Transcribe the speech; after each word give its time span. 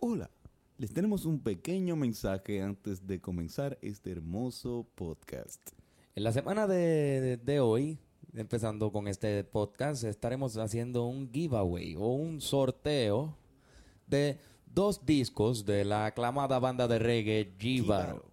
Hola, 0.00 0.30
les 0.78 0.92
tenemos 0.92 1.24
un 1.24 1.40
pequeño 1.40 1.96
mensaje 1.96 2.62
antes 2.62 3.06
de 3.06 3.20
comenzar 3.20 3.78
este 3.82 4.10
hermoso 4.12 4.86
podcast. 4.94 5.60
En 6.14 6.24
la 6.24 6.32
semana 6.32 6.66
de, 6.66 6.76
de- 7.20 7.36
de 7.36 7.60
hoy, 7.60 7.98
empezando 8.34 8.92
con 8.92 9.08
este 9.08 9.42
podcast, 9.44 10.04
estaremos 10.04 10.56
haciendo 10.56 11.06
un 11.06 11.30
giveaway 11.32 11.96
o 11.96 12.08
un 12.14 12.40
sorteo 12.40 13.36
de 14.06 14.38
dos 14.72 15.04
discos 15.04 15.64
de 15.64 15.84
la 15.84 16.06
aclamada 16.06 16.58
banda 16.58 16.86
de 16.88 16.98
reggae 16.98 17.54
Jíbaro. 17.58 18.24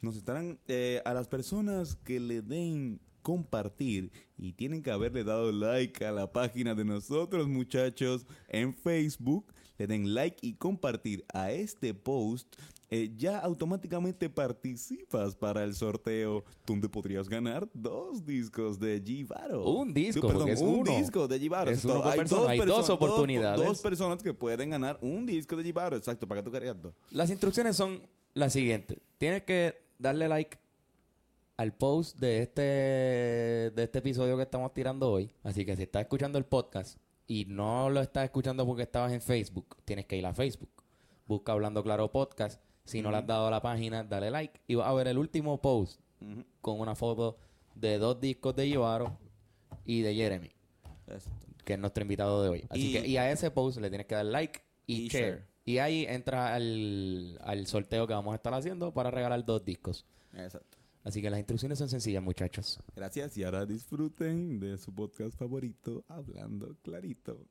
Nos 0.00 0.16
estarán 0.16 0.58
eh, 0.66 1.00
a 1.04 1.14
las 1.14 1.28
personas 1.28 1.94
que 1.96 2.18
le 2.18 2.42
den 2.42 3.00
compartir 3.22 4.10
y 4.36 4.52
tienen 4.52 4.82
que 4.82 4.90
haberle 4.90 5.22
dado 5.22 5.52
like 5.52 6.04
a 6.04 6.10
la 6.10 6.32
página 6.32 6.74
de 6.74 6.84
nosotros 6.84 7.46
muchachos 7.46 8.26
en 8.48 8.74
Facebook, 8.74 9.46
le 9.78 9.86
den 9.86 10.14
like 10.14 10.38
y 10.40 10.54
compartir 10.54 11.24
a 11.32 11.50
este 11.50 11.94
post, 11.94 12.56
eh, 12.90 13.10
ya 13.16 13.38
automáticamente 13.38 14.28
participas 14.28 15.34
para 15.34 15.64
el 15.64 15.74
sorteo 15.74 16.44
donde 16.66 16.88
podrías 16.88 17.28
ganar 17.28 17.66
dos 17.72 18.24
discos 18.24 18.78
de 18.78 19.02
Givaro. 19.04 19.64
Un 19.64 19.94
disco, 19.94 20.26
Perdón, 20.28 20.48
es 20.48 20.60
un 20.60 20.80
uno. 20.80 20.98
disco 20.98 21.26
de 21.26 21.38
Givaro. 21.38 21.70
Es 21.70 21.80
por 21.80 22.14
persona, 22.14 22.50
hay 22.50 22.58
dos 22.60 22.90
oportunidades. 22.90 23.66
Dos, 23.66 23.80
personas 23.80 24.22
que 24.22 24.34
pueden 24.34 24.70
ganar 24.70 24.98
un 25.00 25.24
disco 25.24 25.56
de 25.56 25.64
Givaro, 25.64 25.96
exacto, 25.96 26.28
para 26.28 26.42
que 26.42 26.44
tú 26.44 26.52
querías 26.52 26.80
dos. 26.80 26.94
Las 27.10 27.30
instrucciones 27.30 27.76
son 27.76 28.02
las 28.34 28.52
siguientes. 28.52 28.98
Tienes 29.16 29.42
que 29.44 29.74
darle 29.98 30.28
like 30.28 30.58
al 31.56 31.72
post 31.72 32.18
de 32.18 32.42
este, 32.42 32.60
de 32.60 33.82
este 33.82 34.00
episodio 34.00 34.36
que 34.36 34.42
estamos 34.42 34.72
tirando 34.74 35.10
hoy. 35.10 35.32
Así 35.42 35.64
que 35.64 35.76
si 35.76 35.84
estás 35.84 36.02
escuchando 36.02 36.38
el 36.38 36.44
podcast 36.44 36.98
y 37.26 37.44
no 37.46 37.88
lo 37.90 38.00
estás 38.00 38.24
escuchando 38.24 38.66
porque 38.66 38.82
estabas 38.82 39.12
en 39.12 39.20
Facebook, 39.20 39.76
tienes 39.84 40.06
que 40.06 40.16
ir 40.16 40.26
a 40.26 40.34
Facebook. 40.34 40.70
Busca 41.26 41.52
Hablando 41.52 41.82
Claro 41.82 42.10
Podcast. 42.10 42.60
Si 42.84 43.00
no 43.00 43.10
le 43.10 43.18
has 43.18 43.26
dado 43.26 43.46
a 43.46 43.50
la 43.50 43.62
página, 43.62 44.02
dale 44.04 44.30
like. 44.30 44.60
Y 44.66 44.74
vas 44.74 44.88
a 44.88 44.92
ver 44.92 45.06
el 45.08 45.16
último 45.18 45.60
post 45.62 46.00
con 46.60 46.80
una 46.80 46.94
foto 46.94 47.38
de 47.74 47.98
dos 47.98 48.20
discos 48.20 48.54
de 48.56 48.68
Yivaro 48.68 49.16
y 49.84 50.02
de 50.02 50.14
Jeremy, 50.14 50.50
que 51.64 51.72
es 51.74 51.78
nuestro 51.78 52.02
invitado 52.02 52.42
de 52.42 52.48
hoy. 52.48 52.64
Así 52.68 52.90
Y- 52.90 52.92
que, 52.92 53.06
y 53.08 53.16
a 53.16 53.30
ese 53.30 53.50
post 53.50 53.78
le 53.80 53.88
tienes 53.88 54.06
que 54.06 54.14
dar 54.16 54.26
like 54.26 54.60
y, 54.86 55.02
Y 55.04 55.08
share. 55.08 55.24
share. 55.24 55.46
Y 55.64 55.78
ahí 55.78 56.04
entra 56.08 56.54
al, 56.54 57.38
al 57.42 57.66
sorteo 57.68 58.06
que 58.08 58.14
vamos 58.14 58.32
a 58.32 58.36
estar 58.36 58.52
haciendo 58.52 58.92
para 58.92 59.10
regalar 59.12 59.44
dos 59.44 59.64
discos. 59.64 60.04
Exacto. 60.34 60.76
Así 61.04 61.20
que 61.20 61.30
las 61.30 61.40
instrucciones 61.40 61.78
son 61.78 61.88
sencillas, 61.88 62.22
muchachos. 62.22 62.78
Gracias 62.94 63.36
y 63.36 63.44
ahora 63.44 63.66
disfruten 63.66 64.60
de 64.60 64.78
su 64.78 64.94
podcast 64.94 65.36
favorito, 65.36 66.04
Hablando 66.08 66.76
Clarito. 66.82 67.46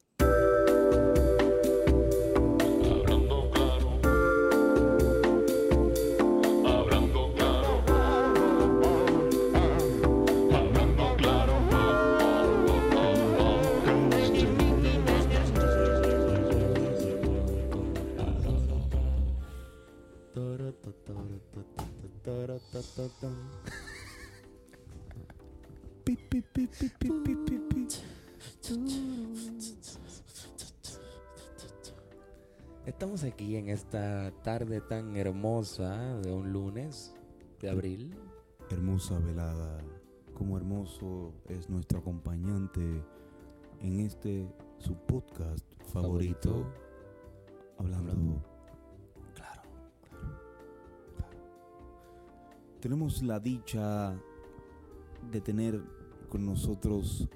Hablando 2.93 3.51
claro. 3.51 3.99
Hablando 6.65 7.33
claro. 7.33 7.83
Hablando 10.51 11.15
claro. 11.17 11.55
Pi, 20.81 21.75
pi, 21.77 21.90
Estamos 32.85 33.23
aquí 33.23 33.55
en 33.55 33.69
esta 33.69 34.31
tarde 34.43 34.81
tan 34.81 35.15
hermosa 35.15 36.17
de 36.21 36.31
un 36.31 36.51
lunes 36.53 37.15
de 37.59 37.69
abril. 37.69 38.15
Hermosa 38.69 39.19
velada, 39.19 39.79
como 40.33 40.57
hermoso 40.57 41.33
es 41.49 41.69
nuestro 41.69 41.99
acompañante 41.99 43.03
en 43.79 43.99
este 43.99 44.47
su 44.77 44.95
podcast 44.95 45.65
favorito, 45.91 46.65
Hablando 47.77 48.11
Claro. 48.13 48.50
Tenemos 52.81 53.21
la 53.21 53.39
dicha 53.39 54.19
de 55.31 55.39
tener 55.39 55.79
con 56.29 56.43
nosotros 56.43 57.29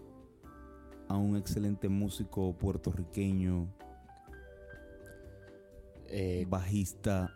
a 1.07 1.15
un 1.17 1.37
excelente 1.37 1.87
músico 1.87 2.53
puertorriqueño, 2.57 3.67
Eh, 6.07 6.45
bajista, 6.47 7.35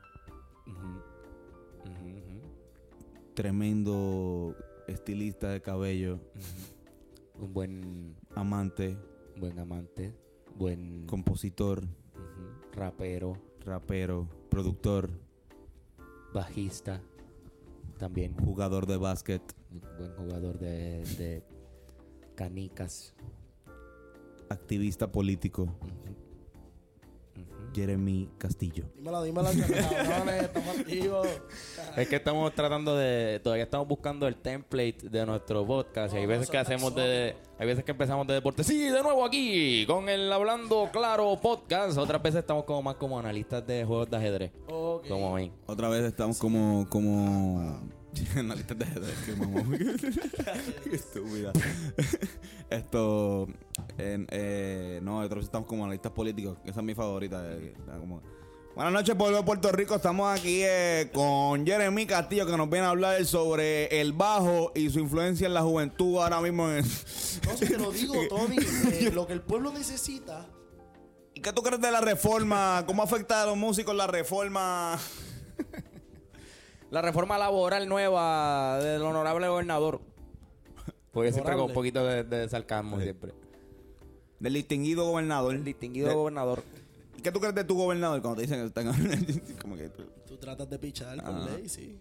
tremendo 3.34 4.56
estilista 4.88 5.50
de 5.50 5.62
cabello. 5.62 6.20
Un 7.40 7.52
buen, 7.52 8.16
amante, 8.36 8.98
buen 9.38 9.60
amante, 9.60 10.16
buen 10.56 11.06
compositor, 11.08 11.84
rapero, 12.74 13.34
rapero, 13.66 14.30
productor, 14.50 15.10
bajista, 16.34 17.02
también 18.00 18.34
jugador 18.44 18.88
de 18.88 18.98
básquet, 18.98 19.42
buen 20.00 20.12
jugador 20.16 20.58
de, 20.58 21.04
de 21.18 21.44
canicas. 22.36 23.14
activista 24.50 25.12
político. 25.12 25.68
Jeremy 27.72 28.28
Castillo. 28.40 28.86
Dímelo, 28.96 29.22
dímelo, 29.22 29.48
cabrones, 29.50 30.42
estamos 30.42 30.80
activos. 30.80 31.28
Es 31.96 32.08
que 32.10 32.16
estamos 32.16 32.52
tratando 32.56 32.96
de. 32.96 33.40
Todavía 33.44 33.64
estamos 33.66 33.88
buscando 33.88 34.28
el 34.28 34.36
template 34.38 34.98
de 35.08 35.24
nuestro 35.24 35.66
podcast. 35.68 36.16
y 36.16 36.18
hay 36.18 36.26
Oh, 36.26 36.30
veces 36.30 36.50
que 36.50 36.58
hacemos 36.58 36.96
de. 36.96 37.36
Hay 37.60 37.68
veces 37.68 37.84
que 37.84 37.92
empezamos 37.92 38.26
de 38.26 38.34
deporte. 38.34 38.64
Sí, 38.64 38.90
de 38.90 39.04
nuevo 39.04 39.24
aquí. 39.24 39.86
Con 39.86 40.10
el 40.10 40.34
Hablando 40.34 40.90
Claro 40.92 41.40
podcast. 41.40 41.96
Otras 42.00 42.24
veces 42.24 42.40
estamos 42.40 42.64
como 42.64 42.82
más 42.82 42.96
como 42.96 43.20
analistas 43.20 43.66
de 43.68 43.86
juegos 43.86 44.10
de 44.10 44.18
ajedrez. 44.18 44.52
Como. 45.08 45.38
Otra 45.68 45.90
vez 45.90 46.04
estamos 46.04 46.38
como, 46.38 46.88
como 46.90 47.80
analistas 48.36 48.78
de. 48.78 48.86
Qué 50.84 50.96
estúpida. 50.96 51.52
Esto, 52.70 53.48
en, 53.98 54.28
eh, 54.30 55.00
no, 55.04 55.20
otra 55.20 55.36
vez 55.38 55.46
estamos 55.46 55.68
como 55.68 55.84
analistas 55.84 56.12
políticos. 56.12 56.58
Esa 56.66 56.80
es 56.80 56.86
mi 56.86 56.94
favorita. 56.96 57.42
eh, 57.52 57.74
como- 58.00 58.22
Buenas 58.76 58.94
noches, 58.94 59.16
pueblo 59.16 59.38
de 59.38 59.44
Puerto 59.44 59.72
Rico. 59.74 59.96
Estamos 59.96 60.40
aquí 60.40 60.62
eh, 60.64 61.10
con 61.14 61.66
Jeremy 61.66 62.06
Castillo, 62.06 62.46
que 62.46 62.56
nos 62.56 62.70
viene 62.70 62.86
a 62.86 62.92
hablar 62.92 63.26
sobre 63.26 64.00
el 64.00 64.14
bajo 64.14 64.72
y 64.74 64.90
su 64.90 65.00
influencia 65.00 65.48
en 65.48 65.54
la 65.54 65.64
juventud 65.64 66.18
ahora 66.20 66.40
mismo. 66.40 66.70
En... 66.70 66.86
No, 66.86 67.58
si 67.58 67.66
te 67.66 67.78
lo 67.78 67.92
digo, 67.92 68.14
Tony, 68.30 68.56
eh, 68.92 69.12
lo 69.14 69.28
que 69.28 69.34
el 69.34 69.42
pueblo 69.42 69.74
necesita. 69.74 70.48
¿Y 71.40 71.42
qué 71.42 71.54
tú 71.54 71.62
crees 71.64 71.80
de 71.80 71.90
la 71.90 72.02
reforma? 72.02 72.84
¿Cómo 72.86 73.02
afecta 73.02 73.44
a 73.44 73.46
los 73.46 73.56
músicos 73.56 73.96
la 73.96 74.08
reforma? 74.08 75.00
La 76.92 77.02
reforma 77.02 77.38
laboral 77.38 77.88
nueva 77.88 78.78
del 78.80 79.02
honorable 79.04 79.48
gobernador. 79.48 80.02
Porque 81.14 81.32
siempre 81.32 81.54
con 81.56 81.66
un 81.66 81.74
poquito 81.74 82.04
de, 82.06 82.24
de 82.26 82.50
sarcasmo, 82.50 83.00
siempre. 83.00 83.32
Del 84.40 84.54
distinguido 84.54 85.06
gobernador. 85.06 85.56
El 85.56 85.64
distinguido 85.64 86.10
De- 86.10 86.16
gobernador. 86.16 86.62
¿Y 87.18 87.22
¿Qué 87.22 87.32
tú 87.32 87.40
crees 87.40 87.56
de 87.56 87.64
tu 87.64 87.76
gobernador 87.76 88.22
cuando 88.22 88.38
te 88.38 88.42
dicen 88.42 88.60
que 88.60 88.66
están 88.66 88.88
como 89.62 89.78
que 89.78 89.88
Tú 90.28 90.36
tratas 90.38 90.70
de 90.70 90.78
pichar 90.78 91.16
por 91.24 91.36
Ah. 91.36 91.48
ley, 91.56 91.70
sí. 91.70 91.98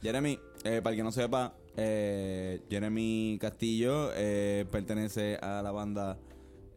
Jeremy, 0.00 0.38
eh, 0.64 0.80
para 0.82 0.92
el 0.92 0.96
que 0.96 1.02
no 1.02 1.12
sepa, 1.12 1.52
eh, 1.76 2.62
Jeremy 2.70 3.36
Castillo 3.40 4.10
eh, 4.14 4.64
pertenece 4.70 5.36
a 5.42 5.60
la 5.60 5.70
banda 5.72 6.16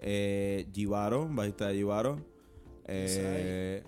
eh, 0.03 0.68
Givaro, 0.74 1.28
bajista 1.30 1.68
de 1.69 1.75
Givaro. 1.75 2.19
Eh, 2.86 3.84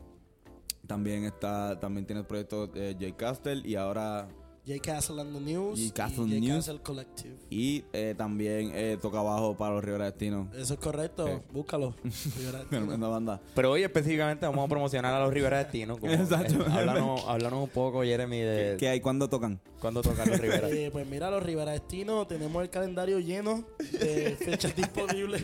también 0.88 1.26
está, 1.26 1.80
también 1.80 2.06
tiene 2.06 2.22
el 2.22 2.28
proyecto 2.28 2.72
eh, 2.76 2.96
J 3.00 3.16
Castle 3.18 3.62
y 3.66 3.76
ahora 3.76 4.28
J 4.68 4.80
Castle 4.82 5.22
and 5.22 5.34
the 5.34 5.40
News. 5.42 5.80
J. 5.80 5.94
Castle 5.94 6.26
y. 6.26 6.42
News. 6.42 6.66
Castle 6.66 6.82
Collective. 6.82 7.36
y 7.52 7.84
eh, 7.94 8.16
también 8.18 8.72
eh, 8.74 8.98
toca 9.00 9.22
bajo 9.22 9.56
para 9.56 9.76
los 9.76 9.84
Rivera 9.84 10.06
Destino. 10.06 10.50
Eso 10.56 10.74
es 10.74 10.80
correcto. 10.80 11.28
Eh. 11.28 11.40
Búscalo. 11.52 11.94
Tremenda 12.70 13.08
banda. 13.10 13.42
Pero 13.54 13.72
hoy 13.72 13.84
específicamente 13.84 14.46
vamos 14.48 14.66
a 14.66 14.68
promocionar 14.68 15.14
a 15.14 15.20
los 15.20 15.32
Rivera 15.34 15.58
Destino. 15.60 15.98
como- 16.00 16.12
Exacto. 16.14 16.62
eh, 16.66 16.72
háblanos, 16.72 17.24
háblanos 17.28 17.64
un 17.64 17.70
poco, 17.70 18.02
Jeremy, 18.04 18.40
de 18.40 18.78
¿Qué 18.80 18.88
hay? 18.90 19.02
¿Cuándo 19.02 19.28
tocan? 19.30 19.60
cuándo 19.80 20.02
tocan 20.02 20.30
los 20.30 20.40
Rivera. 20.40 20.68
Eh, 20.70 20.90
pues 20.92 21.06
mira, 21.06 21.30
los 21.30 21.44
Rivera 21.44 21.72
Destino, 21.72 22.26
tenemos 22.26 22.64
el 22.64 22.70
calendario 22.72 23.20
lleno 23.20 23.66
de 23.92 24.36
fechas 24.40 24.76
disponibles. 24.76 25.44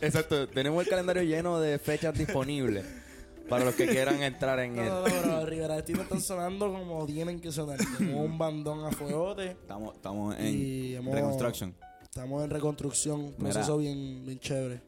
Exacto, 0.00 0.48
tenemos 0.48 0.82
el 0.84 0.88
calendario 0.90 1.22
lleno 1.22 1.60
de 1.60 1.78
fechas 1.78 2.16
disponibles 2.16 2.84
para 3.48 3.64
los 3.64 3.74
que 3.74 3.86
quieran 3.88 4.22
entrar 4.22 4.58
en 4.60 4.76
No, 4.76 4.82
él. 4.82 4.88
no, 4.88 4.98
no, 5.00 5.04
pero 5.04 5.26
los 5.40 5.48
Rivera 5.48 5.74
Destino 5.76 6.02
están 6.02 6.20
sonando 6.20 6.72
como 6.72 7.04
tienen 7.06 7.40
que 7.40 7.50
sonar. 7.50 7.78
Como 7.98 8.22
un 8.22 8.38
bandón 8.38 8.84
a 8.84 8.92
fuegote. 8.92 9.50
Estamos, 9.52 9.96
estamos 9.96 10.36
en 10.38 10.94
hemos- 10.96 11.14
Reconstruction. 11.14 11.74
Estamos 12.02 12.44
en 12.44 12.50
reconstrucción, 12.50 13.20
un 13.20 13.32
proceso 13.34 13.76
bien, 13.78 14.24
bien 14.24 14.38
chévere. 14.40 14.82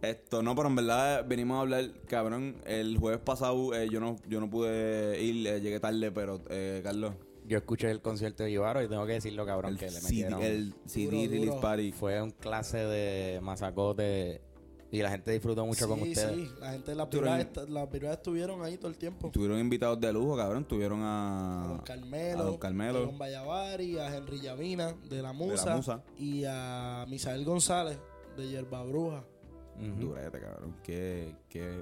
Esto, 0.00 0.42
no, 0.44 0.54
pero 0.54 0.68
en 0.68 0.76
verdad 0.76 1.24
venimos 1.26 1.56
a 1.58 1.60
hablar, 1.62 1.90
cabrón, 2.06 2.56
el 2.66 2.96
jueves 2.98 3.18
pasado 3.20 3.74
eh, 3.74 3.88
yo 3.90 3.98
no 3.98 4.14
yo 4.28 4.38
no 4.38 4.48
pude 4.48 5.20
ir, 5.20 5.44
eh, 5.48 5.60
llegué 5.60 5.80
tarde, 5.80 6.12
pero 6.12 6.40
eh, 6.50 6.80
Carlos, 6.84 7.14
Yo 7.48 7.58
escuché 7.58 7.90
el 7.90 8.00
concierto 8.02 8.42
de 8.42 8.50
Givaro 8.50 8.82
y 8.82 8.88
tengo 8.88 9.06
que 9.06 9.14
decirlo, 9.14 9.46
cabrón, 9.46 9.72
el 9.72 9.78
que 9.78 9.86
le 9.86 9.90
CD, 9.92 10.02
metieron. 10.30 10.42
el 10.42 10.74
CD 10.86 11.04
Duro, 11.06 11.16
Release 11.22 11.46
duro. 11.46 11.60
Party. 11.60 11.92
Fue 11.92 12.22
un 12.22 12.30
clase 12.30 12.78
de 12.78 13.40
masacote 13.40 14.42
y 14.90 15.02
la 15.02 15.10
gente 15.10 15.32
disfrutó 15.32 15.66
mucho 15.66 15.86
con 15.88 15.98
sí, 16.00 16.10
ustedes. 16.10 16.34
sí, 16.34 16.50
la 16.60 16.72
gente, 16.72 16.94
las 16.94 17.08
Tuvieron- 17.10 17.38
vibras, 17.38 17.40
esta- 17.40 17.66
las 17.72 17.90
vibras 17.90 18.12
estuvieron 18.18 18.62
ahí 18.62 18.76
todo 18.78 18.88
el 18.90 18.96
tiempo. 18.98 19.30
Tuvieron 19.30 19.58
invitados 19.58 20.00
de 20.00 20.12
lujo, 20.12 20.36
cabrón, 20.36 20.64
tuvieron 20.66 21.00
A 21.02 21.64
a... 21.64 21.68
Don 21.68 21.78
Carmelo, 21.80 22.40
a 22.40 22.44
Don 22.44 22.56
Carmelo. 22.58 22.98
a 22.98 23.02
Don 23.02 23.18
Vallavari, 23.18 23.98
a 23.98 24.14
Henry 24.16 24.40
Llavina 24.40 24.92
de 25.08 25.22
La 25.22 25.32
Musa, 25.32 25.76
Musa. 25.76 26.02
y 26.18 26.44
a 26.46 27.04
Misael 27.08 27.44
González 27.44 27.98
de 28.36 28.48
Yerba 28.48 28.82
Bruja. 28.84 29.24
Ujú. 29.76 30.00
Durete, 30.08 30.40
cabrón, 30.40 30.74
que... 30.82 31.34
que 31.48 31.60
De 31.60 31.74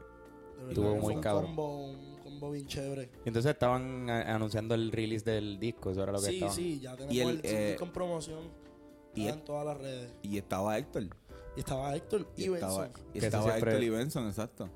verdad 0.58 0.68
Estuvo 0.70 0.96
muy 0.96 1.16
cabrón. 1.20 1.46
combo, 1.46 1.86
un 1.86 2.15
combo 2.40 2.52
bien 2.52 2.66
chévere. 2.66 3.10
Y 3.24 3.28
Entonces 3.28 3.52
estaban 3.52 4.08
anunciando 4.10 4.74
el 4.74 4.90
release 4.92 5.24
del 5.24 5.58
disco, 5.58 5.90
eso 5.90 6.02
era 6.02 6.12
lo 6.12 6.20
que 6.20 6.26
Sí, 6.26 6.34
estaban. 6.34 6.54
sí, 6.54 6.80
ya 6.80 6.92
tenemos 6.96 7.14
Y 7.14 7.20
el, 7.20 7.28
el, 7.28 7.40
eh, 7.44 7.76
con 7.78 7.90
promoción. 7.90 8.40
y 9.14 9.26
el- 9.26 9.34
en 9.34 9.44
todas 9.44 9.66
las 9.66 9.78
redes. 9.78 10.12
y 10.22 10.36
estaba 10.38 10.76
Héctor. 10.78 11.04
Y 11.56 11.60
estaba 11.60 11.94
Héctor 11.96 12.26
y, 12.36 12.42
Y 12.42 12.52
estaba, 12.54 12.82
Benson. 12.82 13.02
y 13.14 13.18
Que 13.20 13.26
estaba 13.26 13.44
siempre- 13.44 13.70
Héctor 13.72 13.82
y 13.84 13.88
Benson, 13.90 14.26
exacto. 14.28 14.68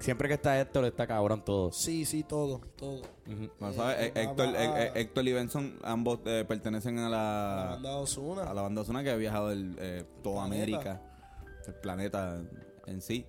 Siempre 0.00 0.26
que 0.26 0.34
está 0.34 0.60
esto, 0.60 0.84
está 0.84 1.06
cabrón 1.06 1.44
todo. 1.44 1.70
Sí, 1.70 2.04
sí, 2.04 2.24
todo, 2.24 2.60
todo. 2.76 3.02
Bueno, 3.24 3.72
Eh, 3.72 3.76
¿sabes? 3.76 3.96
eh, 4.00 4.12
Héctor, 4.16 4.46
va- 4.48 4.52
va- 4.52 4.82
eh, 4.82 4.86
eh, 4.88 4.92
Héctor 4.96 5.28
y 5.28 5.32
Benson 5.32 5.78
ambos 5.84 6.18
eh, 6.24 6.44
pertenecen 6.48 6.98
a 6.98 7.08
La 7.08 7.08
la, 7.08 7.70
banda 7.74 7.96
Ozuna. 7.98 8.42
a 8.50 8.54
la 8.54 8.62
banda 8.62 8.80
Ozuna 8.80 9.04
que 9.04 9.10
ha 9.10 9.16
viajado 9.16 9.52
el, 9.52 9.76
eh, 9.78 10.04
toda 10.24 10.46
planeta. 10.46 10.64
América, 10.80 11.02
el 11.68 11.74
planeta 11.74 12.42
en 12.86 13.00
sí. 13.00 13.26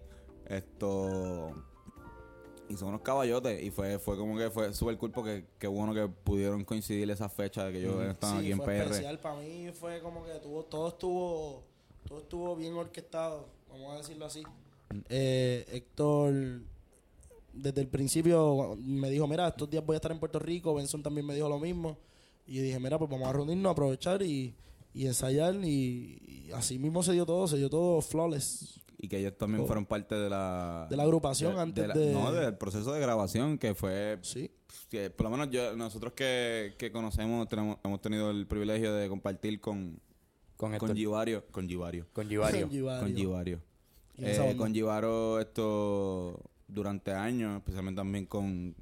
Esto. 0.48 1.52
Y 2.74 2.78
son 2.78 2.90
unos 2.90 3.02
caballotes. 3.02 3.62
Y 3.64 3.70
fue, 3.72 4.00
fue 4.00 4.18
como 4.18 4.38
que 4.38 4.50
fue 4.50 4.74
súper 4.74 4.98
cool 4.98 5.12
porque 5.12 5.46
qué 5.60 5.68
bueno 5.68 5.94
que 5.94 6.08
pudieron 6.08 6.64
coincidir 6.66 7.10
esa 7.12 7.30
fecha 7.30 7.66
de 7.66 7.74
que 7.74 7.82
yo 7.82 8.02
estaba 8.04 8.34
Sí, 8.34 8.40
aquí 8.40 8.52
en 8.52 8.58
fue 8.58 8.66
PR. 8.66 8.84
especial 8.84 9.20
para 9.20 9.36
mí 9.40 9.70
fue 9.72 10.00
como 10.02 10.26
que 10.26 10.34
tuvo 10.40 10.64
todo 10.66 10.88
estuvo 10.90 11.64
todo 12.08 12.20
estuvo 12.20 12.56
bien 12.56 12.74
orquestado 12.74 13.48
vamos 13.70 13.94
a 13.94 13.98
decirlo 14.00 14.26
así. 14.26 14.44
Eh, 15.10 15.66
Héctor 15.72 16.34
desde 17.54 17.82
el 17.82 17.88
principio 17.88 18.76
me 18.80 19.10
dijo 19.10 19.28
mira 19.28 19.48
estos 19.48 19.70
días 19.70 19.86
voy 19.86 19.94
a 19.96 19.98
estar 19.98 20.12
en 20.12 20.20
Puerto 20.20 20.40
Rico 20.40 20.74
Benson 20.76 21.02
también 21.04 21.26
me 21.26 21.34
dijo 21.36 21.48
lo 21.50 21.60
mismo 21.60 21.98
y 22.48 22.60
dije 22.60 22.80
mira 22.80 22.98
pues 23.00 23.10
vamos 23.10 23.28
a 23.28 23.34
reunirnos 23.34 23.72
aprovechar 23.72 24.22
y, 24.24 24.56
y 24.94 25.06
ensayar 25.08 25.56
y, 25.64 26.48
y 26.48 26.52
así 26.54 26.78
mismo 26.80 27.02
se 27.04 27.14
dio 27.14 27.26
todo 27.26 27.48
se 27.48 27.58
dio 27.58 27.70
todo 27.70 28.02
flawless 28.02 28.80
Y 29.04 29.10
que 29.10 29.18
ellos 29.18 29.38
también 29.38 29.64
Oh. 29.64 29.68
fueron 29.68 29.86
parte 29.86 30.16
de 30.16 30.30
la. 30.30 30.88
de 30.90 30.96
la 30.96 31.04
agrupación 31.04 31.56
de- 31.56 31.62
antes 31.62 31.88
la- 31.90 31.94
de, 31.94 32.14
No, 32.14 32.32
del 32.32 32.56
proceso 32.58 32.94
de 32.94 33.02
grabación 33.02 33.58
que 33.58 33.76
fue 33.76 34.18
sí 34.22 34.50
que 34.90 35.10
por 35.10 35.26
lo 35.26 35.30
menos 35.32 35.50
yo, 35.50 35.76
nosotros 35.76 36.14
que, 36.14 36.76
que 36.78 36.90
conocemos 36.92 37.48
tenemos, 37.50 37.78
hemos 37.84 38.00
tenido 38.00 38.32
el 38.32 38.48
privilegio 38.48 38.94
de 38.94 39.10
compartir 39.10 39.60
con, 39.60 40.00
Con, 40.56 40.78
con 40.78 40.96
Givario. 40.96 41.46
Con 41.52 41.68
Givario. 41.68 42.08
con 42.14 42.30
Givario. 42.30 42.70
Givario. 42.70 43.02
Con 43.04 43.16
Givario. 43.16 43.62
Eh, 44.18 44.56
con 44.58 44.74
Givaro 44.74 45.40
esto 45.42 46.40
durante 46.68 47.12
años, 47.12 47.58
especialmente 47.58 48.00
también 48.00 48.26
con... 48.26 48.74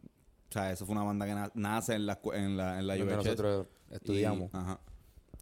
O 0.49 0.53
sea, 0.53 0.71
eso 0.71 0.85
fue 0.85 0.93
una 0.93 1.03
banda 1.03 1.25
que 1.25 1.33
na- 1.33 1.51
nace 1.55 1.95
en 1.95 2.05
la, 2.05 2.19
en 2.33 2.57
la, 2.57 2.79
en 2.79 2.85
la 2.87 2.95
UHS. 2.95 3.15
nosotros 3.15 3.67
estudiamos. 3.89 4.51
Y- 4.53 4.57
ajá. 4.57 4.79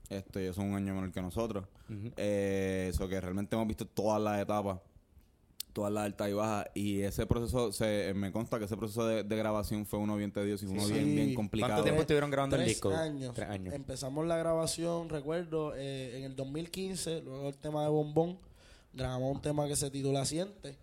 Esto, 0.10 0.40
ellos 0.40 0.56
son 0.56 0.66
un 0.68 0.76
año 0.76 0.94
menor 0.96 1.12
que 1.12 1.22
nosotros. 1.22 1.66
Eh, 2.18 2.88
Eso 2.92 3.08
que 3.08 3.20
realmente 3.22 3.56
hemos 3.56 3.68
visto 3.68 3.86
todas 3.86 4.22
las 4.22 4.42
etapas, 4.42 4.80
todas 5.74 5.92
las 5.94 6.06
altas 6.06 6.30
y 6.30 6.34
bajas. 6.34 6.68
Y 6.74 7.02
ese 7.02 7.26
proceso, 7.28 7.72
se, 7.72 8.14
me 8.16 8.32
consta 8.32 8.58
que 8.58 8.66
ese 8.66 8.76
proceso 8.76 9.06
de, 9.08 9.24
de 9.24 9.36
grabación 9.36 9.86
fue 9.86 10.00
uno 10.00 10.16
bien 10.18 10.32
tedioso 10.32 10.66
y 10.66 10.70
uno 10.70 10.82
Sí. 10.82 10.94
bien, 10.94 11.16
bien 11.16 11.36
complicado. 11.36 11.72
¿Cuánto 11.74 11.84
tiempo 11.84 12.02
estuvieron 12.02 12.32
grabando 12.32 12.56
el 12.56 12.64
Tres 12.64 12.76
disco? 12.76 12.90
Años. 12.90 13.34
Tres 13.36 13.50
años. 13.50 13.74
Empezamos 13.74 14.26
la 14.26 14.38
grabación, 14.38 15.10
recuerdo, 15.10 15.74
eh, 15.76 16.18
en 16.18 16.24
el 16.24 16.36
2015, 16.36 17.22
luego 17.22 17.50
el 17.50 17.58
tema 17.58 17.84
de 17.84 17.90
Bombón, 17.90 18.40
grabamos 18.94 19.36
un 19.36 19.42
tema 19.42 19.68
que 19.68 19.76
se 19.76 19.92
titula 19.92 20.26
Siente. 20.26 20.76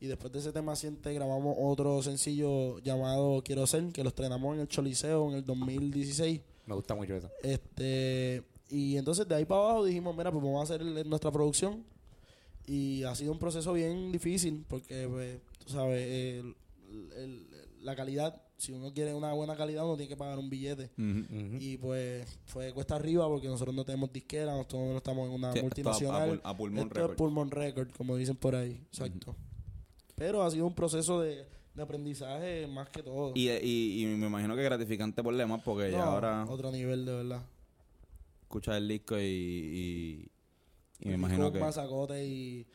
Y 0.00 0.08
después 0.08 0.32
de 0.32 0.40
ese 0.40 0.50
tema 0.52 0.74
Siente, 0.74 1.14
grabamos 1.14 1.56
otro 1.60 2.02
sencillo 2.02 2.80
llamado 2.80 3.40
Quiero 3.44 3.64
Ser, 3.68 3.92
que 3.92 4.02
lo 4.02 4.08
estrenamos 4.08 4.56
en 4.56 4.62
el 4.62 4.66
Choliseo 4.68 5.28
en 5.30 5.36
el 5.36 5.44
2016. 5.44 6.40
Me 6.66 6.74
gusta 6.74 6.96
mucho 6.96 7.14
eso. 7.14 7.30
Este, 7.44 8.42
y 8.72 8.96
entonces 8.96 9.28
de 9.28 9.34
ahí 9.34 9.44
para 9.44 9.60
abajo 9.60 9.84
dijimos, 9.84 10.16
mira, 10.16 10.32
pues 10.32 10.42
vamos 10.42 10.60
a 10.60 10.64
hacer 10.74 10.80
el- 10.86 11.08
nuestra 11.08 11.30
producción. 11.30 11.84
Y 12.66 13.02
ha 13.04 13.14
sido 13.14 13.32
un 13.32 13.38
proceso 13.38 13.72
bien 13.72 14.12
difícil 14.12 14.64
porque, 14.68 15.06
pues, 15.10 15.38
tú 15.64 15.72
sabes, 15.72 16.06
el- 16.06 16.54
el- 17.16 17.46
la 17.82 17.96
calidad, 17.96 18.40
si 18.56 18.70
uno 18.72 18.92
quiere 18.94 19.12
una 19.14 19.32
buena 19.32 19.56
calidad, 19.56 19.84
uno 19.84 19.96
tiene 19.96 20.08
que 20.08 20.16
pagar 20.16 20.38
un 20.38 20.48
billete. 20.48 20.90
Y 21.58 21.76
pues 21.78 22.38
fue 22.46 22.72
cuesta 22.72 22.94
arriba 22.96 23.26
porque 23.28 23.48
nosotros 23.48 23.74
no 23.74 23.84
tenemos 23.84 24.12
disquera, 24.12 24.52
nosotros 24.52 24.82
no 24.90 24.96
estamos 24.98 25.26
en 25.28 25.34
una 25.34 25.52
Sí, 25.52 25.58
a- 25.58 25.62
multinacional. 25.62 26.40
a 26.44 26.50
a 26.50 26.56
pulmón 26.56 26.84
Esto 26.84 26.94
record. 26.94 27.10
es 27.10 27.16
pulmón 27.16 27.50
record, 27.50 27.88
como 27.96 28.16
dicen 28.16 28.36
por 28.36 28.54
ahí. 28.54 28.80
Exacto. 28.92 29.34
Pero 30.14 30.42
ha 30.44 30.50
sido 30.52 30.66
un 30.66 30.74
proceso 30.74 31.20
de, 31.20 31.44
de 31.74 31.82
aprendizaje 31.82 32.68
más 32.68 32.88
que 32.90 33.02
todo. 33.02 33.32
Y, 33.34 33.50
y, 33.50 34.02
y 34.04 34.06
me 34.06 34.26
imagino 34.28 34.54
que 34.54 34.62
gratificante 34.62 35.20
por 35.24 35.36
demás 35.36 35.60
porque 35.64 35.90
ya 35.90 36.04
ahora 36.04 36.46
Otro 36.48 36.70
nivel, 36.70 37.04
de 37.04 37.12
verdad. 37.12 37.42
Escuchas 38.52 38.76
el 38.76 38.86
disco 38.86 39.18
y, 39.18 39.22
y, 39.22 40.30
y 41.00 41.08
me 41.08 41.14
imagino 41.14 41.50
que... 41.50 41.58
masacote 41.58 42.22
y, 42.22 42.66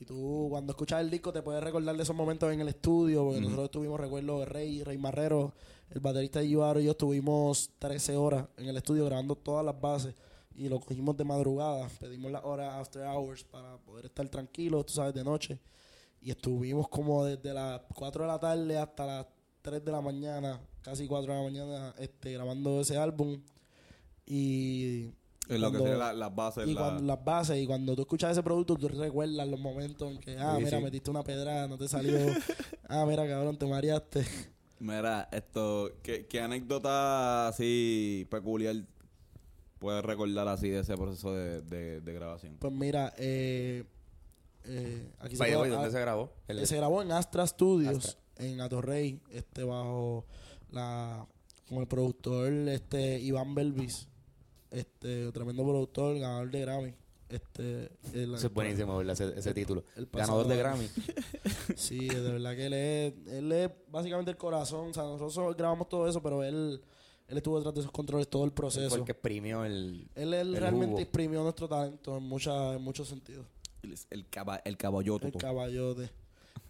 y 0.00 0.04
tú 0.06 0.46
cuando 0.48 0.72
escuchas 0.72 1.02
el 1.02 1.10
disco 1.10 1.30
te 1.30 1.42
puedes 1.42 1.62
recordar 1.62 1.94
de 1.94 2.02
esos 2.02 2.16
momentos 2.16 2.50
en 2.52 2.60
el 2.62 2.68
estudio, 2.68 3.22
porque 3.24 3.40
Ujú. 3.40 3.50
nosotros 3.50 3.70
tuvimos, 3.70 4.00
recuerdo, 4.00 4.46
Rey, 4.46 4.82
Rey 4.82 4.96
Marrero, 4.96 5.52
el 5.90 6.00
baterista 6.00 6.40
de 6.40 6.46
Givaro 6.46 6.80
y 6.80 6.84
yo 6.84 6.92
estuvimos 6.92 7.70
13 7.78 8.16
horas 8.16 8.46
en 8.56 8.66
el 8.66 8.76
estudio 8.78 9.04
grabando 9.04 9.34
todas 9.36 9.64
las 9.64 9.78
bases 9.78 10.14
y 10.54 10.70
lo 10.70 10.80
cogimos 10.80 11.14
de 11.18 11.24
madrugada, 11.24 11.86
pedimos 12.00 12.32
las 12.32 12.42
horas 12.42 12.72
after 12.74 13.02
hours 13.02 13.44
para 13.44 13.76
poder 13.76 14.06
estar 14.06 14.26
tranquilos, 14.30 14.86
tú 14.86 14.94
sabes, 14.94 15.12
de 15.12 15.22
noche. 15.22 15.58
Y 16.22 16.30
estuvimos 16.30 16.88
como 16.88 17.26
desde 17.26 17.52
las 17.52 17.82
4 17.94 18.22
de 18.22 18.28
la 18.28 18.38
tarde 18.40 18.78
hasta 18.78 19.04
las 19.04 19.26
3 19.60 19.84
de 19.84 19.92
la 19.92 20.00
mañana, 20.00 20.58
casi 20.80 21.06
4 21.06 21.30
de 21.30 21.38
la 21.38 21.44
mañana, 21.44 21.94
este, 21.98 22.32
grabando 22.32 22.80
ese 22.80 22.96
álbum. 22.96 23.38
Y 24.24 25.10
Es 25.48 25.60
lo 25.60 25.70
que 25.70 25.78
sería 25.78 25.96
la- 25.96 26.12
las 26.12 26.34
bases. 26.34 26.66
y 26.66 26.74
la- 26.74 26.80
cuando, 26.80 27.02
las 27.04 27.24
bases 27.24 27.58
y 27.62 27.66
cuando 27.66 27.94
tú 27.94 28.02
escuchas 28.02 28.32
ese 28.32 28.42
producto 28.42 28.76
tú 28.76 28.88
recuerdas 28.88 29.46
los 29.48 29.60
momentos 29.60 30.10
en 30.10 30.18
que 30.18 30.36
ah 30.38 30.56
Sí, 30.58 30.64
mira 30.64 30.78
sí. 30.78 30.84
metiste 30.84 31.10
una 31.10 31.22
pedrada 31.22 31.68
no 31.68 31.78
te 31.78 31.86
salió 31.88 32.16
ah 32.88 33.04
mira 33.06 33.26
cabrón 33.28 33.56
te 33.56 33.66
mareaste 33.66 34.24
Mira, 34.78 35.26
esto, 35.32 35.90
¿qué, 36.02 36.26
qué 36.26 36.40
anécdota 36.42 37.48
así 37.48 38.26
peculiar 38.30 38.76
puedes 39.78 40.04
recordar 40.04 40.48
así 40.48 40.68
de 40.68 40.80
ese 40.80 40.94
proceso 40.96 41.32
de, 41.34 41.62
de, 41.62 42.00
de 42.02 42.12
grabación? 42.12 42.56
pues 42.58 42.72
mira 42.72 43.14
eh, 43.16 43.84
eh, 44.64 45.10
aquí 45.20 45.36
se, 45.36 45.42
By 45.42 45.50
the 45.52 45.56
puede- 45.58 45.70
¿dónde 45.70 45.86
ah, 45.88 45.90
se 45.90 46.00
grabó? 46.00 46.32
El- 46.48 46.66
se 46.66 46.76
grabó 46.76 47.00
en 47.02 47.12
Astra 47.12 47.46
Studios 47.46 48.04
Astra. 48.06 48.20
en 48.46 48.60
Atorrey 48.60 49.20
este 49.30 49.62
bajo 49.64 50.26
la 50.70 51.26
con 51.68 51.78
el 51.78 51.86
productor 51.86 52.52
este 52.52 53.18
Iván 53.20 53.54
Belvis 53.54 54.08
este 54.76 55.30
tremendo 55.32 55.62
productor 55.64 56.18
ganador 56.18 56.50
de 56.50 56.60
Grammy 56.60 56.94
este 57.28 57.90
el- 58.12 58.34
Eso 58.34 58.46
es 58.46 58.52
buenísimo, 58.54 58.96
¿verdad? 58.98 59.12
Ese, 59.20 59.36
ese 59.38 59.52
título. 59.52 59.82
el 59.96 60.06
Ganador 60.12 60.46
de 60.46 60.56
Grammy. 60.56 60.88
Sí, 61.76 62.06
de 62.08 62.20
verdad 62.32 62.54
que 62.54 62.66
él 62.66 62.72
es, 62.72 63.14
él 63.32 63.52
es 63.52 63.70
básicamente 63.90 64.30
el 64.30 64.36
corazón. 64.36 64.90
O 64.90 64.94
sea, 64.94 65.02
nosotros 65.02 65.56
grabamos 65.56 65.88
todo 65.88 66.08
eso, 66.08 66.22
pero 66.22 66.42
él, 66.44 66.80
él 67.28 67.36
estuvo 67.36 67.56
detrás 67.58 67.74
de 67.74 67.80
esos 67.80 67.90
controles 67.92 68.28
todo 68.28 68.44
el 68.44 68.52
proceso. 68.52 68.88
Fue 68.90 68.98
el 68.98 69.04
que 69.04 69.12
exprimió 69.12 69.64
el... 69.64 70.08
Él, 70.14 70.34
él 70.34 70.54
el 70.54 70.56
realmente 70.56 70.92
jugo. 70.92 71.00
exprimió 71.02 71.42
nuestro 71.42 71.68
talento 71.68 72.16
en, 72.16 72.22
muchas 72.22 72.76
en 72.76 72.82
muchos 72.82 73.08
sentidos. 73.08 73.44
El, 73.82 73.94
el, 74.10 74.26
caba- 74.28 74.62
el 74.64 74.76
caballoto. 74.76 75.26
El 75.26 75.32
caballote. 75.34 76.10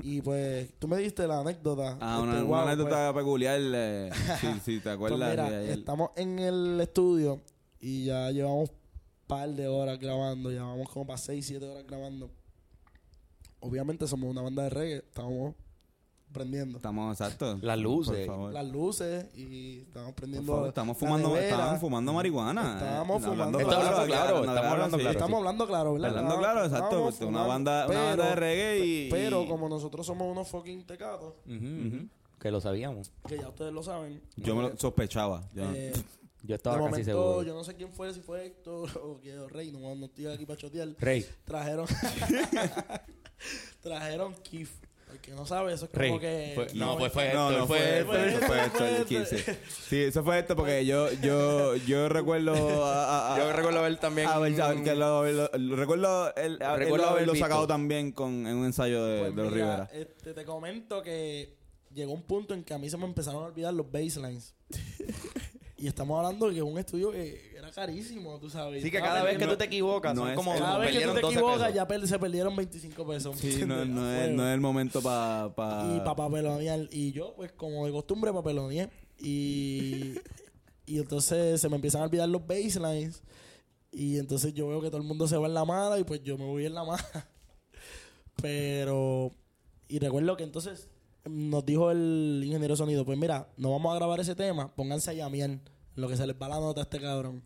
Y 0.01 0.21
pues, 0.23 0.73
tú 0.79 0.89
me 0.89 0.97
diste 0.99 1.27
la 1.27 1.41
anécdota. 1.41 1.99
Ah, 2.01 2.17
este, 2.19 2.23
una, 2.31 2.43
wow, 2.43 2.49
una 2.53 2.63
pues, 2.63 2.73
anécdota 2.73 3.15
peculiar. 3.15 3.61
eh, 3.63 4.11
sí, 4.41 4.47
sí, 4.65 4.75
¿te 4.77 4.81
pues 4.85 4.95
acuerdas? 4.95 5.31
mira, 5.31 5.51
de 5.51 5.73
estamos 5.75 6.11
en 6.17 6.39
el 6.39 6.81
estudio 6.81 7.41
y 7.81 8.05
ya 8.07 8.31
llevamos 8.31 8.71
par 9.27 9.49
de 9.51 9.67
horas 9.69 9.99
grabando. 9.99 10.51
Llevamos 10.51 10.89
como 10.89 11.07
para 11.07 11.19
6, 11.19 11.45
7 11.47 11.67
horas 11.67 11.87
grabando. 11.87 12.31
Obviamente 13.61 14.07
somos 14.07 14.31
una 14.31 14.43
banda 14.43 14.65
de 14.65 14.71
reggae. 14.71 14.97
Estamos 14.99 15.55
prendiendo. 16.33 16.77
Estamos 16.79 17.13
exactos. 17.13 17.61
Las 17.63 17.79
luces. 17.79 18.27
Por 18.27 18.35
favor. 18.37 18.53
las 18.53 18.67
luces 18.67 19.35
y 19.35 19.81
estamos 19.81 20.09
Por 20.11 20.15
prendiendo. 20.17 20.53
favor, 20.53 20.69
estamos 20.69 20.97
fumando, 20.99 21.37
estaban 21.37 21.81
fumando 21.81 22.13
marihuana. 22.13 22.75
Estábamos 22.75 23.23
eh, 23.23 23.27
fumando. 23.27 23.59
Estamos 23.61 23.85
hablando 23.87 24.07
claro, 24.07 24.37
aclarando, 24.39 24.53
estamos 24.53 24.73
hablando 24.73 24.97
sí. 24.97 25.03
claro. 25.03 25.19
Estamos 25.19 25.39
hablando 25.39 25.67
claro, 25.67 25.93
¿verdad? 25.95 26.11
Hablando 26.11 26.39
claro, 26.39 26.65
exacto. 26.65 26.85
Estábamos 26.87 27.15
porque 27.15 27.25
Una 27.27 27.47
banda, 27.47 27.87
una 27.89 28.03
banda 28.05 28.25
de 28.29 28.35
reggae 28.37 28.87
y. 28.87 29.11
Pero 29.11 29.47
como 29.47 29.69
nosotros 29.69 30.07
somos 30.07 30.31
unos 30.31 30.49
fucking 30.49 30.85
tecatos. 30.85 31.35
Que 32.39 32.51
lo 32.51 32.61
sabíamos. 32.61 33.11
que 33.27 33.39
ya 33.39 33.49
ustedes 33.49 33.73
lo 33.73 33.83
saben. 33.83 34.21
Yo 34.37 34.55
me 34.55 34.63
lo 34.63 34.77
sospechaba. 34.77 35.49
Yo- 35.55 35.73
eh, 35.75 35.93
Yo 36.43 36.49
de 36.49 36.55
estaba 36.57 36.77
casi 36.77 36.89
momento, 36.91 37.11
seguro. 37.11 37.43
yo 37.43 37.55
no 37.55 37.65
sé 37.65 37.75
quién 37.75 37.93
fue, 37.93 38.13
si 38.15 38.21
fue 38.21 38.47
Héctor 38.47 38.91
o 39.03 39.21
que 39.21 39.35
Rey, 39.49 39.73
no, 39.73 39.95
no 39.95 40.07
estoy 40.07 40.27
aquí 40.27 40.47
para 40.47 40.59
chotear. 40.59 40.89
Rey. 40.99 41.27
Trajeron. 41.45 41.87
trajeron 43.83 44.35
Keith. 44.43 44.71
El 45.13 45.21
que 45.21 45.31
no 45.33 45.47
sabe, 45.47 45.73
eso 45.73 45.85
es 45.85 45.93
Rey. 45.93 46.09
como 46.11 46.21
que... 46.21 46.53
Fue- 46.57 46.67
no, 46.75 46.99
pues 46.99 47.13
fue 47.13 47.33
No, 47.33 47.49
Héctor, 47.51 47.59
no 47.61 47.67
fue 47.69 47.99
Héctor. 48.01 48.07
fue, 48.17 48.29
eso 48.29 48.41
fue 48.47 48.61
esto 48.67 48.79
Fue 48.79 48.89
el 48.89 48.95
esto. 48.97 49.07
15. 49.07 49.59
Sí, 49.89 49.97
eso 50.03 50.25
fue 50.25 50.39
esto 50.41 50.57
porque 50.57 50.85
yo, 50.85 51.13
yo, 51.23 51.77
yo 51.77 52.09
recuerdo. 52.09 52.85
a- 52.85 53.05
a- 53.05 53.35
a- 53.35 53.39
Yo 53.39 53.53
recuerdo 53.53 53.83
ver 53.83 53.99
también. 53.99 54.27
a 54.29 54.39
ver, 54.41 54.53
ver, 54.55 54.83
que 54.83 54.95
lo, 54.97 55.25
lo- 55.31 55.51
lo- 55.57 55.77
recuerdo 55.77 56.35
el, 56.35 56.61
a- 56.61 56.77
Recuerdo 56.77 56.97
él 56.97 57.01
haber 57.03 57.13
haberlo 57.19 57.33
visto. 57.35 57.45
sacado 57.47 57.67
también 57.69 58.11
con, 58.13 58.47
en 58.49 58.57
un 58.57 58.67
ensayo 58.67 59.05
de, 59.07 59.21
Pues 59.21 59.37
de 59.37 59.43
los 59.45 59.53
mira, 59.53 59.87
Rivera. 59.87 59.91
este, 59.93 60.35
te 60.35 60.45
comento 60.45 61.01
que 61.03 61.57
llegó 61.95 62.13
un 62.13 62.23
punto 62.25 62.53
en 62.53 62.65
que 62.65 62.75
a 62.75 62.79
mí 62.79 62.91
se 62.91 62.97
me 62.97 63.05
empezaron 63.05 63.45
a 63.45 63.47
olvidar 63.47 63.73
los 63.73 63.91
baselines. 63.91 64.55
y 65.79 65.87
estamos 65.89 66.17
hablando 66.19 66.47
de 66.49 66.53
que 66.55 66.59
es 66.61 66.65
un 66.65 66.79
estudio 66.79 67.11
que 67.13 67.55
era 67.57 67.71
carísimo, 67.71 68.39
tú 68.39 68.49
sabes. 68.49 68.83
Sí, 68.83 68.91
que 68.91 68.99
cada 69.01 69.23
vez 69.23 69.37
que 69.39 69.47
tú 69.47 69.57
te 69.57 69.65
equivocas, 69.65 70.15
no 70.15 70.23
son 70.23 70.31
es- 70.31 70.37
como. 70.37 70.55
Cada 70.55 70.79
vez 70.79 70.97
que 70.97 71.05
tú 71.05 71.15
te 71.15 71.21
12 71.21 71.35
equivocas 71.35 71.75
ya 71.75 71.87
per- 71.87 72.09
se 72.09 72.19
perdieron 72.19 72.57
25 72.57 73.07
pesos. 73.07 73.37
Sí, 73.39 73.63
no, 73.67 73.83
es, 73.83 73.89
no 73.89 74.49
es 74.49 74.55
el 74.55 74.61
momento 74.61 75.03
para. 75.03 75.55
Pa, 75.55 75.93
Y 75.95 75.99
para 76.01 76.15
papelonear. 76.17 76.89
Y 76.91 77.13
yo, 77.13 77.35
pues, 77.37 77.53
como 77.53 77.85
de 77.87 77.93
costumbre, 77.93 78.33
papeloneé. 78.33 78.89
Y, 79.19 80.15
y 80.87 80.99
entonces 80.99 81.61
se 81.61 81.69
me 81.69 81.77
empiezan 81.77 82.03
a 82.03 82.05
olvidar 82.05 82.29
los 82.29 82.47
baselines. 82.47 83.23
Y 83.93 84.19
entonces 84.19 84.53
yo 84.55 84.69
veo 84.69 84.81
que 84.81 84.89
todo 84.89 85.01
el 85.01 85.07
mundo 85.07 85.27
se 85.29 85.37
va 85.37 85.47
en 85.47 85.55
la 85.55 85.65
mala 85.65 85.99
y 85.99 86.05
pues 86.05 86.23
yo 86.23 86.37
me 86.39 86.45
voy 86.45 86.67
en 86.67 86.75
la 86.75 86.85
mala. 86.85 87.29
Pero... 88.43 89.33
Y 89.89 89.99
recuerdo 90.01 90.37
que 90.37 90.45
entonces 90.45 90.89
nos 91.29 91.65
dijo 91.65 91.91
el 91.91 92.43
ingeniero 92.45 92.75
de 92.75 92.79
sonido, 92.79 93.05
pues 93.05 93.19
mira, 93.19 93.49
no 93.57 93.71
vamos 93.71 93.93
a 93.93 93.97
grabar 93.97 94.21
ese 94.21 94.35
tema, 94.35 94.75
pónganse 94.75 95.11
a 95.11 95.15
llamear. 95.15 95.59
Lo 95.95 96.09
que 96.09 96.17
se 96.17 96.27
les 96.27 96.37
va 96.41 96.49
la 96.49 96.57
nota 96.61 96.81
a 96.81 96.85
este 96.85 97.01
cabrón. 97.01 97.43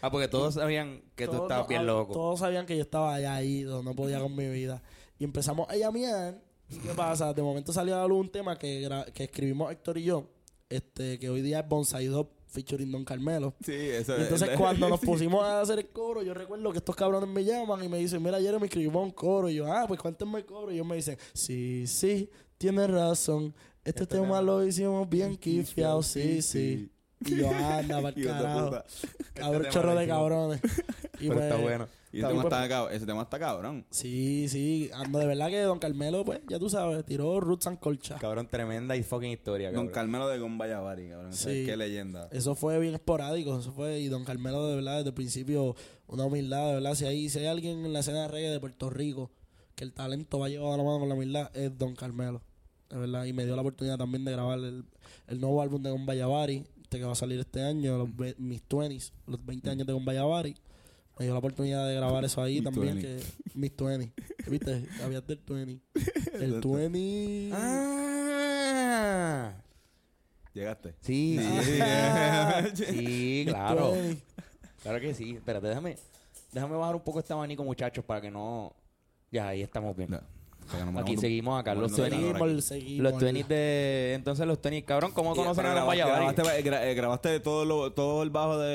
Ah, 0.00 0.10
porque 0.10 0.26
todos 0.26 0.54
sabían 0.54 1.02
que 1.14 1.26
tú 1.26 1.32
Todos 1.32 1.42
estabas 1.44 1.64
no- 1.64 1.68
bien 1.68 1.80
ah, 1.82 1.84
loco. 1.84 2.12
Todos 2.12 2.40
sabían 2.40 2.66
que 2.66 2.76
yo 2.76 2.82
estaba 2.82 3.14
allá 3.14 3.40
ido, 3.42 3.82
no 3.84 3.94
podía 3.94 4.18
con 4.20 4.34
mi 4.34 4.48
vida. 4.48 4.82
Y 5.18 5.24
empezamos 5.24 5.68
a 5.70 5.76
llamear. 5.76 6.42
¿Y 6.68 6.78
qué 6.78 6.88
pasa? 6.94 7.32
De 7.32 7.42
momento 7.42 7.72
salió 7.72 7.94
a 7.94 7.98
la 7.98 8.06
luz 8.08 8.20
un 8.22 8.32
tema 8.32 8.58
que, 8.58 8.88
que 9.14 9.24
escribimos 9.24 9.70
Héctor 9.70 9.98
y 9.98 10.04
yo, 10.04 10.26
este 10.68 11.18
que 11.18 11.28
hoy 11.30 11.42
día 11.42 11.60
es 11.60 11.68
Bonsai 11.68 12.06
Dub 12.06 12.30
featuring 12.46 12.90
Don 12.90 13.04
Carmelo. 13.04 13.54
Sí, 13.64 13.72
eso 13.72 14.18
Y 14.18 14.22
entonces 14.22 14.48
es- 14.50 14.58
cuando 14.58 14.88
nos 14.88 14.98
pusimos 15.04 15.44
a 15.44 15.60
hacer 15.60 15.78
el 15.78 15.88
coro, 15.90 16.22
yo 16.22 16.34
recuerdo 16.34 16.72
que 16.72 16.78
estos 16.78 16.96
cabrones 16.96 17.28
me 17.28 17.44
llaman 17.44 17.84
y 17.84 17.88
me 17.88 17.98
dicen, 17.98 18.20
mira, 18.22 18.38
ayer 18.38 18.58
me 18.58 18.66
escribimos 18.66 19.04
un 19.04 19.10
coro. 19.12 19.48
Y 19.48 19.54
yo, 19.54 19.72
ah, 19.72 19.84
pues 19.86 20.00
cuéntenme 20.00 20.38
el 20.40 20.44
coro. 20.46 20.72
Y 20.72 20.74
ellos 20.74 20.86
me 20.86 20.96
dicen, 20.96 21.16
sí, 21.34 21.86
sí, 21.86 22.28
tienes 22.62 22.90
razón. 22.90 23.54
Este, 23.84 24.06
tema, 24.06 24.40
lo 24.40 24.64
hicimos 24.64 25.08
bien 25.08 25.36
kifiao, 25.36 26.02
sí, 26.02 26.40
sí. 26.42 26.90
Y 27.24 27.36
yo, 27.36 27.50
anda, 27.50 28.00
para 28.02 28.18
Hijo 28.18 28.28
de 28.32 28.34
carajo. 28.34 28.64
puta. 28.66 28.84
Cabrón, 29.34 29.66
chorro 29.70 29.94
de 29.94 30.06
cabrones. 30.06 30.60
Y 31.20 31.28
Pero 31.28 31.40
está 31.40 31.54
pues, 31.54 31.62
bueno. 31.62 31.88
Y 32.12 32.18
ese 32.18 32.26
tema, 32.28 32.42
está, 32.42 32.68
cab- 32.68 32.90
ese 32.90 33.06
tema 33.06 33.22
está 33.22 33.38
cabrón. 33.38 33.86
Sí, 33.90 34.48
sí. 34.48 34.90
Ando 34.92 35.20
de 35.20 35.26
verdad 35.26 35.48
que 35.50 35.60
Don 35.60 35.78
Carmelo, 35.78 36.24
pues, 36.24 36.40
ya 36.48 36.58
tú 36.58 36.68
sabes, 36.68 37.04
tiró 37.04 37.38
Roots 37.38 37.68
and 37.68 37.78
Colcha. 37.78 38.16
Cabrón, 38.18 38.48
tremenda 38.48 38.96
y 38.96 39.04
fucking 39.04 39.30
historia, 39.30 39.68
Don 39.68 39.86
cabrón. 39.86 39.92
Carmelo 39.94 40.28
de 40.28 40.38
Gombayavari, 40.40 41.10
cabrón. 41.10 41.32
Sí. 41.32 41.42
¿Sabes 41.44 41.66
Qué 41.66 41.76
leyenda. 41.76 42.28
Eso 42.32 42.56
fue 42.56 42.78
bien 42.80 42.94
esporádico, 42.94 43.56
eso 43.58 43.72
fue, 43.72 44.00
y 44.00 44.08
Don 44.08 44.24
Carmelo 44.24 44.66
de 44.66 44.74
verdad, 44.74 44.96
desde 44.96 45.10
el 45.10 45.14
principio, 45.14 45.76
una 46.08 46.24
humildad, 46.24 46.68
de 46.68 46.74
verdad, 46.74 46.94
si 46.96 47.04
hay, 47.06 47.28
si 47.28 47.38
hay 47.38 47.46
alguien 47.46 47.84
en 47.86 47.92
la 47.92 48.00
escena 48.00 48.22
de 48.22 48.28
reggae 48.28 48.50
de 48.50 48.58
Puerto 48.60 48.90
Rico 48.90 49.30
que 49.76 49.84
el 49.84 49.92
talento 49.94 50.40
va 50.40 50.48
llevado 50.48 50.74
a 50.74 50.76
la 50.76 50.82
mano 50.82 50.98
con 50.98 51.08
la 51.08 51.14
humildad, 51.14 51.50
es 51.56 51.78
Don 51.78 51.94
Carmelo, 51.94 52.42
verdad, 52.98 53.24
y 53.24 53.32
me 53.32 53.44
dio 53.44 53.54
la 53.56 53.62
oportunidad 53.62 53.96
también 53.98 54.24
de 54.24 54.32
grabar 54.32 54.58
el, 54.58 54.84
el 55.28 55.40
nuevo 55.40 55.62
álbum 55.62 55.82
de 55.82 55.90
Don 55.90 56.04
Bayavari, 56.06 56.64
este 56.82 56.98
que 56.98 57.04
va 57.04 57.12
a 57.12 57.16
salir 57.16 57.38
este 57.40 57.62
año, 57.62 57.96
los, 57.98 58.16
ve- 58.16 58.34
mis 58.38 58.62
20s, 58.68 59.12
los 59.26 59.44
20 59.44 59.70
años 59.70 59.86
de 59.86 59.92
Don 59.92 60.04
Bayavari, 60.04 60.54
me 61.18 61.24
dio 61.26 61.32
la 61.34 61.38
oportunidad 61.38 61.86
de 61.88 61.94
grabar 61.94 62.24
eso 62.24 62.42
ahí 62.42 62.60
también, 62.60 62.94
20. 63.00 63.02
que 63.02 63.22
mis 63.58 63.74
20, 63.76 64.12
¿viste? 64.48 64.88
Habías 65.04 65.26
del 65.26 65.40
20, 65.46 65.82
el 66.44 66.60
20... 66.60 67.50
Ah. 67.54 69.52
Llegaste. 70.54 70.94
Sí, 71.00 71.38
sí. 71.62 71.78
Ah. 71.80 72.62
Claro. 73.46 73.92
20. 73.92 74.22
Claro 74.82 75.00
que 75.00 75.14
sí. 75.14 75.30
Espérate, 75.36 75.66
déjame, 75.68 75.96
déjame 76.52 76.76
bajar 76.76 76.94
un 76.96 77.02
poco 77.02 77.20
este 77.20 77.32
abanico, 77.32 77.64
muchachos, 77.64 78.04
para 78.04 78.20
que 78.20 78.30
no... 78.30 78.74
Ya, 79.30 79.48
ahí 79.48 79.62
estamos 79.62 79.96
bien. 79.96 80.10
No, 80.10 80.20
Aquí 81.00 81.16
seguimos 81.20 81.60
acá. 81.60 81.74
Los 81.74 81.92
tenis, 82.10 82.20
los 82.98 83.12
tenis 83.18 83.48
de... 83.48 84.12
Entonces 84.14 84.46
los 84.46 84.60
tenis, 84.60 84.84
cabrón, 84.84 85.12
¿cómo 85.12 85.30
conocen 85.42 85.64
a 85.66 85.74
los 85.80 85.88
grabaste, 86.18 86.42
gra- 86.70 86.84
eh, 86.90 86.94
grabaste 86.94 87.40
todo, 87.40 87.64
lo, 87.64 87.92
todo 87.92 88.22
el 88.22 88.30
bajo 88.30 88.58
de, 88.58 88.68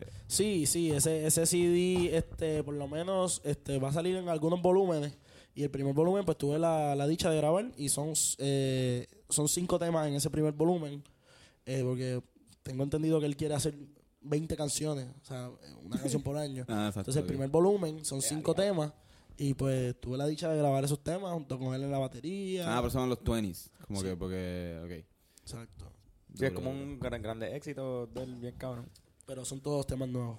de- 0.00 0.06
Sí, 0.28 0.66
sí, 0.66 0.90
ese, 0.90 1.26
ese 1.26 1.46
CD, 1.46 2.16
este, 2.16 2.62
por 2.64 2.74
lo 2.74 2.88
menos, 2.88 3.40
este, 3.44 3.78
va 3.78 3.88
a 3.90 3.92
salir 3.92 4.16
en 4.16 4.28
algunos 4.28 4.60
volúmenes. 4.62 5.16
Y 5.54 5.62
el 5.62 5.70
primer 5.70 5.94
volumen, 5.94 6.24
pues 6.24 6.36
tuve 6.36 6.58
la, 6.58 6.94
la 6.94 7.06
dicha 7.06 7.30
de 7.30 7.36
grabar. 7.38 7.70
Y 7.78 7.88
son, 7.88 8.12
eh, 8.38 9.06
son 9.30 9.48
cinco 9.48 9.78
temas 9.78 10.06
en 10.08 10.14
ese 10.14 10.28
primer 10.30 10.52
volumen. 10.52 11.02
eh, 11.64 11.82
porque 11.84 12.20
tengo 12.62 12.82
entendido 12.82 13.20
que 13.20 13.26
él 13.26 13.36
quiere 13.36 13.54
hacer 13.54 13.74
20 14.20 14.56
canciones. 14.56 15.06
O 15.22 15.24
sea, 15.24 15.48
una 15.82 15.98
canción 15.98 16.22
por 16.22 16.36
año. 16.36 16.64
Ah, 16.68 16.88
exacto, 16.88 17.00
Entonces, 17.00 17.22
el 17.22 17.26
primer 17.26 17.48
volumen 17.48 18.04
son 18.04 18.20
cinco 18.20 18.54
temas. 18.54 18.92
Y 19.38 19.54
pues 19.54 19.98
tuve 20.00 20.16
la 20.16 20.26
dicha 20.26 20.48
de 20.50 20.56
grabar 20.56 20.84
esos 20.84 21.02
temas 21.02 21.32
junto 21.32 21.58
con 21.58 21.74
él 21.74 21.82
en 21.82 21.90
la 21.90 21.98
batería. 21.98 22.74
Ah, 22.76 22.80
pero 22.80 22.90
son 22.90 23.08
los 23.08 23.18
20s. 23.22 23.70
Como 23.86 24.02
que, 24.02 24.16
porque, 24.16 24.80
ok. 24.84 25.40
Exacto. 25.42 25.92
Sí, 26.34 26.44
es 26.46 26.52
como 26.52 26.70
un 26.70 26.98
gran, 26.98 27.22
grande 27.22 27.54
éxito 27.56 28.06
del 28.08 28.36
bien 28.36 28.54
cabrón. 28.56 28.88
Pero 29.26 29.44
son 29.44 29.60
todos 29.60 29.86
temas 29.86 30.08
nuevos. 30.08 30.38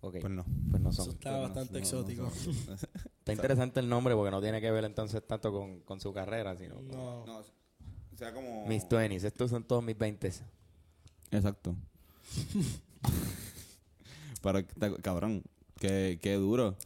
Ok, 0.00 0.16
Pues 0.20 0.32
no. 0.32 0.44
pues 0.70 0.82
no 0.82 0.90
Eso 0.90 1.04
son. 1.04 1.14
está 1.14 1.30
Pues 1.30 1.34
no, 1.34 1.40
bastante 1.42 1.72
no, 1.72 1.78
no 1.78 1.84
exótico. 1.84 2.32
Está 3.18 3.32
interesante 3.32 3.80
el 3.80 3.88
nombre 3.88 4.14
porque 4.14 4.30
no 4.30 4.40
tiene 4.40 4.60
que 4.60 4.70
ver 4.70 4.84
entonces 4.84 5.26
tanto 5.26 5.50
con, 5.50 5.80
con 5.80 6.00
su 6.00 6.12
carrera, 6.12 6.56
sino... 6.56 6.76
con 6.76 6.88
no. 6.88 7.26
No, 7.26 7.38
o 7.38 8.16
sea, 8.16 8.32
como... 8.32 8.64
Mis 8.66 8.84
20s, 8.84 9.24
estos 9.24 9.50
son 9.50 9.64
todos 9.64 9.82
mis 9.82 9.98
20 9.98 10.32
Exacto. 11.32 11.74
Pero, 14.42 14.60
cabrón, 15.02 15.42
qué, 15.80 16.18
qué 16.22 16.34
duro. 16.34 16.76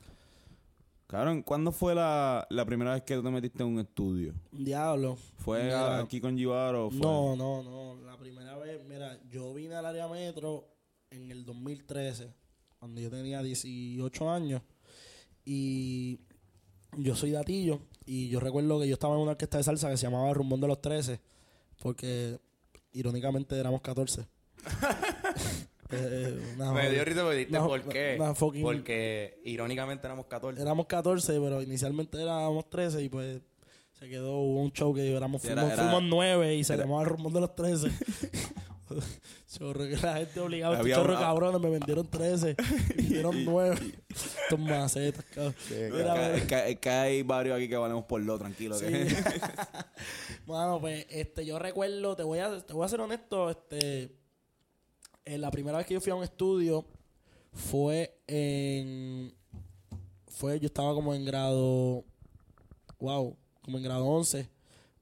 Cabrón, 1.10 1.42
¿cuándo 1.42 1.72
fue 1.72 1.92
la, 1.92 2.46
la 2.50 2.64
primera 2.64 2.92
vez 2.94 3.02
que 3.02 3.16
tú 3.16 3.22
te 3.24 3.30
metiste 3.30 3.64
en 3.64 3.70
un 3.70 3.80
estudio? 3.80 4.32
Diablo. 4.52 5.16
¿Fue 5.38 5.64
Mira. 5.64 5.98
aquí 5.98 6.20
con 6.20 6.38
Givaro 6.38 6.88
fue...? 6.88 7.00
No, 7.00 7.34
no, 7.34 7.64
no. 7.64 7.96
La 8.06 8.16
primera 8.16 8.56
vez, 8.58 8.84
mira, 8.84 9.18
yo 9.28 9.52
vine 9.52 9.74
al 9.74 9.86
área 9.86 10.06
metro 10.06 10.68
en 11.10 11.32
el 11.32 11.44
2013, 11.44 12.32
cuando 12.78 13.00
yo 13.00 13.10
tenía 13.10 13.42
18 13.42 14.30
años. 14.30 14.62
Y 15.44 16.20
yo 16.96 17.16
soy 17.16 17.32
datillo. 17.32 17.80
Y 18.06 18.28
yo 18.28 18.38
recuerdo 18.38 18.78
que 18.78 18.86
yo 18.86 18.94
estaba 18.94 19.16
en 19.16 19.22
una 19.22 19.32
orquesta 19.32 19.58
de 19.58 19.64
salsa 19.64 19.90
que 19.90 19.96
se 19.96 20.06
llamaba 20.06 20.32
Rumbón 20.32 20.60
de 20.60 20.68
los 20.68 20.80
13. 20.80 21.20
Porque, 21.82 22.38
irónicamente, 22.92 23.58
éramos 23.58 23.80
14. 23.80 24.28
Eh, 25.92 26.40
Me 26.74 26.90
dio 26.90 27.04
risa 27.04 27.22
porque 27.22 27.36
dijiste 27.38 27.58
por 27.58 27.82
qué. 27.88 28.16
fucking- 28.36 28.62
Porque 28.62 29.40
irónicamente 29.44 30.06
éramos 30.06 30.26
14. 30.26 30.60
Éramos 30.60 30.86
14, 30.86 31.40
pero 31.40 31.62
inicialmente 31.62 32.20
éramos 32.22 32.68
13 32.70 33.02
y 33.02 33.08
pues 33.08 33.40
se 33.98 34.08
quedó 34.08 34.38
hubo 34.38 34.62
un 34.62 34.72
show 34.72 34.94
que 34.94 35.14
éramos, 35.14 35.42
Sí, 35.42 35.48
fuimos, 35.48 35.64
era- 35.64 35.74
era- 35.74 35.82
fuimos 35.84 36.02
9 36.04 36.54
y 36.54 36.64
se 36.64 36.74
era- 36.74 36.84
llamaba 36.84 37.02
el 37.02 37.08
rumón 37.08 37.32
de 37.32 37.40
los 37.40 37.54
13. 37.54 37.88
chorro, 39.46 39.84
que 39.88 39.96
la 39.98 40.14
gente 40.16 40.40
obligaba, 40.40 40.74
estos 40.76 40.90
chorro 40.90 41.12
una- 41.12 41.20
cabrones, 41.20 41.60
me 41.60 41.70
vendieron 41.70 42.08
13, 42.08 42.56
me 42.96 43.02
dieron 43.04 43.44
9. 43.44 43.76
Estos 44.08 44.58
macetas, 44.58 45.24
cabrón. 45.26 45.54
Mira, 45.70 46.14
Ca- 46.14 46.30
mira. 46.34 46.46
ca- 46.46 46.80
ca- 46.80 47.02
hay 47.02 47.22
varios 47.22 47.56
aquí 47.56 47.68
que 47.68 47.76
valemos 47.76 48.04
por 48.04 48.20
lo 48.20 48.38
tranquilo. 48.38 48.76
Sí. 48.76 48.86
que- 48.86 49.06
Mano, 50.46 50.80
pues, 50.80 51.06
este, 51.10 51.44
yo 51.46 51.58
recuerdo, 51.58 52.16
te 52.16 52.22
voy 52.24 52.38
a, 52.40 52.60
te 52.60 52.72
voy 52.72 52.84
a 52.84 52.88
ser 52.88 53.00
honesto, 53.00 53.50
este, 53.50 54.16
eh, 55.30 55.38
la 55.38 55.50
primera 55.52 55.78
vez 55.78 55.86
que 55.86 55.94
yo 55.94 56.00
fui 56.00 56.10
a 56.10 56.16
un 56.16 56.24
estudio 56.24 56.84
fue 57.52 58.20
en, 58.26 59.32
fue, 60.26 60.58
yo 60.58 60.66
estaba 60.66 60.92
como 60.92 61.14
en 61.14 61.24
grado, 61.24 62.04
wow, 62.98 63.36
como 63.62 63.78
en 63.78 63.84
grado 63.84 64.06
11 64.06 64.48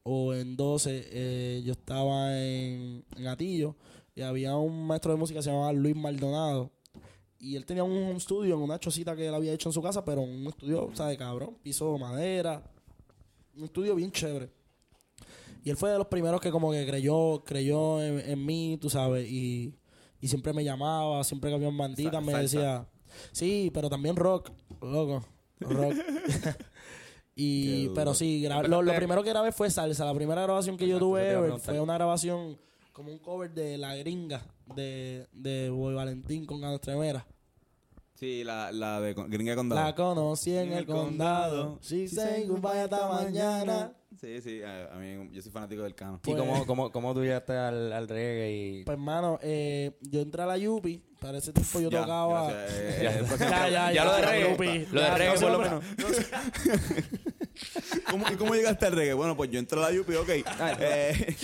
o 0.02 0.34
en 0.34 0.54
12, 0.54 1.08
eh, 1.10 1.62
yo 1.64 1.72
estaba 1.72 2.38
en, 2.38 3.04
en 3.16 3.26
Atillo 3.26 3.74
y 4.14 4.20
había 4.20 4.54
un 4.56 4.86
maestro 4.86 5.12
de 5.12 5.18
música 5.18 5.38
que 5.38 5.44
se 5.44 5.50
llamaba 5.50 5.72
Luis 5.72 5.96
Maldonado 5.96 6.72
y 7.38 7.56
él 7.56 7.64
tenía 7.64 7.84
un 7.84 7.92
home 7.92 8.20
studio 8.20 8.54
en 8.54 8.60
una 8.60 8.78
chocita 8.78 9.16
que 9.16 9.28
él 9.28 9.34
había 9.34 9.54
hecho 9.54 9.70
en 9.70 9.72
su 9.72 9.80
casa, 9.80 10.04
pero 10.04 10.20
un 10.20 10.46
estudio, 10.46 10.86
o 10.86 10.94
sea, 10.94 11.06
de 11.06 11.16
cabrón, 11.16 11.56
piso 11.62 11.90
de 11.92 11.98
madera, 12.00 12.62
un 13.56 13.64
estudio 13.64 13.94
bien 13.94 14.12
chévere. 14.12 14.50
Y 15.64 15.70
él 15.70 15.76
fue 15.76 15.90
de 15.90 15.98
los 15.98 16.08
primeros 16.08 16.40
que 16.40 16.50
como 16.50 16.70
que 16.70 16.86
creyó, 16.86 17.42
creyó 17.44 18.02
en, 18.02 18.18
en 18.28 18.44
mí, 18.44 18.78
tú 18.80 18.90
sabes, 18.90 19.26
y, 19.30 19.77
y 20.20 20.28
siempre 20.28 20.52
me 20.52 20.64
llamaba, 20.64 21.22
siempre 21.24 21.50
que 21.50 21.56
había 21.56 21.70
banditas 21.70 22.22
me 22.22 22.34
decía, 22.34 22.86
sí, 23.32 23.70
pero 23.72 23.88
también 23.88 24.16
rock, 24.16 24.50
loco, 24.80 25.24
rock. 25.60 25.94
Y, 27.40 27.90
pero 27.90 28.14
sí, 28.14 28.44
lo, 28.66 28.82
lo 28.82 28.94
primero 28.96 29.22
que 29.22 29.30
grabé 29.30 29.52
fue 29.52 29.70
salsa. 29.70 30.04
La 30.04 30.12
primera 30.12 30.42
grabación 30.42 30.76
que 30.76 30.88
yo 30.88 30.98
tuve 30.98 31.30
ever 31.30 31.60
fue 31.60 31.78
una 31.78 31.94
grabación 31.94 32.58
como 32.92 33.12
un 33.12 33.20
cover 33.20 33.54
de 33.54 33.78
La 33.78 33.94
Gringa 33.94 34.42
de, 34.74 35.28
de 35.32 35.70
Boy 35.70 35.94
Valentín 35.94 36.46
con 36.46 36.60
Ganas 36.60 36.80
Tremera. 36.80 37.24
Sí, 38.18 38.42
la, 38.42 38.72
la 38.72 39.00
de 39.00 39.14
con- 39.14 39.30
Gringa 39.30 39.54
Condado. 39.54 39.80
La 39.84 39.94
conocí 39.94 40.56
en 40.56 40.72
el 40.72 40.86
condado. 40.86 41.78
She 41.82 42.08
say 42.08 42.46
goodbye 42.46 42.80
hasta 42.80 43.08
mañana. 43.08 43.92
Sí, 44.20 44.40
sí, 44.40 44.60
a, 44.62 44.92
a 44.92 44.96
mí 44.96 45.28
yo 45.30 45.40
soy 45.40 45.52
fanático 45.52 45.82
del 45.82 45.94
cano. 45.94 46.20
¿Y 46.24 46.30
Pues- 46.32 46.36
cómo, 46.36 46.66
cómo, 46.66 46.90
cómo 46.90 47.14
tú 47.14 47.22
llegaste 47.22 47.52
al, 47.56 47.92
al 47.92 48.08
reggae? 48.08 48.50
Y... 48.52 48.84
Pues, 48.84 48.94
hermano, 48.94 49.38
eh, 49.42 49.92
yo 50.00 50.20
entré 50.20 50.42
a 50.42 50.46
la 50.46 50.58
Yupi. 50.58 51.04
Para 51.20 51.38
ese 51.38 51.52
tiempo 51.52 51.80
yo 51.80 51.90
Ya, 51.90 52.02
tocaba. 52.02 52.52
gracias, 52.52 52.72
eh, 52.80 53.24
Ya. 53.38 53.50
Ya, 53.50 53.68
ya, 53.68 53.92
ya 53.92 54.04
lo 54.04 54.12
de 54.14 54.22
reggae, 54.22 54.50
Yupi. 54.50 54.86
lo 54.92 55.00
de 55.00 55.10
reggae 55.16 55.34
por 55.40 55.50
lo 55.50 55.58
no, 55.58 55.58
menos. 55.58 55.84
¿Cómo, 58.10 58.24
¿Y 58.32 58.36
cómo 58.36 58.54
llegaste 58.54 58.86
al 58.86 58.92
reggae? 58.92 59.14
Bueno, 59.14 59.36
pues 59.36 59.50
yo 59.50 59.58
entré 59.58 59.78
a 59.78 59.82
la 59.82 59.92
Yupi, 59.92 60.14
ok. 60.14 60.28
Eh, 60.80 61.36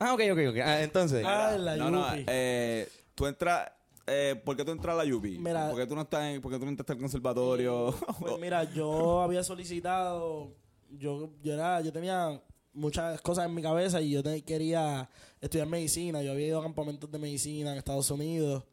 Ah, 0.00 0.14
ok, 0.14 0.20
ok, 0.32 0.38
ok. 0.50 0.56
Ah, 0.64 0.82
entonces. 0.82 1.24
Ah, 1.26 1.56
la 1.58 1.76
no, 1.76 1.90
no, 1.90 2.08
Yupi. 2.10 2.24
eh, 2.28 2.88
tú 3.14 3.26
entras... 3.26 3.70
Eh, 4.08 4.40
¿Por 4.44 4.56
qué 4.56 4.64
tú 4.64 4.70
entras 4.72 4.94
a 4.94 4.98
la 4.98 5.04
Yupi? 5.04 5.38
Mira- 5.38 5.68
¿Por 5.70 5.78
qué 5.78 5.86
tú 5.86 5.94
no 5.94 6.02
estás 6.02 6.24
en, 6.24 6.40
por 6.40 6.50
qué 6.52 6.58
tú 6.58 6.64
no 6.64 6.70
entraste 6.70 6.92
al 6.92 6.98
conservatorio? 6.98 7.94
Pues 8.20 8.38
mira, 8.40 8.64
yo 8.72 9.20
había 9.20 9.42
solicitado, 9.44 10.54
yo, 10.90 11.30
yo 11.42 11.52
era, 11.54 11.80
yo 11.80 11.92
tenía 11.92 12.42
muchas 12.72 13.20
cosas 13.22 13.46
en 13.46 13.54
mi 13.54 13.62
cabeza 13.62 14.00
y 14.00 14.10
yo 14.10 14.22
te- 14.22 14.42
quería 14.42 15.08
estudiar 15.40 15.66
medicina. 15.68 16.22
Yo 16.22 16.32
había 16.32 16.46
ido 16.48 16.58
a 16.60 16.62
campamentos 16.62 17.10
de 17.10 17.18
medicina 17.18 17.72
en 17.72 17.78
Estados 17.78 18.10
Unidos, 18.10 18.64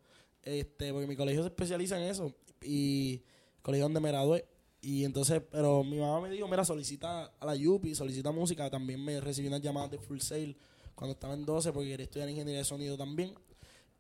este, 0.43 0.91
porque 0.93 1.07
mi 1.07 1.15
colegio 1.15 1.41
se 1.41 1.47
especializa 1.47 1.97
en 1.97 2.09
eso 2.09 2.31
y 2.61 3.23
colegio 3.61 3.85
donde 3.85 3.99
me 3.99 4.09
gradué. 4.09 4.45
Y 4.81 5.03
entonces, 5.03 5.41
pero 5.51 5.83
mi 5.83 5.97
mamá 5.97 6.21
me 6.21 6.29
dijo, 6.29 6.47
mira, 6.47 6.63
solicita 6.63 7.33
a 7.39 7.45
la 7.45 7.55
Yupi, 7.55 7.95
solicita 7.95 8.31
música. 8.31 8.69
También 8.69 9.03
me 9.03 9.19
recibí 9.19 9.47
unas 9.47 9.61
llamadas 9.61 9.89
de 9.91 9.97
Full 9.97 10.19
Sail 10.19 10.55
cuando 10.93 11.13
estaba 11.13 11.33
en 11.33 11.43
12 11.43 11.73
porque 11.73 11.89
quería 11.89 12.03
estudiar 12.03 12.29
ingeniería 12.29 12.59
de 12.59 12.65
sonido 12.65 12.95
también. 12.95 13.33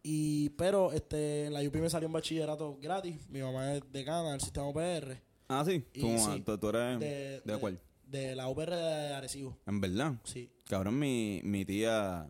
Y, 0.07 0.49
pero 0.51 0.91
este, 0.93 1.45
en 1.45 1.53
la 1.53 1.61
UP 1.61 1.73
me 1.77 1.89
salió 1.89 2.07
un 2.07 2.13
bachillerato 2.13 2.77
gratis. 2.79 3.27
Mi 3.27 3.41
mamá 3.41 3.73
es 3.73 3.81
decana 3.91 4.31
del 4.33 4.39
sistema 4.41 4.67
UPR. 4.69 5.17
ah, 5.47 5.63
sí. 5.65 5.83
Y 5.93 6.01
¿Tú, 6.01 6.07
sí. 6.19 6.41
tú- 6.41 6.57
tú 6.59 6.69
eres... 6.69 6.99
De, 6.99 7.41
¿De 7.43 7.57
cuál? 7.57 7.79
De 8.05 8.35
la 8.35 8.47
UPR 8.47 8.69
de 8.75 9.13
Arecibo. 9.15 9.57
En 9.65 9.81
verdad. 9.81 10.13
Sí. 10.23 10.51
Cabrón, 10.69 10.99
mi, 10.99 11.41
mi 11.43 11.65
tía 11.65 12.29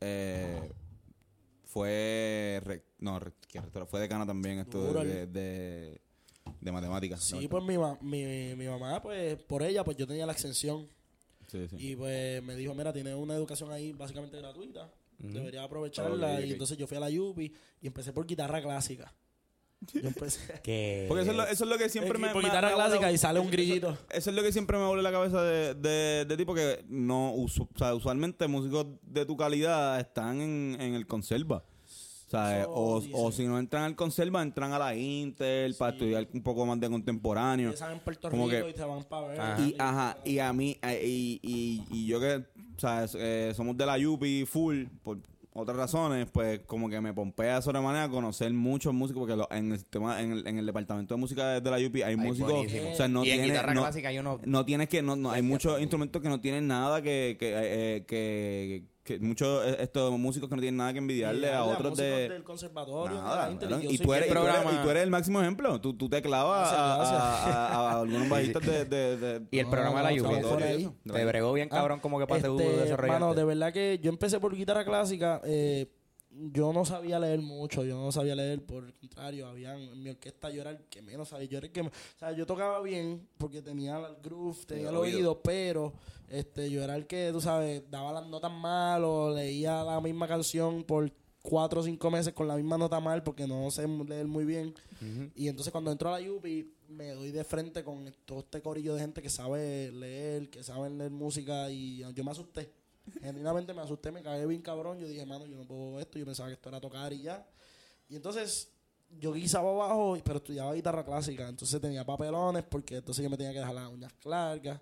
eh, 0.00 0.72
fue... 1.64 2.60
re- 2.64 2.84
no, 3.00 3.18
re- 3.20 3.32
fue 3.86 4.00
decana 4.00 4.26
también 4.26 4.58
esto 4.60 4.92
de, 5.04 5.26
de, 5.26 6.00
de 6.60 6.72
matemáticas. 6.72 7.22
Sí, 7.22 7.42
¿no? 7.42 7.48
pues 7.50 7.64
mi, 7.64 7.76
ma- 7.76 7.98
mi, 8.00 8.54
mi 8.56 8.66
mamá, 8.66 9.00
pues 9.02 9.36
por 9.42 9.62
ella, 9.62 9.84
pues 9.84 9.96
yo 9.96 10.06
tenía 10.06 10.24
la 10.26 10.32
exención. 10.32 10.88
Sí, 11.48 11.66
sí. 11.68 11.76
Y 11.78 11.96
pues 11.96 12.42
me 12.42 12.54
dijo, 12.56 12.74
mira, 12.74 12.92
tienes 12.92 13.14
una 13.14 13.34
educación 13.34 13.70
ahí 13.72 13.92
básicamente 13.92 14.38
gratuita. 14.38 14.90
Deberías 15.20 15.64
aprovecharla. 15.64 16.40
Y 16.40 16.52
entonces 16.52 16.76
yo 16.76 16.86
fui 16.86 16.96
a 16.96 17.00
la 17.00 17.08
UPI 17.08 17.52
y 17.80 17.86
empecé 17.86 18.12
por 18.12 18.26
guitarra 18.26 18.60
clásica. 18.60 19.14
Yo 19.94 20.00
empecé... 20.08 20.40
Que... 20.62 21.06
Porque 21.08 21.22
eso 21.22 21.30
es, 21.30 21.36
lo, 21.36 21.42
eso 21.44 21.64
es 21.64 21.70
lo 21.70 21.78
que 21.78 21.88
siempre 21.88 22.18
Eh, 22.18 22.20
me... 22.20 22.28
por 22.30 22.42
guitarra 22.44 22.68
me 22.68 22.74
clásica 22.74 23.10
y 23.12 23.16
sale 23.18 23.40
un 23.40 23.46
eso- 23.46 23.52
grillito. 23.52 23.98
Eso 24.10 24.30
es 24.30 24.36
lo 24.36 24.42
que 24.42 24.52
siempre 24.52 24.76
me 24.78 24.86
vuelve 24.86 25.02
la 25.02 25.10
cabeza 25.12 25.42
de, 25.42 25.74
de, 25.74 26.24
de 26.26 26.36
ti, 26.36 26.44
porque 26.44 26.84
no, 26.88 27.34
usu- 27.34 27.68
o 27.74 27.78
sea, 27.78 27.94
usualmente 27.94 28.46
músicos 28.46 28.86
de 29.02 29.24
tu 29.24 29.36
calidad 29.36 29.98
están 30.00 30.40
en, 30.42 30.76
en 30.80 30.94
el 30.94 31.06
conserva. 31.06 31.64
O, 32.32 33.00
sea, 33.00 33.12
o, 33.12 33.32
si 33.32 33.44
no 33.46 33.58
entran 33.58 33.82
al 33.82 33.96
conserva, 33.96 34.40
entran 34.42 34.72
a 34.72 34.78
la 34.78 34.94
Intel 34.94 35.74
para 35.74 35.92
estudiar 35.92 36.28
un 36.32 36.42
poco 36.42 36.64
más 36.64 36.78
de 36.78 36.88
contemporáneo. 36.88 37.66
Empiezan 37.70 37.92
en 37.92 38.00
Puerto 38.00 38.30
Como 38.30 38.48
Rico 38.48 38.64
que- 38.66 38.70
y 38.70 38.74
te 38.74 38.84
van 38.84 39.02
para 39.04 39.26
ver. 39.28 39.40
Ajá. 39.40 39.60
Y, 39.66 39.74
ajá, 39.78 40.16
y 40.24 40.38
a 40.38 40.52
mí, 40.52 40.78
eh, 40.82 41.02
y, 41.04 41.40
y, 41.42 41.84
y 41.90 42.06
yo 42.06 42.20
que, 42.20 42.36
o 42.36 42.78
sea, 42.78 43.02
es- 43.04 43.16
eh, 43.18 43.52
somos 43.56 43.76
de 43.76 43.84
la 43.84 43.98
Yupi 43.98 44.44
full, 44.46 44.84
por 45.02 45.18
otras 45.52 45.76
razones, 45.76 46.28
pues 46.30 46.60
como 46.60 46.88
que 46.88 47.00
me 47.00 47.12
pompea 47.12 47.60
sobremanera 47.60 48.08
conocer 48.08 48.52
muchos 48.52 48.94
músicos, 48.94 49.22
porque 49.22 49.34
lo- 49.36 49.48
en 49.50 49.72
el 49.72 49.78
sistema, 49.78 50.22
en 50.22 50.30
el, 50.30 50.46
en 50.46 50.58
el 50.58 50.66
departamento 50.66 51.14
de 51.14 51.20
música 51.20 51.60
de 51.60 51.68
la 51.70 51.80
Yupi 51.80 52.02
hay 52.02 52.14
músicos, 52.14 52.52
buenísimo. 52.52 52.92
o 52.92 52.94
sea, 52.94 53.08
no 53.08 53.24
y 53.24 53.30
en 53.30 53.34
tiene, 53.38 53.48
guitarra 53.48 53.74
no, 53.74 53.80
clásica 53.82 54.12
yo 54.12 54.22
no... 54.22 54.38
no 54.44 54.64
tienes 54.64 54.88
que, 54.88 55.02
no, 55.02 55.16
no, 55.16 55.32
hay 55.32 55.42
muchos 55.42 55.80
instrumentos 55.80 56.22
que 56.22 56.28
no 56.28 56.40
tienen 56.40 56.68
nada 56.68 57.02
que, 57.02 57.36
que, 57.40 57.52
eh, 57.56 58.04
que, 58.06 58.84
que 59.18 59.24
muchos 59.24 59.66
eh, 59.66 59.76
estos 59.80 60.16
músicos 60.18 60.48
que 60.48 60.54
no 60.56 60.60
tienen 60.60 60.76
nada 60.78 60.92
que 60.92 60.98
envidiarle 60.98 61.52
a 61.52 61.64
otros 61.64 61.96
de 61.96 62.28
del 62.28 62.44
conservatorio. 62.44 63.16
de 63.16 63.22
Nada, 63.22 63.48
la 63.50 63.80
yo 63.80 63.90
y, 63.90 63.98
tú 63.98 64.14
eres, 64.14 64.30
y, 64.30 64.32
tú 64.32 64.42
eres, 64.46 64.72
y 64.72 64.82
tú 64.82 64.90
eres 64.90 65.02
el 65.02 65.10
máximo 65.10 65.40
ejemplo. 65.40 65.80
Tú, 65.80 65.94
tú 65.94 66.08
te 66.08 66.22
clavas 66.22 66.72
a, 66.72 66.96
Gracias, 66.96 67.20
a- 67.20 67.66
a- 67.68 67.90
a 67.92 68.00
algunos 68.00 68.28
bajistas 68.28 68.64
de, 68.64 68.84
de, 68.84 69.16
de- 69.16 69.46
Y 69.50 69.58
el 69.58 69.64
No, 69.66 69.70
programa 69.70 69.98
de 69.98 70.04
la 70.04 70.12
lluvia. 70.12 70.92
Te 71.12 71.24
bregó 71.24 71.52
bien 71.52 71.68
cabrón 71.68 72.00
como 72.00 72.18
que 72.18 72.26
para 72.26 72.38
Este, 72.38 72.50
desarrollo. 72.52 72.92
hermano, 73.14 73.34
de 73.34 73.44
verdad 73.44 73.72
que 73.72 73.98
yo 74.02 74.10
empecé 74.10 74.38
por 74.40 74.54
guitarra 74.54 74.84
clásica. 74.84 75.40
eh, 75.44 75.90
yo 76.32 76.72
no 76.72 76.84
sabía 76.84 77.18
leer 77.18 77.40
mucho, 77.40 77.82
yo 77.84 77.96
no 78.00 78.12
sabía 78.12 78.36
leer, 78.36 78.64
por 78.64 78.84
el 78.84 78.94
contrario, 78.94 79.48
habían, 79.48 79.80
en 79.80 80.00
mi 80.00 80.10
orquesta 80.10 80.48
yo 80.48 80.60
era 80.60 80.70
el 80.70 80.78
que 80.88 81.02
menos 81.02 81.28
sabía, 81.30 81.48
yo 81.48 81.58
era 81.58 81.66
el 81.66 81.72
que, 81.72 81.80
o 81.80 81.90
sea, 82.20 82.30
yo 82.30 82.46
tocaba 82.46 82.80
bien 82.82 83.26
porque 83.36 83.60
tenía 83.62 83.96
el 83.98 84.14
groove, 84.22 84.64
tenía 84.64 84.90
el 84.90 84.96
oído. 84.96 85.16
oído, 85.18 85.40
pero 85.42 85.92
este, 86.30 86.70
yo 86.70 86.82
era 86.82 86.96
el 86.96 87.06
que, 87.06 87.30
tú 87.32 87.40
sabes, 87.40 87.82
daba 87.90 88.12
las 88.12 88.26
notas 88.26 88.52
mal 88.52 89.04
o 89.04 89.34
leía 89.34 89.82
la 89.82 90.00
misma 90.00 90.28
canción 90.28 90.84
por 90.84 91.12
cuatro 91.42 91.80
o 91.80 91.82
cinco 91.82 92.10
meses 92.10 92.32
con 92.32 92.46
la 92.46 92.54
misma 92.56 92.78
nota 92.78 93.00
mal 93.00 93.22
porque 93.22 93.46
no 93.46 93.70
sé 93.70 93.88
leer 93.88 94.26
muy 94.26 94.44
bien. 94.44 94.74
Y 95.34 95.48
entonces 95.48 95.72
cuando 95.72 95.90
entro 95.90 96.08
a 96.08 96.12
la 96.12 96.20
Yupi 96.20 96.72
me 96.88 97.10
doy 97.10 97.30
de 97.30 97.42
frente 97.44 97.82
con 97.82 98.12
todo 98.24 98.40
este 98.40 98.62
corillo 98.62 98.94
de 98.94 99.00
gente 99.00 99.22
que 99.22 99.30
sabe 99.30 99.90
leer, 99.92 100.50
que 100.50 100.62
sabe 100.62 100.88
leer 100.90 101.10
música 101.10 101.70
y 101.70 102.04
yo 102.14 102.24
me 102.24 102.30
asusté. 102.30 102.70
Genuinamente 103.22 103.74
me 103.74 103.80
asusté, 103.80 104.12
me 104.12 104.22
cagué 104.22 104.46
bien 104.46 104.62
cabrón. 104.62 104.98
Yo 104.98 105.08
dije, 105.08 105.26
mano, 105.26 105.46
yo 105.46 105.56
no 105.56 105.66
puedo 105.66 105.98
esto. 105.98 106.18
Yo 106.18 106.26
pensaba 106.26 106.48
que 106.48 106.54
esto 106.54 106.68
era 106.68 106.80
tocar 106.80 107.12
y 107.12 107.22
ya. 107.22 107.44
Y 108.08 108.16
entonces 108.16 108.70
yo 109.18 109.32
guisaba 109.32 109.70
abajo, 109.70 110.16
pero 110.24 110.38
estudiaba 110.38 110.74
guitarra 110.74 111.04
clásica. 111.04 111.48
Entonces 111.48 111.80
tenía 111.80 112.04
papelones 112.04 112.62
porque 112.64 112.96
entonces 112.96 113.22
yo 113.22 113.30
me 113.30 113.36
tenía 113.36 113.52
que 113.52 113.58
dejar 113.58 113.74
las 113.74 113.88
uñas 113.88 114.12
largas. 114.24 114.80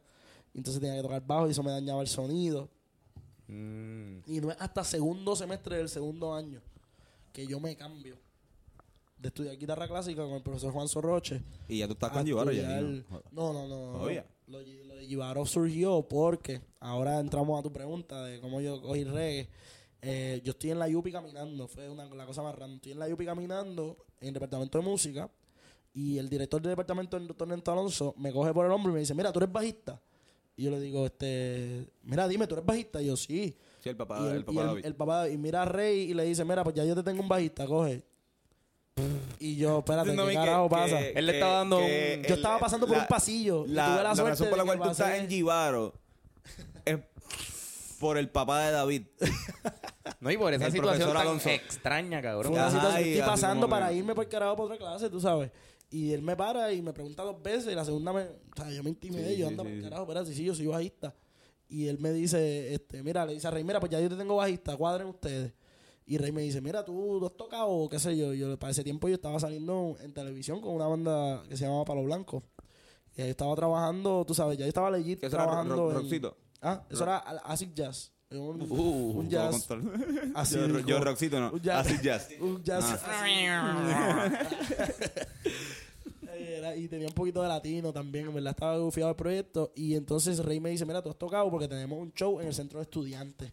Entonces 0.54 0.80
tenía 0.80 0.96
que 0.96 1.02
tocar 1.02 1.24
bajo 1.24 1.48
y 1.48 1.52
eso 1.52 1.62
me 1.62 1.70
dañaba 1.70 2.00
el 2.00 2.08
sonido. 2.08 2.68
Mm. 3.46 4.18
Y 4.26 4.40
no 4.40 4.50
es 4.50 4.56
hasta 4.60 4.84
segundo 4.84 5.34
semestre 5.36 5.76
del 5.76 5.88
segundo 5.88 6.34
año 6.34 6.60
que 7.32 7.46
yo 7.46 7.60
me 7.60 7.76
cambio 7.76 8.18
de 9.18 9.28
estudiar 9.28 9.56
guitarra 9.56 9.88
clásica 9.88 10.22
con 10.22 10.34
el 10.34 10.42
profesor 10.42 10.72
Juan 10.72 10.88
Sorroche. 10.88 11.42
Y 11.68 11.78
ya 11.78 11.86
tú 11.86 11.94
estás 11.94 12.10
con 12.10 12.24
Givaro 12.24 12.52
ya. 12.52 12.80
¿no? 12.80 13.04
No, 13.32 13.52
no, 13.52 13.68
no. 13.68 14.08
Lo, 14.46 14.60
lo 14.60 14.94
de 14.94 15.06
Givaro 15.06 15.44
surgió 15.44 16.02
porque 16.08 16.60
ahora 16.80 17.20
entramos 17.20 17.58
a 17.58 17.62
tu 17.62 17.72
pregunta 17.72 18.24
de 18.24 18.40
cómo 18.40 18.60
yo 18.60 18.80
cogí 18.80 19.04
reggae. 19.04 19.48
Eh, 20.00 20.40
yo 20.44 20.52
estoy 20.52 20.70
en 20.70 20.78
la 20.78 20.88
Yupi 20.88 21.10
caminando, 21.10 21.66
fue 21.66 21.88
una, 21.88 22.04
la 22.06 22.24
cosa 22.24 22.42
más 22.42 22.54
random. 22.54 22.76
Estoy 22.76 22.92
en 22.92 22.98
la 23.00 23.08
Yupi 23.08 23.24
caminando 23.24 23.96
en 24.20 24.28
el 24.28 24.34
departamento 24.34 24.78
de 24.78 24.84
música 24.84 25.30
y 25.92 26.18
el 26.18 26.28
director 26.28 26.62
del 26.62 26.70
departamento, 26.70 27.16
el 27.16 27.26
doctor 27.26 27.48
Nento 27.48 27.72
Alonso, 27.72 28.14
me 28.16 28.32
coge 28.32 28.54
por 28.54 28.64
el 28.64 28.72
hombro 28.72 28.92
y 28.92 28.94
me 28.94 29.00
dice, 29.00 29.14
mira, 29.14 29.32
tú 29.32 29.40
eres 29.40 29.50
bajista. 29.50 30.00
Y 30.58 30.64
yo 30.64 30.70
le 30.72 30.80
digo, 30.80 31.06
este, 31.06 31.86
mira, 32.02 32.26
dime, 32.26 32.46
¿tú 32.48 32.56
eres 32.56 32.66
bajista? 32.66 33.00
Y 33.00 33.06
yo, 33.06 33.16
sí. 33.16 33.56
Sí, 33.80 33.88
el 33.90 33.96
papá, 33.96 34.18
y 34.20 34.26
el, 34.26 34.32
el, 34.38 34.44
papá 34.44 34.52
y 34.52 34.58
el- 34.58 34.66
David. 34.66 34.86
el 34.86 34.94
papá, 34.96 35.28
y 35.28 35.38
mira 35.38 35.62
a 35.62 35.64
Rey 35.66 36.10
y 36.10 36.14
le 36.14 36.24
dice, 36.24 36.44
mira, 36.44 36.64
pues 36.64 36.74
ya 36.74 36.84
yo 36.84 36.96
te 36.96 37.02
tengo 37.04 37.22
un 37.22 37.28
bajista, 37.28 37.64
coge. 37.64 38.02
Y 39.38 39.54
yo, 39.56 39.78
espérate, 39.78 40.10
Diciéndome 40.10 40.32
¿qué 40.32 40.36
carajo 40.38 40.68
que- 40.68 40.74
pasa? 40.74 41.00
Él 41.00 41.26
le 41.26 41.32
estaba 41.34 41.52
dando 41.58 41.78
que 41.78 42.14
un- 42.18 42.22
Yo 42.24 42.34
el- 42.34 42.40
estaba 42.40 42.58
pasando 42.58 42.86
por 42.88 42.96
la- 42.96 43.02
un 43.04 43.08
pasillo 43.08 43.64
y 43.66 43.68
La, 43.70 43.86
tuve 43.86 43.96
la, 43.96 44.02
la 44.02 44.14
suerte 44.16 44.30
razón 44.30 44.48
por 44.48 44.58
la 44.58 44.64
cual 44.64 44.80
tú 44.82 44.90
estás 44.90 45.14
en 45.14 45.28
Givaro 45.28 45.94
es 46.84 46.98
por 48.00 48.18
el 48.18 48.28
papá 48.28 48.62
de 48.66 48.72
David. 48.72 49.02
No, 50.20 50.30
y 50.32 50.36
por 50.38 50.52
esa 50.52 50.66
El 50.66 50.72
situación 50.72 51.12
tan 51.12 51.16
Alonso. 51.18 51.48
extraña, 51.50 52.18
Fue 52.18 52.28
cabrón. 52.30 52.52
una 52.54 52.66
Ajá, 52.66 52.70
situación, 52.80 53.06
y 53.06 53.12
estoy 53.12 53.28
pasando 53.28 53.68
para 53.68 53.92
irme 53.92 54.14
por 54.14 54.24
el 54.24 54.30
carajo 54.30 54.56
para 54.56 54.64
otra 54.64 54.76
clase, 54.78 55.10
tú 55.10 55.20
sabes. 55.20 55.50
Y 55.90 56.12
él 56.12 56.22
me 56.22 56.36
para 56.36 56.72
y 56.72 56.82
me 56.82 56.92
pregunta 56.92 57.22
dos 57.22 57.42
veces. 57.42 57.72
Y 57.72 57.74
la 57.74 57.84
segunda 57.84 58.12
me. 58.12 58.22
O 58.22 58.56
sea, 58.56 58.70
yo 58.70 58.82
me 58.82 58.90
intimidé. 58.90 59.30
Sí, 59.34 59.38
yo 59.38 59.46
sí, 59.48 59.52
ando 59.52 59.64
sí, 59.64 59.80
carajo, 59.82 60.02
espérate, 60.02 60.34
sí, 60.34 60.44
yo 60.44 60.54
soy 60.54 60.66
bajista. 60.66 61.14
Y 61.68 61.86
él 61.86 61.98
me 61.98 62.12
dice, 62.12 62.74
este, 62.74 63.02
mira, 63.02 63.24
le 63.26 63.34
dice 63.34 63.46
a 63.46 63.50
Rey, 63.50 63.62
mira, 63.64 63.78
pues 63.80 63.92
ya 63.92 64.00
yo 64.00 64.08
te 64.08 64.16
tengo 64.16 64.36
bajista, 64.36 64.76
cuadren 64.76 65.08
ustedes. 65.08 65.52
Y 66.06 66.16
Rey 66.16 66.32
me 66.32 66.40
dice, 66.42 66.60
mira, 66.62 66.82
tú, 66.84 67.18
tú 67.20 67.26
has 67.26 67.36
tocado, 67.36 67.68
o 67.68 67.88
qué 67.88 67.98
sé 67.98 68.16
yo. 68.16 68.32
Yo 68.32 68.58
para 68.58 68.70
ese 68.70 68.82
tiempo 68.84 69.08
yo 69.08 69.14
estaba 69.14 69.38
saliendo 69.38 69.96
en 70.00 70.12
televisión 70.14 70.60
con 70.62 70.72
una 70.74 70.86
banda 70.86 71.42
que 71.48 71.56
se 71.56 71.64
llamaba 71.64 71.84
Palo 71.84 72.02
Blanco. 72.04 72.42
Y 73.16 73.22
ahí 73.22 73.30
estaba 73.30 73.54
trabajando, 73.56 74.24
tú 74.26 74.32
sabes, 74.32 74.56
ya 74.56 74.64
yo 74.64 74.68
estaba 74.68 74.90
legit 74.90 75.18
era 75.22 75.30
trabajando. 75.30 75.74
ro- 75.76 75.90
en- 75.90 75.96
rockcito. 75.96 76.36
Ah, 76.62 76.84
eso 76.90 77.02
era 77.02 77.18
acid 77.18 77.68
jazz. 77.74 78.12
Un, 78.30 78.60
Uh, 78.70 79.18
un 79.20 79.30
jazz. 79.30 79.66
Así 80.34 80.56
yo, 80.56 80.66
dijo. 80.66 80.80
yo 80.80 81.00
rockcito 81.00 81.40
no. 81.40 81.50
Un 81.52 81.60
jazz. 81.62 81.86
Así 81.86 81.96
jazz. 82.02 82.28
Un 82.40 82.62
jazz. 82.62 83.02
Ah. 83.06 84.28
Era- 86.38 86.76
y 86.76 86.88
tenía 86.88 87.08
un 87.08 87.14
poquito 87.14 87.42
de 87.42 87.48
latino 87.48 87.92
también, 87.92 88.26
en 88.28 88.34
verdad 88.34 88.50
estaba 88.50 88.76
gufiado 88.78 89.10
el 89.10 89.16
proyecto. 89.16 89.72
Y 89.74 89.94
entonces 89.94 90.38
Rey 90.44 90.60
me 90.60 90.70
dice, 90.70 90.84
mira, 90.84 91.02
tú 91.02 91.08
has 91.10 91.16
tocado 91.16 91.50
porque 91.50 91.68
tenemos 91.68 91.98
un 91.98 92.12
show 92.12 92.40
en 92.40 92.48
el 92.48 92.54
centro 92.54 92.78
de 92.78 92.82
estudiantes 92.84 93.52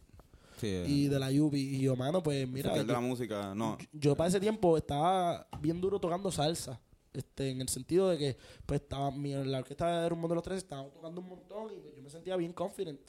Sí, 0.59 0.67
eh. 0.67 0.85
y 0.87 1.07
de 1.07 1.19
la 1.19 1.29
UBI. 1.29 1.59
Y 1.77 1.81
yo, 1.81 1.95
mano, 1.95 2.21
pues 2.21 2.47
mira, 2.47 2.69
Festival 2.71 2.87
de 2.87 2.93
la 2.93 2.99
yo, 3.01 3.07
música, 3.07 3.55
no. 3.55 3.77
yo 3.93 4.15
para 4.15 4.29
ese 4.29 4.39
tiempo 4.39 4.77
estaba 4.77 5.47
bien 5.61 5.79
duro 5.81 5.99
tocando 5.99 6.31
salsa. 6.31 6.79
Este, 7.13 7.49
en 7.49 7.61
el 7.61 7.69
sentido 7.69 8.09
de 8.09 8.17
que 8.17 8.37
pues 8.65 8.81
estaba 8.81 9.09
mi, 9.09 9.31
la 9.33 9.59
orquesta 9.59 10.01
de 10.01 10.09
Rumbo 10.09 10.27
de 10.27 10.35
los 10.35 10.43
Tres 10.43 10.57
estaba 10.57 10.83
tocando 10.89 11.21
un 11.21 11.29
montón 11.29 11.67
y 11.73 11.79
pues, 11.79 11.95
yo 11.95 12.03
me 12.03 12.09
sentía 12.09 12.35
bien 12.35 12.51
confident. 12.51 12.99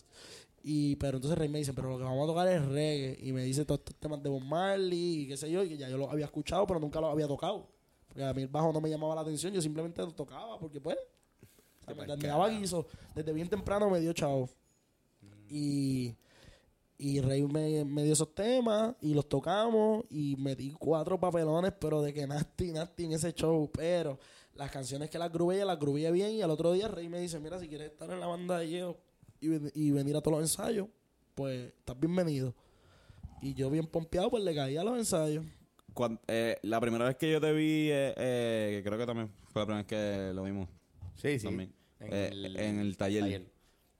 Y 0.68 0.96
pero 0.96 1.18
entonces 1.18 1.38
Rey 1.38 1.48
me 1.48 1.58
dice, 1.58 1.72
pero 1.72 1.90
lo 1.90 1.96
que 1.96 2.02
vamos 2.02 2.24
a 2.24 2.26
tocar 2.26 2.48
es 2.48 2.60
reggae. 2.66 3.16
Y 3.20 3.30
me 3.30 3.44
dice 3.44 3.64
todos 3.64 3.78
estos 3.78 3.94
temas 4.00 4.20
de 4.20 4.28
Bob 4.28 4.42
Marley 4.42 5.20
y 5.20 5.28
qué 5.28 5.36
sé 5.36 5.48
yo, 5.48 5.62
y 5.62 5.68
que 5.68 5.76
ya 5.76 5.88
yo 5.88 5.96
los 5.96 6.10
había 6.10 6.24
escuchado, 6.24 6.66
pero 6.66 6.80
nunca 6.80 7.00
los 7.00 7.12
había 7.12 7.28
tocado. 7.28 7.68
Porque 8.08 8.24
a 8.24 8.34
mí 8.34 8.42
el 8.42 8.48
bajo 8.48 8.72
no 8.72 8.80
me 8.80 8.90
llamaba 8.90 9.14
la 9.14 9.20
atención, 9.20 9.52
yo 9.52 9.62
simplemente 9.62 10.02
lo 10.02 10.10
tocaba 10.10 10.58
porque 10.58 10.80
pues 10.80 10.96
o 11.82 11.84
sea, 11.84 11.94
me, 11.94 12.16
daba 12.16 12.48
guiso. 12.48 12.84
Desde 13.14 13.32
bien 13.32 13.48
temprano 13.48 13.88
me 13.88 14.00
dio 14.00 14.12
chavo. 14.12 14.48
Y, 15.48 16.16
y 16.98 17.20
Rey 17.20 17.44
me, 17.44 17.84
me 17.84 18.02
dio 18.02 18.14
esos 18.14 18.34
temas 18.34 18.96
y 19.00 19.14
los 19.14 19.28
tocamos 19.28 20.04
y 20.10 20.34
me 20.34 20.56
di 20.56 20.72
cuatro 20.72 21.20
papelones, 21.20 21.74
pero 21.78 22.02
de 22.02 22.12
que 22.12 22.26
nasty, 22.26 22.72
nasty 22.72 23.04
en 23.04 23.12
ese 23.12 23.32
show. 23.32 23.70
Pero 23.72 24.18
las 24.54 24.72
canciones 24.72 25.10
que 25.10 25.18
las 25.20 25.32
grubé, 25.32 25.64
las 25.64 25.78
grubé 25.78 26.10
bien 26.10 26.32
y 26.32 26.42
al 26.42 26.50
otro 26.50 26.72
día 26.72 26.88
Rey 26.88 27.08
me 27.08 27.20
dice, 27.20 27.38
mira, 27.38 27.60
si 27.60 27.68
quieres 27.68 27.92
estar 27.92 28.10
en 28.10 28.18
la 28.18 28.26
banda 28.26 28.58
de 28.58 28.68
Yeo 28.68 29.05
y, 29.40 29.48
ven- 29.48 29.72
y 29.74 29.90
venir 29.90 30.16
a 30.16 30.20
todos 30.20 30.38
los 30.40 30.50
ensayos, 30.50 30.88
pues 31.34 31.72
estás 31.78 31.98
bienvenido. 31.98 32.54
Y 33.42 33.54
yo 33.54 33.70
bien 33.70 33.86
pompeado, 33.86 34.30
pues 34.30 34.42
le 34.44 34.54
caí 34.54 34.76
a 34.76 34.84
los 34.84 34.96
ensayos. 34.98 35.44
Cuan- 35.94 36.20
eh, 36.26 36.56
la 36.62 36.80
primera 36.80 37.04
vez 37.06 37.16
que 37.16 37.30
yo 37.30 37.40
te 37.40 37.52
vi, 37.52 37.88
eh, 37.90 38.14
eh, 38.16 38.72
que 38.76 38.88
creo 38.88 38.98
que 38.98 39.06
también 39.06 39.30
fue 39.52 39.62
la 39.62 39.66
primera 39.66 39.82
vez 39.82 39.86
que 39.86 40.32
lo 40.34 40.42
vimos 40.44 40.68
Sí, 41.16 41.38
sí. 41.38 41.46
también, 41.46 41.72
En 42.00 42.12
eh, 42.12 42.28
el- 42.32 42.56
en 42.56 42.78
el 42.80 42.96
taller. 42.96 43.22
taller. 43.22 43.46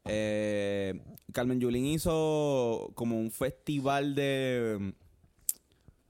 Eh, 0.08 1.00
Carmen 1.32 1.58
Yulín 1.60 1.86
hizo 1.86 2.92
como 2.94 3.18
un 3.18 3.30
festival 3.30 4.14
de 4.14 4.94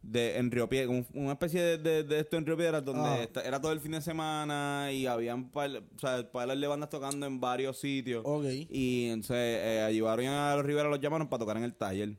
de 0.09 0.37
en 0.38 0.51
Río 0.51 0.69
Piedras, 0.69 1.05
una 1.14 1.33
especie 1.33 1.61
de, 1.61 1.79
de, 1.79 2.03
de 2.05 2.21
esto 2.21 2.37
en 2.37 2.47
Río 2.47 2.57
Piedras 2.57 2.85
donde 2.85 3.03
Ah. 3.09 3.23
esta- 3.23 3.42
era 3.42 3.61
todo 3.61 3.73
el 3.73 3.81
fin 3.81 3.92
de 3.92 4.01
semana 4.01 4.90
y 4.92 5.07
habían 5.07 5.51
par, 5.51 5.71
o 5.95 5.99
sea, 5.99 6.31
par 6.31 6.57
de 6.57 6.66
bandas 6.66 6.90
tocando 6.90 7.27
en 7.27 7.40
varios 7.40 7.79
sitios. 7.79 8.25
Y 8.71 9.09
entonces 9.09 9.37
eh, 9.37 9.83
a 9.87 9.90
Llevaron 9.90 10.25
y 10.25 10.29
a 10.29 10.55
los 10.57 10.64
Rivera 10.64 10.88
los 10.88 11.01
llamaron 11.01 11.29
para 11.29 11.40
tocar 11.40 11.57
en 11.57 11.64
el 11.64 11.75
taller. 11.75 12.16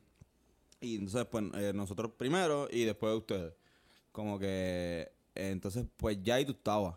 Y 0.80 0.96
entonces, 0.96 1.24
pues, 1.30 1.44
eh, 1.54 1.72
nosotros 1.74 2.12
primero 2.16 2.68
y 2.70 2.84
después 2.84 3.14
ustedes. 3.16 3.52
Como 4.12 4.38
que, 4.38 5.10
eh, 5.34 5.50
entonces, 5.50 5.84
pues 5.96 6.18
ya 6.22 6.34
ahí 6.36 6.44
tú 6.44 6.52
estabas. 6.52 6.94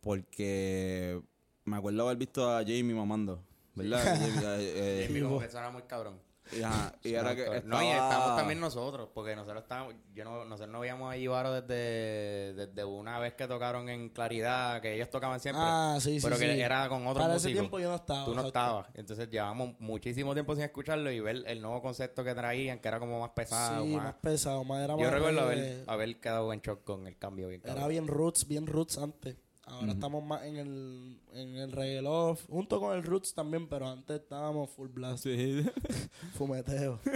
Porque 0.00 1.20
me 1.64 1.76
acuerdo 1.76 2.02
haber 2.04 2.16
visto 2.16 2.48
a 2.48 2.60
Jamie 2.60 2.94
mamando, 2.94 3.42
¿verdad? 3.74 4.02
Jamie, 4.04 4.58
eh, 4.60 5.04
Jamie 5.06 5.22
como 5.22 5.40
que 5.40 5.48
suena 5.50 5.70
muy 5.70 5.82
cabrón. 5.82 6.14
Y, 6.52 6.62
ajá, 6.62 6.92
y 7.02 7.14
era 7.14 7.34
que 7.36 7.62
No, 7.64 7.82
y 7.82 7.86
estamos 7.88 8.36
también 8.36 8.60
nosotros, 8.60 9.08
porque 9.14 9.34
nosotros 9.36 9.62
estábamos, 9.62 9.94
yo 10.14 10.24
no, 10.24 10.44
nosotros 10.44 10.70
no 10.70 10.80
veíamos 10.80 11.12
a 11.12 11.16
Ibaro 11.16 11.60
desde, 11.60 12.54
desde 12.54 12.84
una 12.84 13.18
vez 13.18 13.34
que 13.34 13.46
tocaron 13.46 13.88
en 13.88 14.08
Claridad, 14.10 14.80
que 14.80 14.94
ellos 14.94 15.08
tocaban 15.10 15.38
siempre. 15.40 15.62
Ah, 15.64 15.96
sí, 16.00 16.20
sí, 16.20 16.26
Pero 16.26 16.38
que 16.38 16.54
sí. 16.54 16.60
era 16.60 16.88
con 16.88 17.06
otros 17.06 17.24
Para 17.24 17.36
ese 17.36 17.50
tiempo 17.50 17.78
yo 17.78 17.88
no 17.88 17.96
estaba. 17.96 18.24
Tú 18.24 18.34
no 18.34 18.46
estabas. 18.46 18.86
Entonces 18.94 19.28
llevamos 19.30 19.74
muchísimo 19.78 20.32
tiempo 20.34 20.54
sin 20.54 20.64
escucharlo 20.64 21.10
y 21.10 21.20
ver 21.20 21.42
el 21.46 21.60
nuevo 21.62 21.80
concepto 21.82 22.24
que 22.24 22.34
traían, 22.34 22.78
que 22.78 22.88
era 22.88 22.98
como 22.98 23.20
más 23.20 23.30
pesado. 23.30 23.84
Sí, 23.84 23.94
más- 23.94 24.04
más 24.04 24.14
pesado, 24.14 24.64
más 24.64 24.84
era 24.84 24.94
Yo 24.94 25.00
más 25.04 25.12
recuerdo 25.12 25.48
reggae. 25.48 25.62
haber, 25.72 25.84
haber 25.90 26.20
quedado 26.20 26.52
en 26.52 26.60
shock 26.60 26.84
con 26.84 27.06
el 27.06 27.16
cambio 27.16 27.48
bien 27.48 27.62
Era 27.64 27.86
bien 27.86 28.06
roots, 28.06 28.46
bien 28.48 28.66
roots 28.66 28.98
antes. 28.98 29.36
Ahora 29.70 29.92
estamos 29.92 30.24
más 30.24 30.42
en 30.44 30.56
el, 30.56 31.20
en 31.32 31.56
el 31.56 31.72
reggae 31.72 32.02
love, 32.02 32.44
junto 32.48 32.80
con 32.80 32.96
el 32.96 33.02
roots 33.02 33.32
también, 33.34 33.68
pero 33.68 33.88
antes 33.88 34.20
estábamos 34.20 34.68
full 34.70 34.88
blast, 34.88 35.22
Sí. 35.24 35.64
fumeteo. 36.34 36.98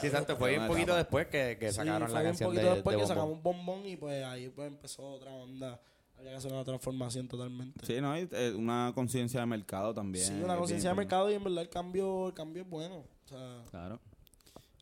Sí, 0.00 0.06
exacto. 0.06 0.36
Fue 0.36 0.56
un 0.58 0.66
poquito 0.66 0.84
etapa. 0.92 0.98
después 0.98 1.26
que, 1.26 1.56
que 1.58 1.70
Sí, 1.70 1.76
sacaron 1.76 2.08
fue 2.08 2.14
la 2.14 2.20
un 2.20 2.26
canción 2.26 2.48
poquito 2.50 2.68
de, 2.68 2.74
después 2.76 2.94
de 2.96 3.02
que 3.02 3.02
Bombón. 3.06 3.16
sacamos 3.16 3.42
bombón 3.42 3.86
y 3.86 3.96
pues 3.96 4.24
ahí 4.24 4.48
pues 4.48 4.68
empezó 4.68 5.06
otra 5.10 5.30
onda. 5.32 5.80
Había 6.16 6.30
que 6.30 6.36
hacer 6.36 6.52
una 6.52 6.64
transformación 6.64 7.28
totalmente. 7.28 7.84
Sí, 7.84 8.00
¿no? 8.00 8.16
Y, 8.18 8.26
eh, 8.32 8.54
una 8.56 8.92
conciencia 8.94 9.40
de 9.40 9.46
mercado 9.46 9.92
también. 9.92 10.24
Sí, 10.26 10.40
una 10.42 10.56
conciencia 10.56 10.90
de 10.90 10.96
mercado 10.96 11.30
y 11.30 11.34
en 11.34 11.44
verdad 11.44 11.62
el 11.62 11.68
cambio, 11.68 12.28
el 12.28 12.34
cambio 12.34 12.62
es 12.62 12.70
bueno. 12.70 12.96
O 13.24 13.28
sea, 13.28 13.64
Claro. 13.70 14.00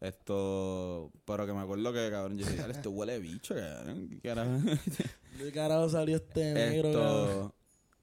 Esto, 0.01 1.11
pero 1.25 1.47
que 1.47 1.53
me 1.53 1.61
acuerdo 1.61 1.93
que, 1.93 2.09
cabrón, 2.11 2.39
yo 2.39 2.47
dije, 2.47 2.59
"Dale, 2.59 2.73
esto 2.73 2.91
huele 2.91 3.15
de 3.15 3.19
bicho, 3.21 3.55
cabrón. 3.55 4.09
¿Qué 4.09 4.21
carajo? 4.21 4.51
¿de 5.43 5.53
carajo 5.53 5.89
salió 5.89 6.17
este 6.17 6.55
negro? 6.55 6.93
cabrón? 6.93 7.27
Esto. 7.29 7.55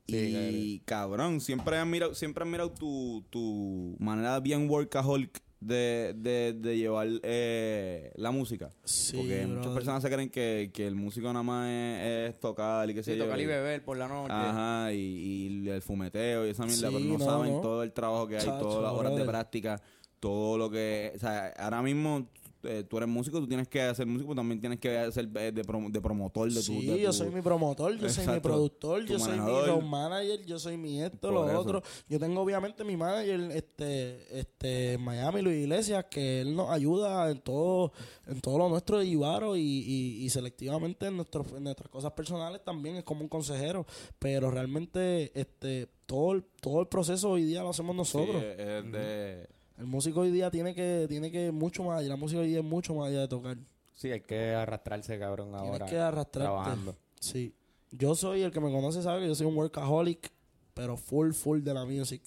Sí, 0.07 0.15
y 0.17 0.79
cabrón, 0.81 1.41
siempre 1.41 1.77
han 1.77 1.89
mirado, 1.89 2.13
siempre 2.13 2.43
han 2.43 2.51
mirado 2.51 2.71
tu, 2.71 3.25
tu 3.31 3.95
manera 3.99 4.39
bien 4.39 4.69
workaholic 4.69 5.41
de, 5.59 6.13
de, 6.15 6.53
de 6.53 6.77
llevar 6.77 7.07
eh, 7.23 8.11
la 8.15 8.29
música. 8.29 8.69
Sí, 8.83 9.17
Porque 9.17 9.47
muchas 9.47 9.73
personas 9.73 10.03
se 10.03 10.09
creen 10.11 10.29
que, 10.29 10.69
que 10.71 10.85
el 10.85 10.93
músico 10.93 11.27
nada 11.33 11.41
más 11.41 11.67
es, 11.69 12.29
es 12.33 12.39
tocar 12.39 12.87
y 12.87 12.93
qué 12.93 13.01
sé 13.01 13.13
Sí, 13.13 13.19
tocar 13.19 13.39
y 13.39 13.47
beber 13.47 13.83
por 13.83 13.97
la 13.97 14.07
noche. 14.07 14.31
Ajá, 14.31 14.93
y, 14.93 15.57
y 15.63 15.69
el 15.69 15.81
fumeteo 15.81 16.45
y 16.45 16.51
esa 16.51 16.65
mierda, 16.65 16.89
Sí, 16.89 16.93
pero 16.93 16.99
no, 17.05 17.17
no, 17.17 17.25
saben 17.25 17.53
no. 17.53 17.61
todo 17.61 17.81
el 17.81 17.91
trabajo 17.91 18.27
que 18.27 18.37
hay, 18.37 18.45
Chacho, 18.45 18.59
todas 18.59 18.83
las 18.83 18.93
horas 18.93 19.15
de 19.15 19.23
práctica, 19.25 19.81
todo 20.19 20.57
lo 20.57 20.69
que... 20.69 21.11
O 21.15 21.19
sea, 21.19 21.47
ahora 21.57 21.81
mismo 21.81 22.27
eh, 22.67 22.83
tú 22.83 22.97
eres 22.97 23.07
músico, 23.07 23.39
tú 23.39 23.47
tienes 23.47 23.67
que 23.67 23.79
hacer 23.79 24.07
músico, 24.07 24.29
pero 24.29 24.37
también 24.37 24.59
tienes 24.59 24.79
que 24.79 24.89
ser 25.11 25.29
eh, 25.35 25.51
de, 25.51 25.61
prom- 25.63 25.91
de 25.91 26.01
promotor 26.01 26.47
de 26.49 26.55
tu... 26.55 26.61
Sí, 26.63 26.99
yo 26.99 27.13
soy 27.13 27.29
mi 27.29 27.41
promotor, 27.43 27.95
yo 27.95 28.09
soy 28.09 28.25
mi 28.27 28.39
productor, 28.39 29.05
yo 29.05 29.19
soy 29.19 29.39
mi 29.39 29.81
manager, 29.87 30.43
yo 30.47 30.57
soy 30.57 30.75
mi 30.75 30.99
esto, 30.99 31.19
Por 31.29 31.33
lo 31.33 31.47
eso. 31.47 31.59
otro. 31.59 31.83
Yo 32.09 32.19
tengo 32.19 32.41
obviamente 32.41 32.83
mi 32.83 32.97
manager 32.97 33.39
este 33.51 34.39
este 34.39 34.93
en 34.93 35.01
Miami, 35.03 35.43
Luis 35.43 35.57
Iglesias, 35.61 36.05
que 36.09 36.41
él 36.41 36.55
nos 36.55 36.71
ayuda 36.71 37.29
en 37.29 37.39
todo 37.39 37.91
en 38.25 38.41
todo 38.41 38.57
lo 38.57 38.67
nuestro 38.69 38.97
de 38.97 39.05
Ibaro 39.05 39.55
y, 39.55 39.61
y, 39.61 40.23
y 40.25 40.29
selectivamente 40.31 41.05
en, 41.05 41.17
nuestros 41.17 41.51
en 41.53 41.65
nuestras 41.65 41.89
cosas 41.89 42.13
personales 42.13 42.63
también 42.63 42.95
es 42.95 43.03
como 43.03 43.21
un 43.21 43.29
consejero, 43.29 43.85
pero 44.17 44.49
realmente 44.49 45.31
este 45.39 45.87
todo 46.07 46.31
el, 46.33 46.43
todo 46.61 46.81
el 46.81 46.87
proceso 46.87 47.29
hoy 47.29 47.43
día 47.43 47.61
lo 47.61 47.69
hacemos 47.69 47.93
Sí, 47.93 48.17
nosotros. 48.17 48.43
es- 48.43 48.59
es 48.59 48.91
de... 48.91 49.47
El 49.77 49.85
músico 49.87 50.21
hoy 50.21 50.31
día 50.31 50.49
tiene 50.49 50.73
que 50.73 51.05
tiene 51.09 51.31
que 51.31 51.51
mucho 51.51 51.83
más, 51.83 52.03
y 52.03 52.07
la 52.07 52.15
música 52.15 52.41
hoy 52.41 52.47
día 52.47 52.59
es 52.59 52.65
mucho 52.65 52.95
más 52.95 53.09
allá 53.09 53.21
de 53.21 53.27
tocar. 53.27 53.57
Sí, 53.93 54.11
hay 54.11 54.21
que 54.21 54.53
arrastrarse, 54.53 55.17
cabrón, 55.19 55.49
Tienes 55.51 55.67
ahora. 55.69 55.85
que 55.85 55.97
arrastrarte. 55.97 56.47
Trabajando. 56.47 56.95
Sí. 57.19 57.53
Yo 57.91 58.15
soy, 58.15 58.41
el 58.41 58.51
que 58.51 58.59
me 58.59 58.71
conoce 58.71 59.01
sabe 59.01 59.21
que 59.21 59.27
yo 59.27 59.35
soy 59.35 59.47
un 59.47 59.55
workaholic, 59.55 60.31
pero 60.73 60.97
full, 60.97 61.31
full 61.31 61.61
de 61.61 61.73
la 61.73 61.85
music. 61.85 62.21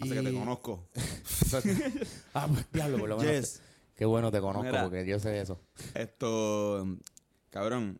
Hace 0.00 0.14
que 0.14 0.22
te 0.22 0.32
conozco. 0.34 0.88
ah, 2.34 2.48
pues 2.52 2.66
diablo, 2.72 2.98
por 2.98 3.08
lo 3.08 3.16
menos. 3.16 3.32
Yes. 3.32 3.62
Qué 3.94 4.04
bueno 4.04 4.30
te 4.30 4.40
conozco 4.40 4.64
Mira. 4.66 4.82
porque 4.82 5.06
yo 5.06 5.18
sé 5.18 5.40
eso. 5.40 5.58
Esto... 5.94 6.86
Cabrón. 7.48 7.98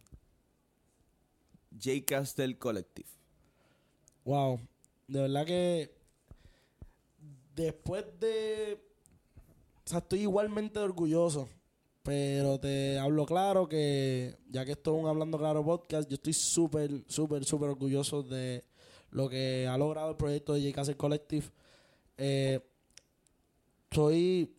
J. 1.73 2.05
Castle 2.07 2.59
Collective. 2.59 3.09
Wow. 4.25 4.61
De 5.09 5.23
verdad 5.23 5.47
que 5.47 5.96
después 7.57 8.05
de... 8.21 8.79
O 9.85 9.89
sea, 9.89 9.99
estoy 9.99 10.21
igualmente 10.21 10.79
orgulloso. 10.79 11.49
Pero 12.03 12.61
te 12.61 13.01
hablo 13.01 13.27
claro 13.27 13.69
que, 13.69 14.37
ya 14.49 14.65
que 14.65 14.73
esto 14.73 14.95
es 14.95 15.03
un 15.03 15.09
Hablando 15.09 15.39
Claro 15.39 15.65
podcast, 15.65 16.09
yo 16.09 16.15
estoy 16.15 16.35
súper, 16.35 17.03
súper, 17.09 17.45
súper 17.45 17.71
orgulloso 17.71 18.23
de 18.23 18.63
lo 19.11 19.29
que 19.29 19.67
ha 19.69 19.77
logrado 19.77 20.11
el 20.11 20.17
proyecto 20.17 20.55
de 20.55 20.73
J. 20.73 20.95
Collective. 20.95 21.47
Eh, 22.17 22.61
soy 23.91 24.55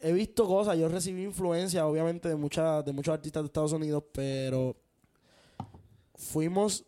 he 0.00 0.12
visto 0.12 0.46
cosas, 0.46 0.78
yo 0.78 0.88
recibí 0.88 1.22
influencia 1.22 1.86
obviamente 1.86 2.28
de 2.28 2.36
muchas 2.36 2.84
de 2.84 2.92
muchos 2.92 3.14
artistas 3.14 3.42
de 3.42 3.46
Estados 3.46 3.72
Unidos, 3.72 4.04
pero 4.12 4.76
fuimos 6.14 6.84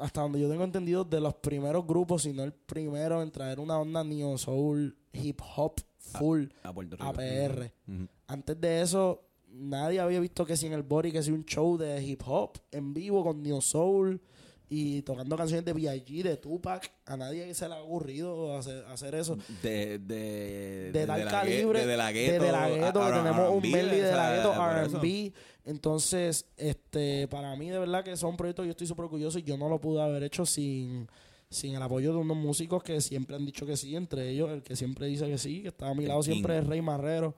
hasta 0.00 0.22
donde 0.22 0.40
yo 0.40 0.48
tengo 0.48 0.64
entendido 0.64 1.04
de 1.04 1.20
los 1.20 1.34
primeros 1.34 1.86
grupos, 1.86 2.22
si 2.22 2.32
no 2.32 2.42
el 2.42 2.52
primero 2.52 3.22
en 3.22 3.30
traer 3.30 3.60
una 3.60 3.78
onda 3.78 4.02
neo 4.02 4.36
soul, 4.38 4.96
hip 5.12 5.40
hop 5.56 5.80
full 5.98 6.46
A 6.62 6.72
Puerto 6.72 6.96
Rico. 6.96 7.08
APR. 7.08 7.72
Antes 8.26 8.60
de 8.60 8.80
eso 8.80 9.22
nadie 9.52 10.00
había 10.00 10.20
visto 10.20 10.46
que 10.46 10.56
si 10.56 10.66
en 10.66 10.72
el 10.72 10.82
body 10.82 11.12
que 11.12 11.22
si 11.22 11.32
un 11.32 11.44
show 11.44 11.76
de 11.76 12.02
hip 12.02 12.22
hop 12.26 12.52
en 12.70 12.94
vivo 12.94 13.24
con 13.24 13.42
neo 13.42 13.60
soul 13.60 14.20
y 14.72 15.02
tocando 15.02 15.36
canciones 15.36 15.64
de 15.64 15.72
B.I.G., 15.72 16.22
de 16.22 16.36
Tupac, 16.36 16.90
a 17.04 17.16
nadie 17.16 17.52
se 17.54 17.68
le 17.68 17.74
ha 17.74 17.82
ocurrido 17.82 18.56
hacer, 18.56 18.84
hacer 18.86 19.16
eso 19.16 19.36
De, 19.62 19.98
de, 19.98 20.90
de 20.92 21.06
tal 21.06 21.26
calibre 21.28 21.84
de, 21.84 21.96
la 21.96 22.12
gueto, 22.12 22.44
De 22.44 22.52
La 22.52 22.64
a- 22.66 23.22
tenemos 23.22 23.50
un 23.52 23.62
medley 23.70 24.00
de 24.00 24.12
la 24.12 24.34
gueto. 24.36 24.54
R&B 24.54 25.32
entonces 25.64 26.46
este 26.56 27.28
para 27.28 27.54
mí 27.56 27.68
de 27.68 27.78
verdad 27.78 28.02
que 28.04 28.16
son 28.16 28.36
proyectos 28.36 28.62
que 28.62 28.68
yo 28.68 28.70
estoy 28.70 28.86
súper 28.86 29.04
orgulloso 29.06 29.38
y 29.38 29.42
yo 29.42 29.56
no 29.58 29.68
lo 29.68 29.80
pude 29.80 30.00
haber 30.02 30.22
hecho 30.22 30.46
sin 30.46 31.06
sin 31.50 31.74
el 31.74 31.82
apoyo 31.82 32.12
de 32.12 32.18
unos 32.18 32.36
músicos 32.36 32.82
que 32.82 33.00
siempre 33.00 33.36
han 33.36 33.44
dicho 33.44 33.66
que 33.66 33.76
sí 33.76 33.94
entre 33.96 34.30
ellos 34.30 34.50
el 34.50 34.62
que 34.62 34.76
siempre 34.76 35.06
dice 35.06 35.26
que 35.26 35.36
sí 35.36 35.62
que 35.62 35.68
está 35.68 35.88
a 35.88 35.94
mi 35.94 36.04
El 36.04 36.08
lado 36.10 36.20
King. 36.22 36.32
siempre 36.32 36.58
es 36.58 36.66
Rey 36.66 36.80
Marrero 36.80 37.34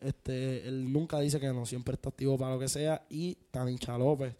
este 0.00 0.68
él 0.68 0.92
nunca 0.92 1.18
dice 1.20 1.40
que 1.40 1.46
no 1.48 1.64
siempre 1.66 1.94
está 1.94 2.10
activo 2.10 2.36
para 2.38 2.54
lo 2.54 2.60
que 2.60 2.68
sea 2.68 3.04
y 3.08 3.36
Tanicha 3.50 3.96
López 3.98 4.34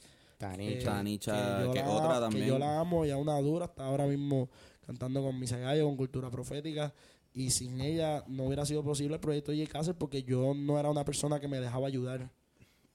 Tanicha. 0.50 0.78
eh, 0.78 0.84
Tanicha, 0.84 1.64
yo 1.64 1.72
que 1.72 1.80
la- 1.80 1.90
otra 1.90 2.14
Que 2.14 2.20
también. 2.20 2.46
yo 2.46 2.58
la 2.58 2.80
amo 2.80 3.04
y 3.04 3.10
a 3.10 3.16
una 3.16 3.38
dura, 3.40 3.66
está 3.66 3.84
ahora 3.86 4.06
mismo 4.06 4.48
cantando 4.86 5.22
con 5.22 5.38
Misa 5.38 5.58
Gallo, 5.58 5.84
con 5.86 5.96
Cultura 5.96 6.30
Profética. 6.30 6.92
Y 7.32 7.50
sin 7.50 7.80
ella 7.80 8.22
no 8.28 8.44
hubiera 8.44 8.64
sido 8.64 8.84
posible 8.84 9.14
el 9.16 9.20
proyecto 9.20 9.50
de 9.50 9.58
J. 9.64 9.72
Castle 9.72 9.94
porque 9.94 10.22
yo 10.22 10.54
no 10.54 10.78
era 10.78 10.88
una 10.90 11.04
persona 11.04 11.40
que 11.40 11.48
me 11.48 11.58
dejaba 11.60 11.88
ayudar. 11.88 12.30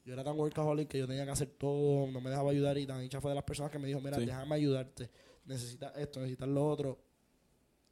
Yo 0.05 0.13
era 0.13 0.23
tan 0.23 0.39
workaholic 0.39 0.87
que 0.87 0.97
yo 0.97 1.07
tenía 1.07 1.25
que 1.25 1.31
hacer 1.31 1.49
todo, 1.49 2.07
no 2.09 2.21
me 2.21 2.29
dejaba 2.29 2.51
ayudar. 2.51 2.77
Y 2.77 2.85
Tanicha 2.87 3.19
fue 3.19 3.31
de 3.31 3.35
las 3.35 3.43
personas 3.43 3.71
que 3.71 3.79
me 3.79 3.87
dijo: 3.87 3.99
Mira, 3.99 4.17
Sí. 4.17 4.25
déjame 4.25 4.55
ayudarte. 4.55 5.09
Necesitas 5.45 5.91
esto, 5.97 6.19
necesitas 6.21 6.47
lo 6.47 6.65
otro. 6.67 6.99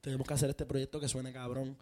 Tenemos 0.02 0.26
que 0.26 0.34
hacer 0.34 0.50
este 0.50 0.65
proyecto 0.65 1.00
que 1.00 1.08
suene 1.08 1.34
cabrón. 1.34 1.78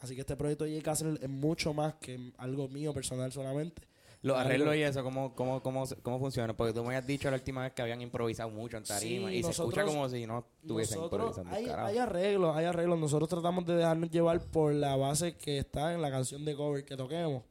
Así 0.00 0.14
que 0.14 0.22
este 0.22 0.36
proyecto 0.36 0.64
de 0.64 0.72
J. 0.72 0.82
Castle 0.82 1.18
es 1.22 1.28
mucho 1.28 1.72
más 1.72 1.94
que 1.94 2.32
algo 2.38 2.68
mío 2.68 2.92
personal 2.92 3.30
solamente. 3.30 3.82
Los 4.20 4.36
arreglos 4.36 4.74
y 4.74 4.82
eso, 4.82 5.04
¿cómo, 5.04 5.32
cómo, 5.34 5.62
cómo, 5.62 5.84
cómo 6.02 6.18
funciona? 6.18 6.56
Porque 6.56 6.72
tú 6.72 6.82
me 6.84 6.96
has 6.96 7.06
dicho 7.06 7.30
la 7.30 7.36
última 7.36 7.62
vez 7.62 7.72
que 7.72 7.82
habían 7.82 8.02
improvisado 8.02 8.50
mucho 8.50 8.76
en 8.76 8.82
tarima 8.82 9.30
Sí, 9.30 9.36
y 9.36 9.42
se 9.44 9.50
escucha 9.50 9.84
como 9.84 10.08
si 10.08 10.26
no 10.26 10.44
estuviesen 10.60 11.02
improvisando. 11.04 11.54
hay, 11.54 11.66
hay 11.66 11.98
arreglos, 11.98 12.56
hay 12.56 12.64
arreglos. 12.64 12.98
Nosotros 12.98 13.28
tratamos 13.28 13.64
de 13.64 13.76
dejarnos 13.76 14.10
llevar 14.10 14.40
por 14.40 14.74
la 14.74 14.96
base 14.96 15.36
que 15.36 15.58
está 15.58 15.94
en 15.94 16.02
la 16.02 16.10
canción 16.10 16.44
de 16.44 16.56
cover 16.56 16.84
que 16.84 16.96
toquemos. 16.96 17.44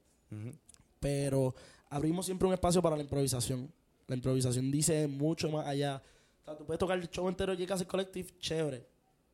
Pero 1.00 1.56
abrimos 1.90 2.26
siempre 2.26 2.48
un 2.48 2.54
espacio 2.54 2.82
para 2.82 2.98
la 2.98 3.04
improvisación. 3.04 3.72
La 4.08 4.16
improvisación 4.16 4.70
dice 4.70 5.08
mucho 5.08 5.50
más 5.50 5.66
allá. 5.68 6.02
O 6.42 6.46
sea, 6.46 6.58
tú 6.58 6.66
puedes 6.66 6.80
tocar 6.80 6.98
el 6.98 7.10
show 7.10 7.28
entero 7.30 7.54
de 7.54 7.58
J.K.C. 7.58 7.86
Collective, 7.86 8.30
chévere. 8.40 8.88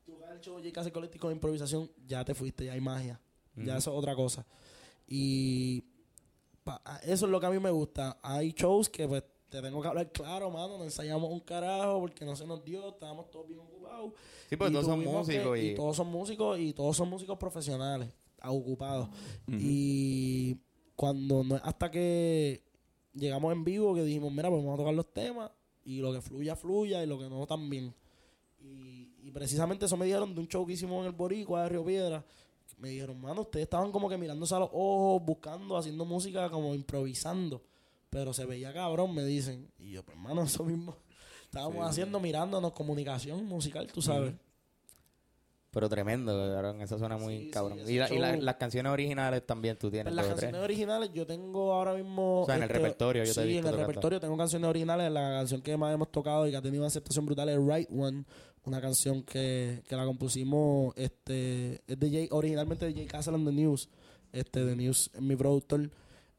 Tú 0.06 0.14
tocar 0.14 0.34
el 0.34 0.42
show 0.42 0.58
de 0.58 0.64
J.K.C. 0.64 0.92
Collective 0.92 1.20
con 1.20 1.32
improvisación, 1.32 1.90
ya 2.06 2.24
te 2.24 2.36
fuiste, 2.36 2.66
ya 2.66 2.74
hay 2.74 2.82
magia. 2.82 3.20
Ya 3.56 3.78
eso 3.78 3.92
es 3.92 3.98
otra 3.98 4.16
cosa. 4.16 4.46
Y 5.08 5.84
eso 7.04 7.26
es 7.26 7.32
lo 7.32 7.40
que 7.40 7.46
a 7.46 7.50
mí 7.50 7.60
me 7.60 7.72
gusta. 7.72 8.18
Hay 8.22 8.52
shows 8.54 8.90
que 8.90 9.08
pues 9.08 9.24
te 9.50 9.62
tengo 9.62 9.82
que 9.82 9.88
hablar 9.88 10.12
claro, 10.12 10.50
mano. 10.50 10.78
No 10.78 10.84
ensayamos 10.84 11.32
un 11.32 11.40
carajo 11.42 12.00
porque 12.02 12.26
no 12.26 12.36
se 12.36 12.46
nos 12.46 12.64
dio. 12.64 12.90
Estábamos 12.90 13.30
todos 13.30 13.48
bien 13.48 13.60
ocupados. 13.60 14.14
Sí, 14.50 14.56
pues 14.58 14.70
Y 14.72 14.74
todos 14.74 14.86
son 14.86 15.00
que- 15.02 15.08
músicos 15.08 15.58
y... 15.60 15.62
y 15.70 15.76
todos 15.76 15.96
son 15.98 16.08
músicos 16.08 16.60
y 16.60 16.74
todos 16.74 16.98
son 16.98 17.10
músicos 17.10 17.38
profesionales, 17.38 18.10
ocupados. 18.44 19.10
Y 19.48 20.58
cuando 20.96 21.44
no 21.44 21.56
es 21.56 21.62
hasta 21.64 21.90
que 21.92 22.64
llegamos 23.14 23.52
en 23.54 23.64
vivo 23.64 23.94
que 23.96 24.04
dijimos, 24.04 24.32
mira, 24.32 24.50
pues 24.50 24.62
vamos 24.64 24.76
a 24.80 24.82
tocar 24.82 24.94
los 24.94 25.12
temas 25.14 25.52
y 25.86 25.98
lo 26.00 26.14
que 26.14 26.22
fluya, 26.22 26.56
fluya 26.56 27.04
y 27.04 27.08
lo 27.08 27.20
que 27.20 27.30
no 27.30 27.46
también. 27.46 27.94
Y, 28.62 29.10
y 29.22 29.32
precisamente 29.32 29.86
eso 29.86 29.98
me 29.98 30.06
dijeron 30.06 30.34
de 30.34 30.40
un 30.42 30.48
show 30.48 30.66
que 30.66 30.74
hicimos 30.74 31.02
en 31.02 31.08
el 31.08 31.12
Boricua 31.12 31.64
de 31.64 31.70
Río 31.70 31.84
Piedra. 31.86 32.26
Me 32.84 32.90
dijeron, 32.90 33.18
mano, 33.22 33.42
ustedes 33.44 33.64
estaban 33.64 33.94
como 33.94 34.10
que 34.10 34.18
mirándose 34.18 34.54
a 34.54 34.60
los 34.60 34.70
ojos, 34.74 35.24
buscando, 35.26 35.78
haciendo 35.78 36.04
música, 36.04 36.50
como 36.50 36.76
improvisando. 36.76 37.64
Pero 38.10 38.34
se 38.34 38.46
veía 38.46 38.74
cabrón, 38.74 39.16
me 39.16 39.24
dicen. 39.24 39.72
Y 39.80 39.92
yo, 39.92 40.04
pues, 40.04 40.18
hermano, 40.18 40.44
eso 40.44 40.66
mismo 40.66 40.98
estábamos 41.46 41.86
Sí. 41.86 41.90
haciendo, 41.92 42.20
mirándonos, 42.20 42.74
comunicación 42.74 43.46
musical, 43.46 43.88
tú 43.88 44.02
sabes. 44.02 44.34
Pero 45.72 45.88
tremendo, 45.90 46.32
cabrón. 46.54 46.82
Eso 46.82 47.00
suena 47.00 47.18
muy 47.18 47.46
Sí, 47.46 47.50
cabrón. 47.52 47.80
y 47.88 47.98
la- 47.98 48.14
y 48.14 48.20
la- 48.20 48.36
las 48.38 48.56
canciones 48.56 48.92
originales 48.92 49.44
también 49.46 49.78
tú 49.78 49.90
tienes 49.90 50.12
En 50.12 50.16
las 50.18 50.26
tres. 50.26 50.36
canciones 50.42 50.62
originales 50.62 51.10
yo 51.14 51.26
tengo 51.26 51.74
ahora 51.74 51.94
mismo... 51.96 52.42
O 52.42 52.46
sea, 52.46 52.58
en 52.58 52.64
el 52.64 52.70
repertorio, 52.70 53.24
yo 53.24 53.34
te 53.34 53.40
he 53.40 53.44
Sí, 53.44 53.50
visto 53.54 53.70
en 53.70 53.74
el 53.74 53.80
repertorio 53.80 54.20
tengo 54.20 54.38
canciones 54.38 54.70
originales. 54.70 55.10
La 55.12 55.22
canción 55.32 55.62
que 55.62 55.76
más 55.78 55.92
hemos 55.94 56.12
tocado 56.12 56.46
y 56.48 56.52
que 56.52 56.58
ha 56.58 56.62
tenido 56.62 56.84
una 56.84 56.88
aceptación 56.90 57.26
brutal 57.26 57.48
es 57.50 57.58
Right 57.58 57.90
One. 57.92 58.26
Una 58.66 58.80
canción 58.80 59.24
que, 59.24 59.84
que 59.88 59.96
la 59.96 60.06
compusimos, 60.06 60.94
este, 60.96 61.82
es 61.86 62.00
de 62.00 62.10
Jay, 62.10 62.28
originalmente 62.32 62.86
de 62.86 62.94
Jay 62.94 63.06
Castle 63.06 63.36
and 63.36 63.46
The 63.46 63.52
News. 63.54 63.90
Este, 64.32 64.66
The 64.66 64.76
News 64.76 65.12
es 65.14 65.22
mi 65.22 65.36
productor. 65.36 65.90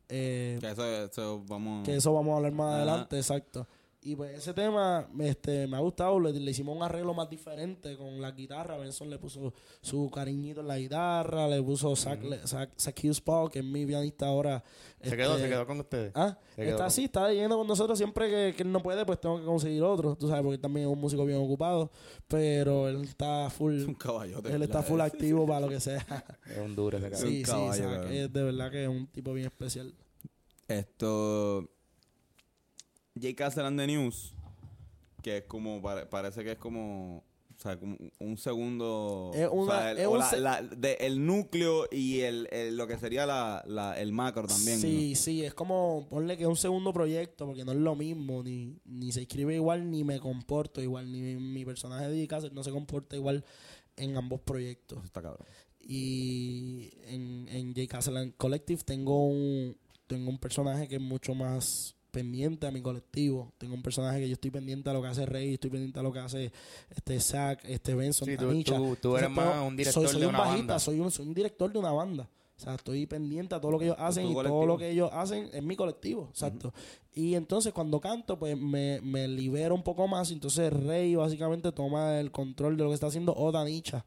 Eh, 0.08 0.58
Que 0.60 0.70
eso, 0.70 0.86
eso 1.04 1.44
vamos. 1.46 1.84
que 1.84 1.96
eso 1.96 2.12
vamos 2.12 2.32
a 2.32 2.36
hablar 2.36 2.52
más 2.52 2.74
adelante, 2.76 3.16
exacto. 3.16 3.66
Y 4.06 4.16
pues 4.16 4.36
ese 4.36 4.52
tema 4.52 5.08
este, 5.18 5.66
me 5.66 5.78
ha 5.78 5.80
gustado, 5.80 6.20
le, 6.20 6.30
le 6.32 6.50
hicimos 6.50 6.76
un 6.76 6.82
arreglo 6.82 7.14
más 7.14 7.30
diferente 7.30 7.96
con 7.96 8.20
la 8.20 8.32
guitarra. 8.32 8.76
Benson 8.76 9.08
le 9.08 9.18
puso 9.18 9.54
su 9.80 10.10
cariñito 10.10 10.60
en 10.60 10.68
la 10.68 10.76
guitarra, 10.78 11.48
le 11.48 11.62
puso 11.62 11.96
Zach, 11.96 12.22
le- 12.22 12.46
Zach- 12.46 12.68
Zach 12.78 12.94
Hughes 13.02 13.22
Paul, 13.22 13.50
que 13.50 13.60
es 13.60 13.64
mi 13.64 13.86
pianista 13.86 14.26
ahora. 14.26 14.62
Se 15.02 15.16
quedó, 15.16 15.30
este, 15.36 15.44
se 15.44 15.48
quedó 15.48 15.66
con 15.66 15.80
ustedes. 15.80 16.12
Ah, 16.14 16.38
Se 16.54 16.68
está 16.68 16.84
así, 16.84 17.04
está 17.04 17.32
yendo 17.32 17.56
con 17.56 17.66
nosotros. 17.66 17.96
Siempre 17.96 18.28
que, 18.28 18.54
que 18.54 18.62
él 18.62 18.70
no 18.70 18.82
puede, 18.82 19.06
pues 19.06 19.18
tengo 19.22 19.38
que 19.38 19.46
conseguir 19.46 19.82
otro, 19.82 20.14
tú 20.16 20.28
sabes, 20.28 20.42
porque 20.42 20.56
él 20.56 20.60
también 20.60 20.86
es 20.86 20.92
un 20.92 21.00
músico 21.00 21.24
bien 21.24 21.38
ocupado. 21.38 21.90
Pero 22.28 22.88
él 22.90 23.04
está 23.04 23.48
full, 23.48 23.84
un 23.88 23.94
caballote. 23.94 24.52
él 24.52 24.62
está 24.62 24.82
full 24.82 25.00
activo 25.00 25.46
para 25.46 25.60
lo 25.60 25.68
que 25.70 25.80
sea. 25.80 26.04
Es 26.50 26.58
un 26.58 26.76
duro 26.76 26.98
ese 26.98 27.06
un 27.08 27.14
sí, 27.16 27.36
sí, 27.38 27.42
caballo, 27.42 27.72
Zach 28.02 28.10
es 28.10 28.30
de 28.30 28.42
verdad 28.42 28.70
que 28.70 28.82
es 28.82 28.88
un 28.90 29.06
tipo 29.06 29.32
bien 29.32 29.46
especial. 29.46 29.94
Esto. 30.68 31.70
J. 33.20 33.34
Castle 33.34 33.64
and 33.66 33.78
the 33.78 33.86
News. 33.86 34.34
Que 35.22 35.38
es 35.38 35.44
como. 35.44 35.80
pare- 35.80 36.06
parece 36.06 36.44
que 36.44 36.52
es 36.52 36.58
como. 36.58 37.24
O 37.56 37.60
sea, 37.60 37.78
como 37.78 37.96
un 38.18 38.36
segundo. 38.36 39.30
Es 39.32 39.46
o 39.46 39.52
una- 39.52 39.78
sea, 39.78 39.90
el, 39.92 39.98
es 39.98 40.06
o 40.06 40.10
un 40.10 40.18
la- 40.18 40.24
se- 40.28 40.40
la- 40.40 40.60
de- 40.62 40.96
el 41.00 41.24
núcleo 41.24 41.86
y 41.90 42.20
el, 42.20 42.48
el- 42.50 42.76
lo 42.76 42.88
que 42.88 42.98
sería 42.98 43.26
la, 43.26 43.94
el 43.96 44.10
macro 44.12 44.48
también. 44.48 44.80
Sí, 44.80 45.14
sí, 45.14 45.44
es 45.44 45.54
como, 45.54 46.04
ponle 46.10 46.36
que 46.36 46.42
es 46.42 46.48
un 46.48 46.56
segundo 46.56 46.92
proyecto, 46.92 47.46
porque 47.46 47.64
no 47.64 47.70
es 47.70 47.78
lo 47.78 47.94
mismo, 47.94 48.42
ni, 48.42 48.76
ni 48.84 49.12
se 49.12 49.22
escribe 49.22 49.54
igual, 49.54 49.88
ni 49.88 50.02
me 50.02 50.18
comporto 50.18 50.82
igual, 50.82 51.10
ni 51.12 51.20
mi, 51.20 51.36
mi 51.36 51.64
personaje 51.64 52.08
de 52.08 52.26
Castle 52.26 52.50
no 52.52 52.64
se 52.64 52.72
comporta 52.72 53.14
igual 53.14 53.44
en 53.96 54.16
ambos 54.16 54.40
proyectos. 54.40 54.98
Eso 54.98 55.06
está 55.06 55.22
cabrón. 55.22 55.46
Y 55.80 56.90
en, 57.06 57.46
en 57.50 57.68
J. 57.74 57.86
Castle 57.86 58.32
Collective 58.36 58.82
tengo 58.82 59.28
un, 59.28 59.76
tengo 60.08 60.28
un 60.28 60.38
personaje 60.38 60.88
que 60.88 60.96
es 60.96 61.00
mucho 61.00 61.34
más 61.36 61.93
pendiente 62.14 62.66
a 62.66 62.70
mi 62.70 62.80
colectivo. 62.80 63.52
Tengo 63.58 63.74
un 63.74 63.82
personaje 63.82 64.20
que 64.20 64.28
yo 64.28 64.32
estoy 64.34 64.50
pendiente 64.50 64.88
a 64.88 64.92
lo 64.94 65.02
que 65.02 65.08
hace 65.08 65.26
Rey, 65.26 65.54
estoy 65.54 65.68
pendiente 65.70 65.98
a 65.98 66.02
lo 66.02 66.12
que 66.12 66.20
hace 66.20 66.50
este 66.96 67.20
Zack, 67.20 67.64
este 67.64 67.94
Benson, 67.94 68.26
Sí, 68.26 68.36
tú- 68.38 68.46
tú- 68.62 68.96
tú 69.02 69.16
eres 69.18 69.28
Entonces, 69.28 69.54
más 69.56 69.66
un 69.68 69.76
director 69.76 70.02
soy, 70.04 70.12
soy 70.12 70.20
de 70.22 70.26
un 70.28 70.34
una 70.34 70.38
bajista, 70.38 70.58
banda. 70.60 70.78
Soy 70.78 71.00
un, 71.00 71.10
soy 71.10 71.26
un 71.26 71.34
director 71.34 71.70
de 71.72 71.78
una 71.78 71.92
banda. 71.92 72.30
O 72.56 72.60
sea, 72.60 72.76
estoy 72.76 73.04
pendiente 73.06 73.54
a 73.56 73.60
todo 73.60 73.72
lo 73.72 73.78
que 73.80 73.86
ellos 73.86 73.96
hacen 73.98 74.26
y 74.28 74.32
todo 74.32 74.64
lo 74.64 74.78
que 74.78 74.88
ellos 74.90 75.10
hacen 75.12 75.50
es 75.52 75.62
mi 75.62 75.74
colectivo, 75.74 76.28
exacto. 76.30 76.72
Y 77.12 77.34
entonces 77.34 77.72
cuando 77.72 78.00
canto, 78.00 78.38
pues 78.38 78.56
me, 78.56 79.00
me 79.02 79.26
libero 79.26 79.74
un 79.74 79.82
poco 79.82 80.06
más. 80.06 80.30
Entonces 80.30 80.72
Rey 80.72 81.16
básicamente 81.16 81.72
toma 81.72 82.20
el 82.20 82.30
control 82.30 82.76
de 82.76 82.84
lo 82.84 82.90
que 82.90 82.94
está 82.94 83.08
haciendo 83.08 83.34
o 83.36 83.50
Danicha, 83.50 84.04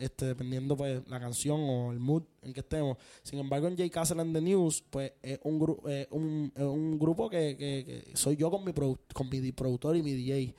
este, 0.00 0.26
dependiendo 0.26 0.76
pues 0.76 1.00
la 1.08 1.20
canción 1.20 1.60
o 1.60 1.92
el 1.92 2.00
mood 2.00 2.22
en 2.42 2.52
que 2.52 2.60
estemos. 2.60 2.96
Sin 3.22 3.38
embargo, 3.38 3.68
en 3.68 3.76
J. 3.76 3.88
Castle 3.90 4.20
and 4.20 4.34
the 4.34 4.40
News, 4.40 4.82
pues 4.90 5.12
es 5.22 5.38
un, 5.44 5.60
gru- 5.60 5.80
eh, 5.88 6.08
un, 6.10 6.52
un 6.56 6.98
grupo 6.98 7.30
que, 7.30 7.56
que- 7.56 7.84
que 8.10 8.16
soy 8.16 8.36
yo 8.36 8.50
con 8.50 8.64
mi, 8.64 8.72
con 8.72 9.28
mi 9.28 9.52
productor 9.52 9.96
y 9.96 10.02
mi 10.02 10.12
DJ. 10.14 10.54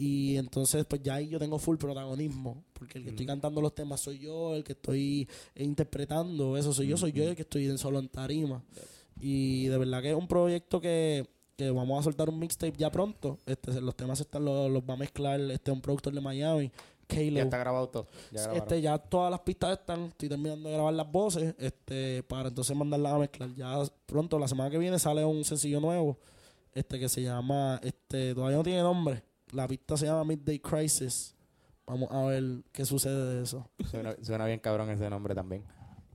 Y 0.00 0.36
entonces, 0.36 0.86
pues 0.88 1.02
ya 1.02 1.16
ahí 1.16 1.28
yo 1.28 1.40
tengo 1.40 1.58
full 1.58 1.76
protagonismo. 1.76 2.62
Porque 2.72 2.98
el 2.98 3.04
que 3.04 3.10
estoy 3.10 3.26
cantando 3.26 3.60
los 3.60 3.74
temas 3.74 4.00
soy 4.00 4.20
yo, 4.20 4.54
el 4.54 4.62
que 4.62 4.72
estoy 4.72 5.28
interpretando 5.56 6.56
eso 6.56 6.72
soy 6.72 6.86
yo, 6.88 6.96
soy 6.96 7.12
yo 7.12 7.24
el 7.28 7.34
que 7.36 7.42
estoy 7.42 7.66
en 7.66 7.78
solo 7.78 7.98
en 7.98 8.08
tarima. 8.08 8.62
Y 9.20 9.66
de 9.66 9.76
verdad 9.78 10.00
que 10.02 10.10
es 10.10 10.14
un 10.16 10.28
proyecto 10.28 10.80
que, 10.80 11.26
que 11.56 11.70
vamos 11.70 11.98
a 11.98 12.02
soltar 12.04 12.28
un 12.28 12.38
mixtape 12.38 12.74
ya 12.78 12.90
pronto. 12.90 13.38
Este, 13.46 13.80
los 13.80 13.96
temas 13.96 14.20
están 14.20 14.44
los, 14.44 14.70
los 14.70 14.82
va 14.82 14.94
a 14.94 14.96
mezclar 14.96 15.40
este 15.50 15.70
un 15.72 15.80
productor 15.80 16.14
de 16.14 16.20
Miami, 16.20 16.70
Ya 17.08 17.42
está 17.44 17.58
grabado 17.58 17.88
todo. 17.88 18.08
Ya 18.30 18.42
grabaron. 18.42 18.62
Este, 18.62 18.80
ya 18.80 18.98
todas 18.98 19.30
las 19.30 19.40
pistas 19.40 19.78
están, 19.78 20.04
estoy 20.04 20.28
terminando 20.28 20.68
de 20.68 20.74
grabar 20.74 20.94
las 20.94 21.10
voces, 21.10 21.54
este, 21.58 22.22
para 22.22 22.48
entonces 22.48 22.76
mandarlas 22.76 23.12
a 23.14 23.18
mezclar. 23.18 23.54
Ya 23.54 23.76
pronto, 24.06 24.38
la 24.38 24.46
semana 24.46 24.70
que 24.70 24.78
viene, 24.78 24.98
sale 24.98 25.24
un 25.24 25.44
sencillo 25.44 25.80
nuevo, 25.80 26.18
este, 26.72 26.98
que 26.98 27.08
se 27.08 27.22
llama, 27.22 27.80
este, 27.82 28.34
todavía 28.34 28.58
no 28.58 28.62
tiene 28.62 28.82
nombre. 28.82 29.22
La 29.52 29.66
pista 29.66 29.96
se 29.96 30.06
llama 30.06 30.24
Midday 30.24 30.58
Crisis. 30.60 31.34
Vamos 31.86 32.10
a 32.12 32.22
ver 32.26 32.44
qué 32.70 32.84
sucede 32.84 33.34
de 33.34 33.42
eso. 33.42 33.66
Suena, 33.90 34.14
suena 34.22 34.44
bien 34.44 34.58
cabrón 34.58 34.90
ese 34.90 35.08
nombre 35.08 35.34
también. 35.34 35.64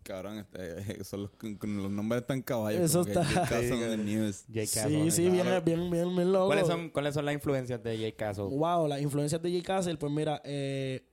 Cabrón, 0.04 0.38
este, 0.40 1.04
son 1.04 1.22
los, 1.24 1.32
los 1.42 1.92
nombres 1.92 2.22
están 2.22 2.42
caballos. 2.42 2.82
Eso 2.82 3.02
está- 3.02 3.24
J. 3.26 3.42
Castle 3.48 3.98
News. 3.98 4.44
J. 4.48 4.66
Sí, 4.66 4.80
Castle, 4.80 5.12
sí, 5.12 5.30
claro. 5.30 5.62
bien, 5.64 5.80
bien, 5.80 5.92
bien, 5.92 6.16
bien 6.16 6.32
loco. 6.32 6.48
¿Cuáles 6.48 6.68
son, 6.68 6.90
¿Cuáles 6.90 7.14
son 7.14 7.26
las 7.26 7.34
influencias 7.34 7.82
de 7.84 7.98
J. 7.98 8.16
Castle? 8.18 8.46
Wow, 8.46 8.88
las 8.88 9.02
influencias 9.02 9.42
de 9.42 9.52
J. 9.52 9.64
Castle, 9.66 9.98
pues 9.98 10.12
mira, 10.12 10.42
eh, 10.44 11.06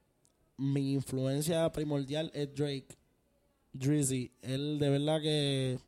mi 0.56 0.92
influencia 0.94 1.70
primordial 1.72 2.30
es 2.34 2.52
Drake. 2.54 2.88
Drizzy. 3.72 4.32
Él 4.42 4.78
de 4.80 4.90
verdad 4.90 5.20
que 5.20 5.78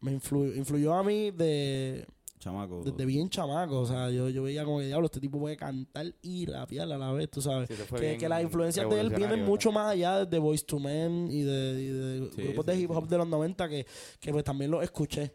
me 0.00 0.12
influ- 0.16 0.54
influyó 0.56 0.94
a 0.94 1.02
mí 1.02 1.30
de 1.30 2.06
Chamaco. 2.38 2.82
desde 2.84 3.04
bien 3.04 3.28
chamaco. 3.28 3.80
O 3.80 3.86
sea, 3.86 4.10
yo, 4.10 4.28
yo 4.28 4.42
veía 4.42 4.64
como 4.64 4.78
que 4.78 4.86
diablo, 4.86 5.06
este 5.06 5.20
tipo 5.20 5.38
puede 5.38 5.56
cantar 5.56 6.14
y 6.22 6.46
rapear 6.46 6.90
a 6.92 6.98
la 6.98 7.12
vez, 7.12 7.30
tú 7.30 7.40
sabes. 7.42 7.68
Sí, 7.68 8.16
que, 8.18 8.28
las 8.28 8.42
influencias 8.42 8.88
de 8.88 9.00
él 9.00 9.10
vienen 9.10 9.44
mucho 9.44 9.72
más 9.72 9.92
allá 9.92 10.24
de 10.24 10.38
Voice 10.38 10.64
to 10.64 10.78
Men 10.78 11.28
y 11.30 11.42
de, 11.42 11.82
y 11.82 11.86
de 11.86 12.30
Sí, 12.34 12.42
grupos 12.42 12.64
sí, 12.66 12.72
de 12.72 12.80
hip 12.80 12.90
hop 12.90 13.04
sí. 13.04 13.10
de 13.10 13.18
los 13.18 13.28
90 13.28 13.68
que, 13.68 13.86
que 14.20 14.32
pues 14.32 14.44
también 14.44 14.70
los 14.70 14.82
escuché. 14.82 15.34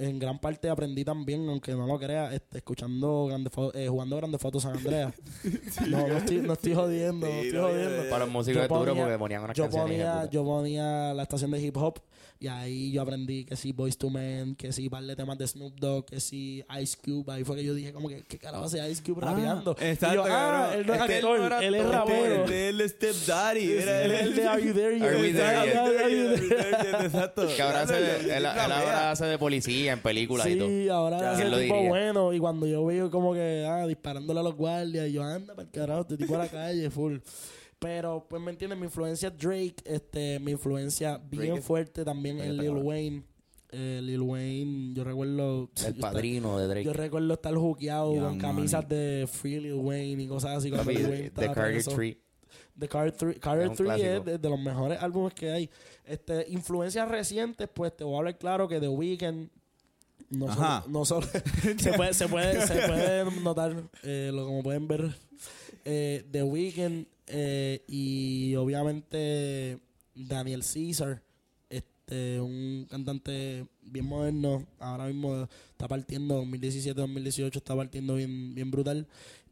En 0.00 0.16
gran 0.20 0.38
parte 0.38 0.70
aprendí 0.70 1.04
también, 1.04 1.48
aunque 1.48 1.72
no 1.72 1.84
lo 1.84 1.98
creas, 1.98 2.32
este, 2.32 2.58
escuchando 2.58 3.26
grande 3.26 3.50
eh, 3.74 3.88
jugando 3.88 4.16
Grande 4.16 4.38
Fotos 4.38 4.62
San 4.62 4.76
Andreas. 4.76 5.12
no, 5.88 6.06
no 6.06 6.16
estoy, 6.18 6.36
no 6.36 6.52
estoy 6.52 6.72
jodiendo, 6.74 7.26
no 7.26 7.32
estoy 7.32 7.58
jodiendo. 7.60 8.02
Para 8.08 8.24
los 8.24 8.32
músicos 8.32 8.58
Yo 8.58 8.62
es 8.62 8.68
duro 8.68 8.84
ponía- 8.92 9.02
porque 9.04 9.18
ponían 9.18 9.42
unas 9.42 9.56
yo 9.56 9.64
de 9.64 9.70
ponía, 9.70 10.28
yo 10.30 10.44
ponía 10.44 11.12
la 11.14 11.22
estación 11.24 11.50
de 11.50 11.60
hip 11.60 11.76
hop 11.76 11.98
y 12.40 12.46
ahí 12.46 12.92
yo 12.92 13.02
aprendí 13.02 13.44
que 13.44 13.56
sí 13.56 13.72
Boys 13.72 13.98
to 13.98 14.08
Men, 14.10 14.54
que 14.54 14.72
sí 14.72 14.88
par 14.88 15.02
de 15.02 15.16
temas 15.16 15.36
de 15.36 15.48
Snoop 15.48 15.74
Dogg, 15.80 16.04
que 16.06 16.20
sí 16.20 16.62
Ice 16.80 16.96
Cube. 17.04 17.32
Ahí 17.32 17.42
fue 17.42 17.56
que 17.56 17.64
yo 17.64 17.74
dije 17.74 17.92
como 17.92 18.08
que 18.08 18.22
¿qué 18.22 18.38
carajo 18.38 18.66
hace 18.66 18.88
Ice 18.88 19.02
Cube 19.02 19.20
rapeando? 19.20 19.74
Y 19.80 19.84
Exacto, 19.84 20.14
yo, 20.14 20.22
ah, 20.24 20.28
cabrón. 20.28 20.78
él 20.80 20.86
no 20.86 20.94
es 20.94 21.00
Este 21.00 21.14
actor, 21.16 21.40
era 21.40 21.58
él 21.64 21.74
es 21.74 21.88
rapero. 21.88 22.34
Este 22.44 22.68
es 22.68 22.74
el 22.80 22.88
Step 22.90 23.14
Daddy. 23.26 23.72
Era 23.72 24.02
Él 24.04 24.10
es 24.12 24.20
el 24.22 24.34
de 24.36 24.46
Are 24.46 24.64
You 24.64 24.72
There 24.74 24.96
Yet? 24.96 25.08
Are 25.08 25.16
We 25.20 25.32
There 25.32 25.66
Yet? 25.66 25.76
Are 25.76 26.16
You 26.16 26.48
There? 26.48 27.06
Exacto. 27.06 27.46
Que 27.56 27.62
ahora 27.62 27.82
hace 27.82 27.94
de- 27.94 28.36
él, 28.36 28.46
en 29.92 30.00
películas 30.02 30.46
y 30.48 30.56
todo. 30.56 30.68
Sí, 30.68 30.88
ahora 30.88 31.34
¿quién 31.36 31.50
lo 31.50 31.58
tipo 31.58 31.74
diría? 31.76 31.88
bueno. 31.88 32.32
Y 32.32 32.38
cuando 32.38 32.66
yo 32.66 32.84
veo 32.84 33.10
como 33.10 33.32
que 33.34 33.66
ah, 33.68 33.86
disparándole 33.86 34.40
a 34.40 34.42
los 34.42 34.54
guardias, 34.54 35.08
y 35.08 35.12
yo 35.12 35.22
anda 35.22 35.54
para 35.54 35.66
el 35.66 35.70
carajo, 35.72 36.00
este 36.02 36.16
tipo 36.16 36.34
a 36.34 36.38
la 36.38 36.48
calle, 36.48 36.90
full. 36.90 37.18
Pero, 37.78 38.26
pues, 38.28 38.42
¿me 38.42 38.50
entiendes? 38.50 38.78
Mi 38.78 38.86
influencia 38.86 39.28
es 39.28 39.38
Drake, 39.38 39.76
este, 39.84 40.40
mi 40.40 40.50
influencia 40.52 41.18
bien 41.18 41.44
Drake 41.46 41.58
es- 41.60 41.64
fuerte 41.64 42.04
también 42.04 42.38
está 42.40 42.62
Lil. 42.62 42.70
Wayne. 42.72 43.22
eh, 43.70 44.00
Lil 44.02 44.22
Wayne, 44.22 44.94
yo 44.94 45.04
recuerdo... 45.04 45.70
El 45.86 45.94
yo 45.94 46.00
padrino 46.00 46.58
de 46.58 46.66
Drake. 46.66 46.84
Yo 46.84 46.92
recuerdo 46.92 47.34
estar 47.34 47.54
juqueado 47.54 48.14
con 48.16 48.38
camisas 48.38 48.88
de 48.88 49.28
Free 49.30 49.60
Lil 49.60 49.74
Wayne 49.74 50.22
y 50.22 50.26
cosas 50.26 50.56
así. 50.58 50.70
cuando 50.70 50.90
Lil 50.90 51.06
Wayne 51.06 51.30
The 51.30 51.52
Carter. 51.52 51.84
Tree. 51.84 52.18
The 52.78 52.88
Carter 52.88 53.12
3, 53.12 53.38
Carter 53.40 53.64
Es 53.72 53.80
un 53.80 53.86
3 53.86 54.02
es 54.02 54.24
de, 54.24 54.38
de 54.38 54.48
los 54.48 54.58
mejores 54.58 55.00
álbumes 55.02 55.34
que 55.34 55.50
hay. 55.50 55.70
Este, 56.04 56.46
influencias 56.48 57.08
recientes, 57.08 57.68
pues 57.72 57.94
te 57.96 58.02
voy 58.04 58.14
a 58.14 58.18
hablar 58.18 58.38
claro 58.38 58.66
que 58.66 58.80
The 58.80 58.88
Weeknd 58.88 59.50
no 60.30 60.48
Ajá. 60.50 60.82
solo, 60.82 60.92
no 60.98 61.04
solo- 61.04 61.26
se 61.78 61.92
puede 61.94 62.14
se 62.14 62.28
puede 62.28 62.66
se 62.66 62.74
puede 62.86 63.30
notar 63.40 63.82
eh, 64.02 64.30
lo 64.32 64.44
como 64.46 64.62
pueden 64.62 64.86
ver 64.88 65.14
eh, 65.84 66.24
The 66.30 66.42
Weeknd 66.42 67.06
eh, 67.28 67.82
y 67.88 68.54
obviamente 68.56 69.78
Daniel 70.14 70.62
Caesar 70.62 71.22
este 71.70 72.40
un 72.40 72.86
cantante 72.90 73.66
bien 73.82 74.06
moderno 74.06 74.66
ahora 74.78 75.06
mismo 75.06 75.48
está 75.70 75.88
partiendo 75.88 76.36
2017 76.36 76.98
2018 77.00 77.58
está 77.58 77.74
partiendo 77.76 78.14
bien 78.14 78.54
bien 78.54 78.70
brutal 78.70 79.06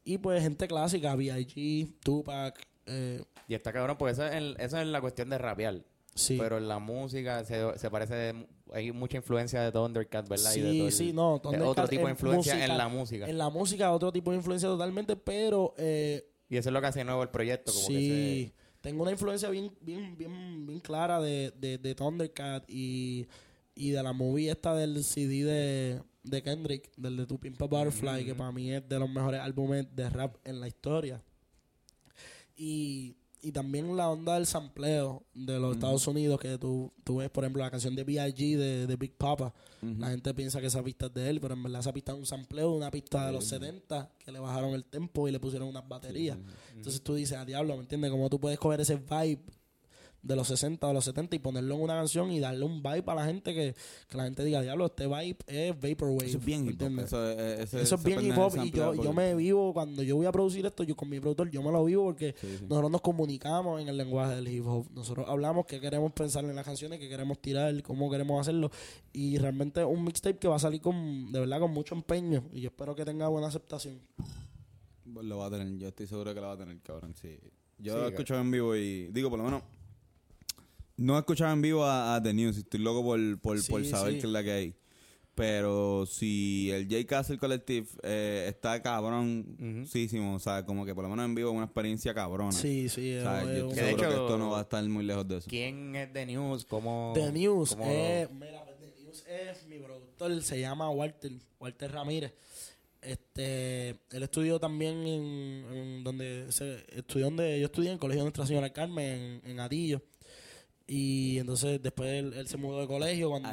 y 0.05 0.19
pues 0.19 0.41
gente 0.43 0.69
clásica 0.69 1.17
B.I.G. 1.17 1.89
Tupac 2.05 2.57
eh, 2.87 3.25
Y 3.49 3.55
está 3.55 3.73
cabrón, 3.73 3.97
porque 3.99 4.13
eso 4.13 4.25
es, 4.25 4.35
el- 4.35 4.57
eso 4.61 4.79
es 4.81 4.87
la 4.87 5.01
cuestión 5.01 5.29
de 5.31 5.39
rapear. 5.39 5.81
sí 6.15 6.37
Pero 6.39 6.59
en 6.59 6.69
la 6.69 6.79
música 6.79 7.45
se, 7.45 7.77
se 7.77 7.91
parece... 7.91 8.33
Hay 8.73 8.91
mucha 8.93 9.17
influencia 9.19 9.63
de 9.63 9.71
Thundercat, 9.73 10.29
¿verdad? 10.29 10.53
y 10.55 10.61
de 10.61 10.71
sí 10.73 10.81
el- 10.87 10.93
sí 10.93 11.13
no 11.13 11.41
Thundercat 11.41 11.69
otro 11.69 11.89
tipo 11.89 12.03
de 12.03 12.07
en 12.09 12.11
influencia 12.11 12.55
música- 12.55 12.73
en 12.73 12.79
la 12.79 12.89
música. 12.89 13.29
en 13.29 13.39
la 13.39 13.49
música 13.51 13.93
otro 13.93 14.13
tipo 14.13 14.31
de 14.33 14.37
influencia 14.39 14.69
totalmente 14.69 15.15
pero 15.17 15.75
eh, 15.79 16.29
Y 16.49 16.57
eso 16.57 16.69
es 16.69 16.73
lo 16.73 16.81
que 16.81 16.87
hace 16.89 17.05
nuevo 17.05 17.23
el 17.23 17.29
proyecto. 17.31 17.73
Como 17.73 17.87
sí, 17.87 18.53
tengo 18.81 19.03
una 19.03 19.13
influencia 19.13 19.49
bien, 19.51 19.73
bien, 19.81 20.17
bien, 20.17 20.67
bien 20.67 20.81
clara 20.81 21.21
de, 21.21 21.53
de, 21.59 21.79
de 21.79 21.95
Thundercat 21.95 22.65
y, 22.69 23.27
y 23.75 23.91
de 23.91 24.03
la 24.03 24.13
movie 24.13 24.51
esta 24.51 24.75
del 24.75 25.03
CD 25.05 25.45
de, 25.45 26.03
de 26.23 26.43
Kendrick, 26.43 26.91
del 26.97 27.17
de 27.17 27.27
Tu 27.27 27.39
Pimp 27.39 27.61
a 27.63 27.67
Butterfly, 27.67 28.25
que 28.25 28.35
para 28.35 28.53
mí 28.53 28.73
es 28.73 28.89
de 28.89 28.99
los 28.99 29.09
mejores 29.11 29.41
álbumes 29.41 29.87
de 29.95 30.09
rap 30.11 30.37
en 30.45 30.61
la 30.61 30.69
historia. 30.69 31.21
Y, 32.57 33.17
y 33.47 33.53
también 33.53 33.97
la 33.97 34.11
onda 34.11 34.35
del 34.35 34.45
sampleo 34.45 35.23
de 35.33 35.61
los 35.61 35.77
Estados 35.77 36.05
Unidos, 36.09 36.41
que 36.41 36.59
tú, 36.59 36.93
tú 37.05 37.19
ves, 37.19 37.31
por 37.31 37.45
ejemplo, 37.45 37.63
la 37.63 37.71
canción 37.71 37.95
de 37.95 38.03
B.I.G. 38.03 38.57
de, 38.57 38.87
de 38.89 38.97
Big 38.97 39.17
Papa. 39.17 39.55
La 39.81 40.11
gente 40.11 40.35
piensa 40.35 40.61
que 40.61 40.67
esa 40.67 40.83
pista 40.83 41.07
es 41.07 41.15
de 41.15 41.31
él, 41.31 41.41
pero 41.41 41.55
en 41.55 41.63
verdad 41.63 41.79
esa 41.79 41.93
pista 41.93 42.11
es 42.11 42.19
un 42.19 42.27
sampleo 42.27 42.73
de 42.73 42.77
una 42.79 42.91
pista 42.91 43.25
de 43.25 43.33
los 43.33 43.45
70 43.45 44.11
que 44.19 44.33
le 44.33 44.41
bajaron 44.41 44.75
el 44.75 44.85
tempo 44.85 45.29
y 45.29 45.31
le 45.31 45.39
pusieron 45.39 45.69
unas 45.69 45.87
baterías. 45.87 46.37
Entonces 46.75 47.01
tú 47.03 47.15
dices, 47.15 47.39
a 47.39 47.45
diablo, 47.45 47.77
¿me 47.77 47.83
entiendes? 47.83 48.11
Como 48.11 48.29
tú 48.29 48.41
puedes 48.41 48.59
coger 48.59 48.81
ese 48.81 48.97
vibe 48.97 49.45
de 50.27 50.37
los 50.37 50.49
60 50.49 50.87
o 50.87 50.93
los 50.93 51.05
70 51.05 51.37
y 51.37 51.39
ponerlo 51.39 51.75
en 51.77 51.83
una 51.83 51.95
canción 51.95 52.31
y 52.31 52.41
darle 52.41 52.65
un 52.65 52.83
vibe 52.83 53.05
a 53.07 53.15
la 53.15 53.25
gente 53.27 53.55
que, 53.55 53.75
que 54.09 54.17
la 54.17 54.25
gente 54.25 54.45
diga, 54.45 54.61
diablo, 54.63 54.87
este 54.87 55.07
vibe 55.07 55.37
es 55.47 55.75
Vaporwave. 55.81 56.27
Eso 56.27 56.39
es 56.39 56.45
bien 56.45 56.65
¿me 56.65 56.71
hip 56.73 56.81
hop. 56.81 56.87
entiendes? 56.87 57.07
Eso, 57.07 57.31
es- 57.31 57.39
ese- 57.39 57.63
Eso 57.63 57.79
es 57.95 58.01
ese 58.03 58.09
bien 58.09 58.27
hip 58.27 58.39
hop 58.39 58.53
y 58.65 58.71
yo, 58.71 58.95
yo 58.95 59.13
me 59.13 59.35
vivo, 59.35 59.73
cuando 59.73 60.03
yo 60.03 60.17
voy 60.17 60.27
a 60.27 60.33
producir 60.33 60.67
esto, 60.67 60.83
yo 60.83 60.97
con 60.97 61.09
mi 61.09 61.21
productor, 61.21 61.51
yo 61.51 61.63
me 61.63 61.71
lo 61.71 61.85
vivo 61.85 62.05
porque 62.05 62.35
Sí, 62.41 62.47
sí. 62.59 62.65
nosotros 62.69 62.91
nos 62.91 63.01
comunicamos 63.01 63.81
en 63.81 63.89
el 63.89 63.97
lenguaje 63.97 64.35
del 64.37 64.49
hip 64.49 64.67
hop. 64.67 64.87
Nosotros 64.95 65.27
hablamos 65.29 65.67
qué 65.67 65.81
queremos 65.81 66.13
pensar 66.13 66.45
en 66.45 66.55
las 66.57 66.65
canciones, 66.65 66.99
qué 66.99 67.09
queremos 67.09 67.39
tirar, 67.41 67.83
cómo 67.83 68.11
queremos 68.11 68.41
hacerlo. 68.41 68.71
Y 69.13 69.39
realmente 69.39 69.81
es 69.81 69.87
un 69.87 70.05
mixtape 70.05 70.39
que 70.39 70.49
va 70.49 70.57
a 70.57 70.59
salir 70.59 70.81
con, 70.81 71.31
de 71.33 71.41
verdad, 71.41 71.61
con 71.61 71.71
mucho 71.73 71.95
empeño. 71.95 72.45
Y 72.53 72.61
yo 72.63 72.69
espero 72.69 72.95
que 72.95 73.05
tenga 73.05 73.29
buena 73.29 73.47
aceptación. 73.49 74.01
Lo 75.05 75.39
va 75.39 75.47
a 75.47 75.51
tener, 75.51 75.79
yo 75.79 75.89
estoy 75.89 76.07
seguro 76.07 76.35
que 76.35 76.41
lo 76.41 76.49
va 76.49 76.53
a 76.55 76.57
tener, 76.59 76.79
cabrón. 76.81 77.15
Sí. 77.15 77.39
Yo 77.79 77.93
Sí, 77.95 77.99
lo 78.01 78.07
he 78.07 78.09
escuchado 78.09 78.41
en 78.41 78.51
vivo 78.51 78.75
y 78.75 79.07
digo, 79.09 79.31
por 79.31 79.39
lo 79.39 79.45
menos, 79.45 79.63
no 80.97 81.17
he 81.17 81.19
escuchado 81.19 81.53
en 81.53 81.63
vivo 81.63 81.85
a, 81.85 82.17
a 82.17 82.23
The 82.23 82.33
News. 82.35 82.57
Estoy 82.59 82.81
loco 82.81 83.03
por, 83.03 83.19
por, 83.41 83.67
por 83.67 83.85
Sí, 83.85 83.91
saber 83.91 84.15
sí. 84.15 84.21
qué 84.21 84.27
es 84.27 84.33
la 84.33 84.43
que 84.43 84.51
hay. 84.53 84.75
Pero 85.35 86.07
si 86.07 86.71
el 86.71 86.85
J 86.89 87.05
Castle 87.07 87.37
Collective 87.37 87.87
eh, 88.03 88.47
está 88.49 88.81
cabrón, 88.83 89.85
o 89.85 90.39
sea, 90.39 90.65
como 90.65 90.87
que 90.87 90.95
por 90.95 91.05
lo 91.05 91.11
menos 91.11 91.27
en 91.27 91.35
vivo 91.35 91.51
es 91.51 91.57
una 91.57 91.67
experiencia 91.67 92.15
cabrona. 92.15 92.53
Sí, 92.53 92.89
sí. 92.89 93.17
O 93.19 93.21
sea, 93.23 93.45
yo 93.45 93.69
estoy 93.69 93.75
seguro 93.75 93.97
que 93.97 94.05
hecho- 94.07 94.23
esto 94.23 94.39
no 94.39 94.51
va 94.53 94.61
a 94.61 94.63
estar 94.63 94.83
muy 94.89 95.05
lejos 95.05 95.29
de 95.29 95.37
eso. 95.37 95.47
¿Quién 95.51 95.95
es 95.95 96.11
The 96.11 96.25
News? 96.25 96.65
¿Cómo, 96.65 97.13
The 97.15 97.33
News 97.33 97.75
cómo- 97.75 97.85
es, 97.91 98.31
mira, 98.31 98.65
pues, 98.65 98.79
The 98.95 99.03
News 99.03 99.25
es 99.29 99.67
mi 99.67 99.77
productor, 99.79 100.43
se 100.43 100.59
llama 100.59 100.89
Walter, 100.89 101.33
Walter 101.61 101.93
Ramírez. 101.93 102.33
Este, 103.03 103.91
él 103.91 104.23
estudió 104.23 104.59
también 104.59 105.07
en, 105.07 105.65
en 105.77 106.03
donde 106.05 106.51
se 106.51 106.83
estudió 106.97 107.27
donde 107.27 107.61
yo 107.61 107.67
estudié 107.67 107.91
en 107.91 107.95
el 107.95 107.99
Colegio 108.01 108.23
de 108.23 108.25
Nuestra 108.25 108.47
Señora 108.47 108.71
Carmen 108.73 109.41
en, 109.45 109.51
en 109.51 109.61
Atillo. 109.61 110.01
Y 110.89 111.39
entonces 111.39 111.83
después 111.83 112.09
él, 112.11 112.33
él 112.35 112.47
se 112.47 112.57
mudó 112.57 112.81
de 112.81 112.87
colegio 112.87 113.31
cuando, 113.31 113.49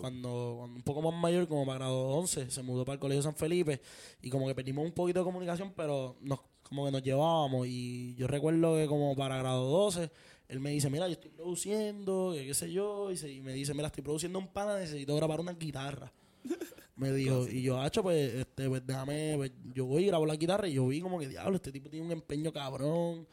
cuando, 0.00 0.56
cuando 0.58 0.76
un 0.76 0.82
poco 0.82 1.00
más 1.02 1.18
mayor, 1.18 1.48
como 1.48 1.64
para 1.64 1.78
grado 1.78 2.08
11, 2.08 2.50
se 2.50 2.62
mudó 2.62 2.84
para 2.84 2.94
el 2.94 3.00
Colegio 3.00 3.22
San 3.22 3.34
Felipe. 3.34 3.80
Y 4.20 4.28
como 4.28 4.46
que 4.46 4.54
perdimos 4.54 4.84
un 4.84 4.92
poquito 4.92 5.20
de 5.20 5.24
comunicación, 5.24 5.72
pero 5.74 6.16
nos, 6.20 6.40
como 6.62 6.84
que 6.84 6.92
nos 6.92 7.02
llevábamos. 7.02 7.66
Y 7.66 8.14
yo 8.16 8.26
recuerdo 8.26 8.76
que 8.76 8.86
como 8.86 9.16
para 9.16 9.38
grado 9.38 9.64
12 9.70 10.10
él 10.48 10.60
me 10.60 10.70
dice, 10.70 10.90
mira, 10.90 11.08
yo 11.08 11.14
estoy 11.14 11.30
produciendo, 11.30 12.32
que 12.34 12.46
qué 12.46 12.54
sé 12.54 12.70
yo, 12.70 13.10
y, 13.10 13.16
se- 13.16 13.32
y 13.32 13.40
me 13.40 13.52
dice, 13.52 13.72
mira, 13.74 13.86
estoy 13.88 14.04
produciendo 14.04 14.38
un 14.38 14.46
pana, 14.48 14.78
necesito 14.78 15.16
grabar 15.16 15.40
una 15.40 15.52
guitarra. 15.54 16.12
Me 16.94 17.12
dijo, 17.12 17.46
y 17.48 17.60
yo, 17.62 17.78
hacho, 17.80 18.02
pues, 18.02 18.32
este, 18.34 18.68
pues 18.70 18.86
déjame, 18.86 19.34
pues, 19.36 19.52
yo 19.74 19.84
voy 19.84 20.04
y 20.04 20.06
grabo 20.06 20.24
la 20.24 20.36
guitarra 20.36 20.66
y 20.68 20.74
yo 20.74 20.86
vi 20.86 21.00
como 21.02 21.18
que, 21.18 21.28
diablo, 21.28 21.56
este 21.56 21.70
tipo 21.72 21.90
tiene 21.90 22.06
un 22.06 22.12
empeño 22.12 22.50
cabrón, 22.52 23.26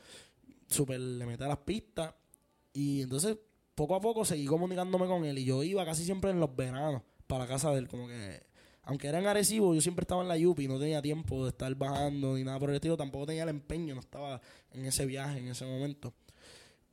súper 0.68 1.00
le 1.00 1.26
mete 1.26 1.44
a 1.46 1.48
las 1.50 1.60
pistas. 1.60 2.14
Y 2.74 3.02
entonces, 3.02 3.38
poco 3.76 3.96
a 3.96 4.02
poco 4.02 4.26
seguí 4.26 4.46
comunicándome 4.46 5.08
con 5.08 5.26
él 5.26 5.38
y 5.38 5.46
yo 5.46 5.64
iba 5.64 5.86
casi 5.86 6.04
siempre 6.04 6.32
en 6.32 6.40
los 6.40 6.56
veranos 6.56 7.02
para 7.28 7.46
la 7.46 7.50
casa 7.50 7.72
de 7.72 7.80
él, 7.80 7.88
como 7.88 8.08
que, 8.08 8.44
aunque 8.84 9.08
era 9.08 9.20
en 9.20 9.28
Arecibo, 9.28 9.74
yo 9.74 9.82
siempre 9.82 10.04
estaba 10.04 10.22
en 10.22 10.28
la 10.28 10.38
Yupi, 10.38 10.68
no 10.68 10.80
tenía 10.80 11.02
tiempo 11.02 11.44
de 11.44 11.50
estar 11.50 11.74
bajando 11.76 12.36
ni 12.36 12.44
nada 12.44 12.60
por 12.60 12.70
el 12.70 12.76
estilo, 12.76 12.98
tampoco 12.98 13.28
tenía 13.28 13.44
el 13.44 13.50
empeño, 13.50 13.94
no 13.96 14.02
estaba 14.02 14.42
en 14.72 14.86
ese 14.86 15.06
viaje 15.06 15.40
en 15.40 15.48
ese 15.48 15.66
momento. 15.66 16.14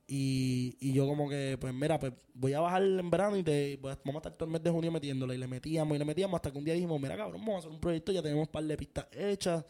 Y, 0.07 0.75
y 0.81 0.91
yo 0.91 1.07
como 1.07 1.29
que, 1.29 1.57
pues 1.57 1.73
mira, 1.73 1.97
pues 1.97 2.11
voy 2.33 2.51
a 2.51 2.59
bajar 2.59 2.83
en 2.83 3.09
verano 3.09 3.37
y 3.37 3.43
te, 3.43 3.77
pues, 3.77 3.97
vamos 4.03 4.15
a 4.15 4.27
estar 4.27 4.33
todo 4.33 4.45
el 4.47 4.51
mes 4.51 4.61
de 4.61 4.69
junio 4.69 4.91
metiéndole. 4.91 5.35
Y 5.35 5.37
le 5.37 5.47
metíamos 5.47 5.95
y 5.95 5.99
le 5.99 6.03
metíamos 6.03 6.35
hasta 6.35 6.51
que 6.51 6.57
un 6.57 6.65
día 6.65 6.73
dijimos, 6.73 6.99
mira 6.99 7.15
cabrón, 7.15 7.39
vamos 7.39 7.55
a 7.55 7.59
hacer 7.59 7.71
un 7.71 7.79
proyecto, 7.79 8.11
ya 8.11 8.21
tenemos 8.21 8.47
un 8.47 8.51
par 8.51 8.63
de 8.65 8.75
pistas 8.75 9.07
hechas. 9.13 9.63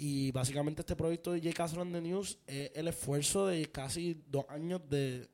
Y 0.00 0.30
básicamente 0.30 0.82
este 0.82 0.94
proyecto 0.94 1.32
de 1.32 1.40
J. 1.40 1.52
Castro 1.52 1.82
and 1.82 1.92
the 1.92 2.00
News 2.00 2.38
es 2.46 2.70
el 2.76 2.86
esfuerzo 2.86 3.46
de 3.48 3.66
casi 3.66 4.22
dos 4.28 4.44
años 4.48 4.80
de, 4.88 5.28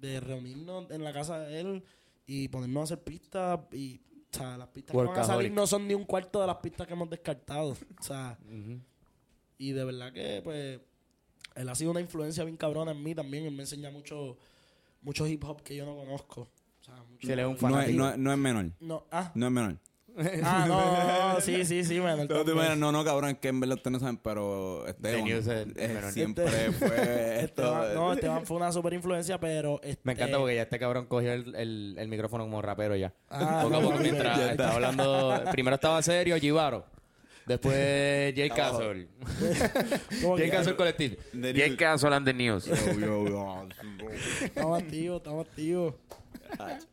de 0.00 0.20
reunirnos 0.20 0.90
en 0.90 1.04
la 1.04 1.12
casa 1.12 1.38
de 1.40 1.60
él 1.60 1.84
y 2.26 2.48
ponernos 2.48 2.80
a 2.80 2.84
hacer 2.94 3.04
pistas. 3.04 3.60
Y, 3.72 4.00
o 4.32 4.36
sea, 4.38 4.56
las 4.56 4.68
pistas 4.68 4.92
que 4.92 4.96
van 4.96 5.18
a 5.18 5.24
salir 5.24 5.52
no 5.52 5.66
son 5.66 5.86
ni 5.86 5.92
un 5.92 6.04
cuarto 6.04 6.40
de 6.40 6.46
las 6.46 6.56
pistas 6.56 6.86
que 6.86 6.94
hemos 6.94 7.10
descartado. 7.10 7.72
O 7.98 8.02
sea, 8.02 8.38
y 9.58 9.72
de 9.72 9.84
verdad 9.84 10.12
que, 10.14 10.40
pues, 10.42 10.80
él 11.56 11.68
ha 11.68 11.74
sido 11.74 11.90
una 11.90 12.00
influencia 12.00 12.42
bien 12.44 12.56
cabrona 12.56 12.92
en 12.92 13.02
mí 13.02 13.14
también. 13.14 13.44
Él 13.44 13.52
me 13.52 13.64
enseña 13.64 13.90
mucho, 13.90 14.38
mucho 15.02 15.26
hip 15.26 15.44
hop 15.44 15.62
que 15.62 15.76
yo 15.76 15.84
no 15.84 15.94
conozco. 15.94 16.42
O 16.80 16.84
sea, 16.84 16.94
mucho- 17.02 17.26
Sí, 17.26 17.32
él 17.34 17.40
es 17.40 17.44
un 17.44 17.50
No 17.52 17.56
es, 17.56 17.60
fanático. 17.60 17.98
no, 17.98 18.08
es- 18.12 18.16
no 18.18 18.32
es 18.32 18.38
menor. 18.38 18.72
No, 18.80 19.06
ah, 19.10 19.30
No 19.34 19.46
es 19.46 19.52
menor. 19.52 19.78
Ah, 20.44 20.64
no, 20.68 21.34
no, 21.34 21.40
sí, 21.40 21.64
sí, 21.64 21.84
sí, 21.84 21.98
bueno, 21.98 22.16
No, 22.18 22.22
te 22.26 22.34
también. 22.34 22.56
imaginas, 22.56 22.78
no, 22.78 22.92
no, 22.92 23.04
cabrón, 23.04 23.30
es 23.30 23.38
que 23.38 23.48
en 23.48 23.60
verdad 23.60 23.76
ustedes 23.76 23.92
no 23.92 24.00
saben, 24.00 24.16
pero 24.18 24.86
Esteban 24.86 25.24
News 25.24 25.46
es 25.46 25.66
eh, 25.76 25.88
menor. 25.88 26.12
siempre 26.12 26.44
Este- 26.46 26.72
fue 26.72 26.96
esto. 27.44 27.62
Esteban, 27.62 27.94
no, 27.94 28.12
Esteban 28.12 28.42
fue 28.46 28.56
una 28.56 28.72
super 28.72 28.92
influencia, 28.92 29.38
pero... 29.38 29.80
Este, 29.82 30.00
Me 30.04 30.12
encanta 30.12 30.38
porque 30.38 30.54
ya 30.56 30.62
este 30.62 30.78
cabrón 30.78 31.06
cogió 31.06 31.32
el, 31.32 31.54
el, 31.54 31.94
el 31.98 32.08
micrófono 32.08 32.44
como 32.44 32.60
rapero 32.62 32.96
ya. 32.96 33.12
Ah, 33.28 33.60
poco 33.62 33.76
a 33.76 33.80
poco 33.80 33.98
mientras 33.98 34.36
ya 34.36 34.50
está. 34.50 34.52
estaba 34.52 34.74
hablando. 34.74 35.42
Primero 35.52 35.74
estaba 35.76 36.02
serio, 36.02 36.36
Givaro. 36.38 36.84
Después 37.46 38.34
Jay 38.36 38.50
Castle. 38.50 39.08
como 40.22 40.36
que- 40.36 40.42
Jay 40.42 40.50
Castle 40.50 40.76
Collective. 40.76 41.16
The 41.32 41.52
Jay 41.54 41.68
News. 41.70 41.78
Castle 41.78 42.14
and 42.14 42.26
the 42.26 42.34
News. 42.34 42.66
Estamos 42.68 44.82
activos, 44.82 45.16
estamos 45.18 45.46
activos. 45.46 45.94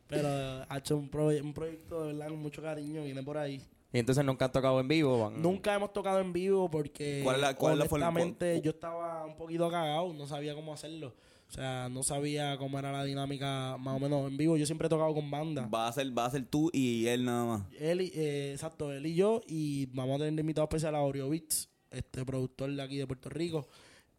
Pero 0.06 0.28
ha 0.68 0.78
hecho 0.78 0.96
un, 0.96 1.10
proye- 1.10 1.42
un 1.42 1.52
proyecto 1.52 2.04
de 2.06 2.12
verdad 2.12 2.28
con 2.28 2.38
mucho 2.40 2.62
cariño, 2.62 3.02
viene 3.04 3.22
por 3.22 3.38
ahí. 3.38 3.62
Y 3.92 3.98
entonces 3.98 4.22
nunca 4.24 4.46
han 4.46 4.52
tocado 4.52 4.80
en 4.80 4.88
vivo. 4.88 5.18
Van... 5.30 5.40
Nunca 5.40 5.74
hemos 5.74 5.92
tocado 5.92 6.20
en 6.20 6.32
vivo 6.32 6.70
porque 6.70 7.22
¿Cuál 7.24 7.40
la- 7.40 7.48
la 7.48 8.60
yo 8.62 8.70
estaba 8.70 9.24
un 9.24 9.36
poquito 9.36 9.70
cagado, 9.70 10.12
no 10.12 10.26
sabía 10.26 10.54
cómo 10.54 10.72
hacerlo. 10.74 11.14
O 11.48 11.50
sea, 11.50 11.88
no 11.88 12.02
sabía 12.02 12.58
cómo 12.58 12.78
era 12.78 12.92
la 12.92 13.04
dinámica 13.04 13.78
más 13.78 13.96
o 13.96 13.98
menos 13.98 14.30
en 14.30 14.36
vivo. 14.36 14.58
Yo 14.58 14.66
siempre 14.66 14.86
he 14.86 14.90
tocado 14.90 15.14
con 15.14 15.30
banda. 15.30 15.66
Va 15.66 15.88
a 15.88 15.92
ser, 15.92 16.16
va 16.16 16.26
a 16.26 16.30
ser 16.30 16.44
tú 16.44 16.68
y 16.74 17.06
él 17.06 17.24
nada 17.24 17.44
más. 17.46 17.62
Él 17.80 18.02
y, 18.02 18.12
eh, 18.14 18.52
exacto, 18.52 18.92
él 18.92 19.06
y 19.06 19.14
yo. 19.14 19.40
Y 19.46 19.86
vamos 19.86 20.16
a 20.16 20.24
tener 20.24 20.38
invitado 20.38 20.66
especial 20.66 20.94
a 20.94 21.00
Oreo 21.00 21.30
Beats, 21.30 21.70
este 21.90 22.22
productor 22.26 22.70
de 22.70 22.82
aquí 22.82 22.98
de 22.98 23.06
Puerto 23.06 23.30
Rico. 23.30 23.66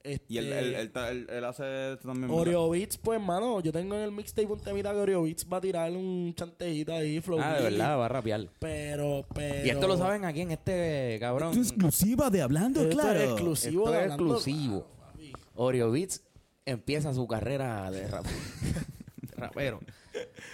Este, 0.02 0.26
Y 0.34 0.38
él, 0.38 0.54
él, 0.54 0.76
él, 0.76 0.91
él- 1.10 1.28
él 1.30 1.43
hace 1.43 1.93
esto 1.93 2.08
también. 2.08 2.32
Oreo 2.32 2.70
Beats, 2.70 2.97
pues, 2.97 3.20
mano, 3.22 3.60
yo 3.62 3.72
tengo 3.74 3.95
en 3.95 4.02
el 4.02 4.12
mixtape 4.14 4.47
un 4.47 4.60
temita 4.62 4.91
que 4.93 4.97
Oreo 4.97 5.24
Beats 5.24 5.45
va 5.52 5.58
a 5.58 5.62
tirar 5.62 5.91
un 5.91 6.34
chantejito 6.36 6.93
ahí, 6.93 7.20
flow. 7.20 7.39
Ah, 7.41 7.56
de 7.56 7.64
verdad, 7.64 7.97
va 7.97 8.06
a 8.06 8.10
rapear. 8.10 8.47
Pero, 8.60 9.26
pero... 9.36 9.66
Y 9.66 9.70
esto 9.70 9.88
lo 9.88 9.97
saben 9.97 10.24
aquí 10.24 10.41
en 10.41 10.52
este 10.52 11.18
cabrón. 11.20 11.58
exclusiva 11.58 12.30
de 12.30 12.41
Hablando 12.41 12.82
Esto 12.82 13.02
es 13.12 13.24
exclusivo. 13.30 13.84
Esto 13.84 13.91
de 13.91 13.97
es 13.97 14.04
Hablando 14.12 14.34
exclusivo. 14.36 14.86
Claro, 14.88 15.12
papi. 15.12 15.34
Oreo 15.56 15.91
Beats 15.91 16.24
empieza 16.66 17.14
su 17.14 17.28
carrera 17.28 17.91
de, 17.91 18.08
rap- 18.08 18.26
rapero. 19.36 19.82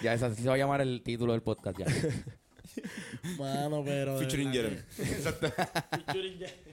Ya 0.01 0.13
esa 0.15 0.33
se 0.33 0.47
va 0.47 0.55
a 0.55 0.57
llamar 0.57 0.81
el 0.81 1.01
título 1.03 1.33
del 1.33 1.43
podcast 1.43 1.77
ya. 1.77 1.85
Mano, 3.37 3.83
pero. 3.85 4.17
Featuring 4.19 4.51
Jeremy. 4.51 4.75
que- 4.75 5.03
Featuring 5.05 6.37
Jeremy. 6.39 6.64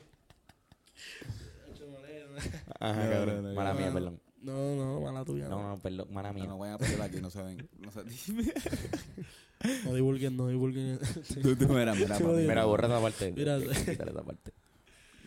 Ajá, 2.81 3.05
No, 3.05 3.11
cabrón. 3.11 3.45
no, 3.45 3.55
Mala 3.55 3.75
mía, 3.75 3.91
perdón. 3.93 4.21
No, 4.43 4.75
no, 4.75 5.01
mala 5.01 5.25
tuya. 5.25 5.49
No, 5.49 5.63
No, 5.71 5.79
perdón. 5.79 6.09
Mala 6.13 6.33
mía. 6.33 6.45
No 6.47 6.59
vayan 6.59 6.75
a 6.75 6.79
pelear 6.79 7.03
aquí, 7.03 7.21
no 7.21 7.31
se 7.31 7.43
ven. 7.43 7.69
No 7.79 7.93
se 7.93 8.03
no 9.85 9.95
divulguen, 9.95 10.37
no 10.37 10.49
divulguen. 10.49 10.99
Tú, 11.43 11.55
tú, 11.57 11.69
mira, 11.69 12.65
borra 12.65 12.89
esa 12.89 13.01
parte. 13.01 13.33
Mira. 13.33 13.59
Quítale 13.61 14.11
esa 14.11 14.23
parte. 14.25 14.53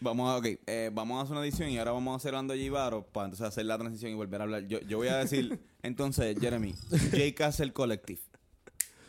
Vamos 0.01 0.29
a, 0.29 0.37
ok, 0.37 0.45
eh, 0.67 0.91
vamos 0.93 1.17
a 1.17 1.21
hacer 1.21 1.31
una 1.37 1.45
edición 1.45 1.69
y 1.69 1.77
ahora 1.77 1.91
vamos 1.93 2.11
a 2.13 2.17
hacer 2.17 2.29
hablando 2.35 2.53
de 2.53 2.59
Jibaro 2.59 3.07
para 3.07 3.27
entonces 3.27 3.47
hacer 3.47 3.65
la 3.65 3.77
transición 3.77 4.11
y 4.11 4.15
volver 4.15 4.41
a 4.41 4.43
hablar. 4.43 4.67
Yo, 4.67 4.81
yo 4.81 4.97
voy 4.97 5.07
a 5.07 5.15
decir, 5.17 5.57
entonces, 5.83 6.37
Jeremy, 6.37 6.73
J. 6.89 7.17
Castle 7.33 7.71
Collective. 7.71 8.19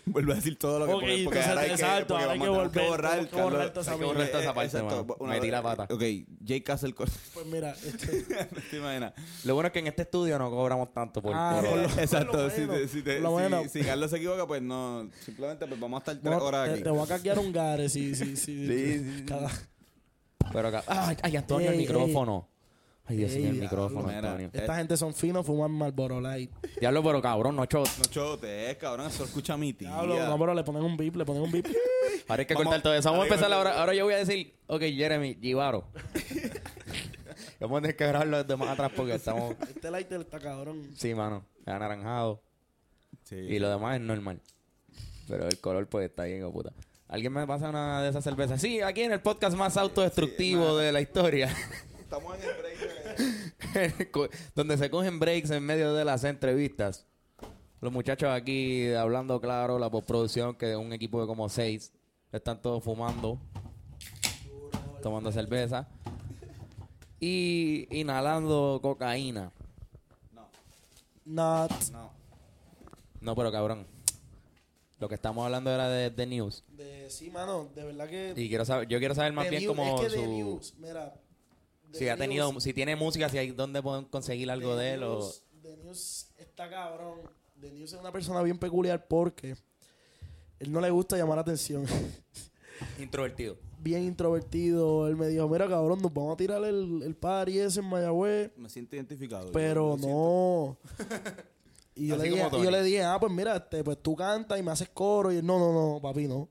Vuelve 0.09 0.33
a 0.33 0.37
decir 0.37 0.57
todo 0.57 0.79
lo 0.79 0.87
que 0.87 0.93
Ok, 0.93 1.01
porque, 1.01 1.25
porque 1.25 1.39
entonces, 1.41 1.49
ahora 1.49 1.61
hay 1.63 1.67
que, 1.67 1.75
exacto, 1.75 2.07
porque 2.07 2.23
ahora 2.23 2.33
hay 2.33 2.39
vamos 2.39 2.59
a 2.59 2.63
que 2.63 2.69
tener 2.79 2.89
volver, 2.91 3.11
tenemos 3.11 3.29
que 3.31 3.37
borrar 3.43 3.59
Carlos. 3.59 3.73
toda 3.73 3.83
esa 3.83 3.93
Hay 3.93 3.99
que 3.99 4.05
borrar 4.05 4.29
toda 4.29 4.41
esa 4.43 4.51
eh, 4.51 4.55
parte, 4.55 4.65
exacto. 4.79 4.97
mano. 5.05 5.17
Una- 5.19 5.33
Metí 5.35 5.51
la 5.51 5.63
pata. 5.63 5.83
Ok, 5.95 6.03
J. 6.47 6.65
Castle. 6.65 6.95
Pues 7.35 7.47
mira, 7.47 7.71
este. 7.85 8.23
¿Te 8.71 8.77
imaginas? 8.77 9.13
Lo 9.45 9.55
bueno 9.55 9.67
es 9.67 9.73
que 9.73 9.79
en 9.81 9.87
este 9.89 10.03
estudio 10.03 10.39
no 10.39 10.49
cobramos 10.51 10.93
tanto 10.93 11.21
por... 11.21 11.33
Ah, 11.35 11.59
por- 11.61 11.69
por 11.71 11.79
lo- 11.79 12.01
Exacto, 12.03 12.31
por 12.33 12.41
lo 12.43 12.51
si, 12.51 12.57
te- 12.57 12.67
menos, 12.69 12.91
si, 12.91 13.03
te- 13.03 13.21
por 13.21 13.23
lo 13.23 13.37
si- 13.37 13.43
menos. 13.43 13.71
si 13.73 13.81
Carlos 13.83 14.11
se 14.11 14.17
equivoca, 14.19 14.47
pues 14.47 14.63
no, 14.63 15.11
simplemente 15.25 15.67
pues 15.67 15.81
vamos 15.81 15.99
a 15.99 16.01
estar 16.03 16.15
tres 16.23 16.39
no, 16.39 16.45
horas 16.45 16.67
te, 16.69 16.75
aquí. 16.75 16.83
te 16.85 16.91
voy 16.91 17.03
a 17.05 17.07
caquear 17.09 17.39
un 17.41 17.53
gare 17.53 17.89
si, 17.89 18.15
si, 18.15 18.37
Sí, 18.37 18.67
sí, 18.67 18.67
sí. 19.19 19.25
cada- 19.27 19.51
Pero 20.53 20.69
acá... 20.69 20.85
¡Ay, 20.87 21.17
ay 21.23 21.37
Antonio, 21.37 21.69
el 21.69 21.75
Ey, 21.75 21.81
micrófono! 21.81 22.49
Ay, 23.09 23.17
Dios 23.19 23.33
mío, 23.37 23.51
el 23.51 23.61
micrófono, 23.61 24.03
Mira. 24.09 24.19
Antonio. 24.19 24.51
Esta 24.53 24.77
gente 24.77 24.97
son 24.97 25.15
finos, 25.15 25.47
fuman 25.47 25.71
Marlboro 25.71 26.21
Light. 26.21 26.51
Diablo, 26.81 27.03
pero 27.05 27.23
cabrón, 27.23 27.55
no 27.55 27.65
chot. 27.67 27.89
No 27.99 28.05
chotes, 28.05 28.77
cabrón, 28.79 29.07
eso 29.07 29.25
escucha 29.25 29.55
a 29.55 29.57
mi 29.57 29.73
tía. 29.73 29.91
Diablo, 29.91 30.27
no, 30.27 30.39
pero 30.39 30.55
le 30.55 30.65
ponen 30.65 30.83
un 30.83 30.97
bip, 30.97 31.15
le 31.15 31.25
ponen 31.25 31.43
un 31.43 31.53
bip. 31.53 31.67
Ahora 32.29 32.41
hay 32.41 32.47
que 32.47 32.55
Vamos- 32.55 32.65
cortar 32.67 32.83
todo 32.83 32.95
eso. 32.95 33.09
Vamos 33.11 33.21
a 33.21 33.23
ahora 33.25 33.35
empezar 33.35 33.45
hay 33.45 33.51
que- 33.51 33.69
ahora. 33.69 33.81
Ahora 33.81 33.95
yo 33.95 34.05
voy 34.05 34.15
a 34.15 34.19
decir, 34.19 34.55
ok, 34.67 34.81
Jeremy, 34.83 35.37
Givaro. 35.41 35.85
Vamos 37.61 37.79
a 37.79 37.81
tener 37.83 37.97
que 37.97 38.07
grabarlo 38.07 38.43
desde 38.43 38.57
más 38.57 38.69
atrás 38.71 38.91
porque 38.95 39.15
estamos... 39.15 39.55
Este 39.69 39.91
lighter 39.91 40.21
está 40.21 40.39
cabrón. 40.39 40.91
Sí, 40.97 41.15
mano. 41.15 41.45
Es 41.65 41.69
anaranjado. 41.73 42.43
Sí. 43.25 43.37
Y 43.37 43.59
lo 43.59 43.71
demás 43.71 43.95
es 43.97 44.01
normal. 44.03 44.41
Pero 45.29 45.47
el 45.49 45.59
color 45.61 45.89
pues 45.89 46.09
está 46.11 46.25
bien, 46.25 46.39
hijo 46.39 46.49
de 46.49 46.53
puta. 46.53 46.73
¿Alguien 47.09 47.33
me 47.33 47.47
pasa 47.47 47.69
una 47.71 48.03
de 48.03 48.11
esas 48.11 48.23
cervezas? 48.25 48.61
Sí, 48.61 48.81
aquí 48.81 49.03
en 49.03 49.13
el 49.13 49.21
podcast 49.21 49.57
más 49.57 49.77
autodestructivo 49.77 50.77
de 50.77 50.93
la 50.93 51.01
historia. 51.01 51.55
Estamos 52.17 52.39
en 52.39 52.49
el 52.49 54.07
break. 54.17 54.31
Donde 54.55 54.79
se 54.79 54.91
cogen 54.91 55.19
breaks 55.19 55.51
en 55.51 55.63
medio 55.63 55.93
de 55.95 56.05
las 56.05 56.25
entrevistas. 56.25 57.07
Los 57.81 57.93
muchachos 57.93 58.31
aquí 58.31 58.91
hablando 58.95 59.39
claro, 59.41 59.79
la 59.79 59.91
postproducción, 59.91 60.55
que 60.57 60.73
es 60.73 60.77
un 60.79 60.93
equipo 60.93 61.21
de 61.21 61.27
como 61.27 61.49
seis, 61.49 61.93
están 62.33 62.61
todos 62.63 62.83
fumando, 62.83 63.39
tomando 65.03 65.31
cerveza 65.31 65.87
y 67.21 67.87
inhalando 67.91 68.79
cocaína. 68.83 69.53
Not. 71.27 71.71
No. 71.93 72.11
No, 73.21 73.35
pero 73.37 73.53
cabrón. 73.53 73.87
Lo 74.99 75.09
que 75.11 75.17
estamos 75.17 75.45
hablando 75.45 75.71
era 75.71 75.91
de, 75.91 76.09
de 76.09 76.27
news. 76.27 76.65
De, 76.71 77.11
sí, 77.11 77.29
mano, 77.31 77.69
de 77.75 77.85
verdad 77.85 78.09
que. 78.09 78.33
Y 78.37 78.49
quiero 78.49 78.65
saber, 78.65 78.89
yo 78.89 78.99
quiero 78.99 79.15
saber 79.15 79.35
más 79.35 79.51
bien 79.51 79.63
News- 79.63 79.77
como 79.77 79.97
es 79.97 80.01
que 80.01 80.17
The 80.17 80.25
su 80.25 80.27
News, 80.31 80.75
mira. 80.79 81.15
Si 81.93 82.09
ha 82.09 82.17
tenido, 82.17 82.53
News- 82.53 82.63
si 82.63 82.73
tiene 82.73 82.97
música, 82.97 83.29
si 83.29 83.39
hay 83.39 83.51
dónde 83.51 83.83
pueden 83.83 84.05
conseguir 84.07 84.51
algo 84.51 84.77
The 84.77 84.83
de 84.83 84.95
él 84.95 85.03
o 85.03 85.31
The 85.63 85.77
News 85.79 86.29
está 86.39 86.69
cabrón. 86.69 87.21
The 87.61 87.71
News 87.73 87.93
es 87.93 88.01
una 88.01 88.13
persona 88.13 88.43
bien 88.43 88.59
peculiar 88.59 89.07
porque 89.09 89.57
él 90.59 90.73
no 90.73 90.81
le 90.81 90.91
gusta 90.91 91.17
llamar 91.17 91.37
la 91.37 91.43
atención. 91.43 91.85
introvertido. 92.99 93.57
bien 93.79 94.05
introvertido. 94.05 95.09
Él 95.09 95.17
me 95.17 95.29
dijo, 95.29 95.49
mira 95.49 95.69
cabrón, 95.69 96.01
nos 96.03 96.13
vamos 96.13 96.35
a 96.35 96.37
tirar 96.37 96.63
el, 96.65 97.03
el 97.03 97.15
party 97.15 97.59
ese 97.59 97.81
en 97.81 97.87
Mayagüez. 97.87 98.51
Me 98.57 98.69
siento 98.69 98.97
identificado. 98.97 99.53
Pero 99.53 99.97
no. 99.99 100.79
Y 101.99 102.09
yo, 102.09 102.19
le 102.19 102.25
dije, 102.25 102.51
yo 102.63 102.71
le 102.71 103.03
ah, 103.03 103.19
pues 103.19 103.33
mira, 103.33 103.57
este, 103.57 103.83
pues 103.83 103.97
tú 104.03 104.15
cantas 104.15 104.61
y 104.61 104.63
me 104.63 104.71
haces 104.71 104.91
coro. 104.91 105.33
Y 105.33 105.37
él, 105.37 105.47
no, 105.47 105.59
no, 105.59 105.73
no, 105.73 105.99
papi, 105.99 106.29
no. 106.29 106.47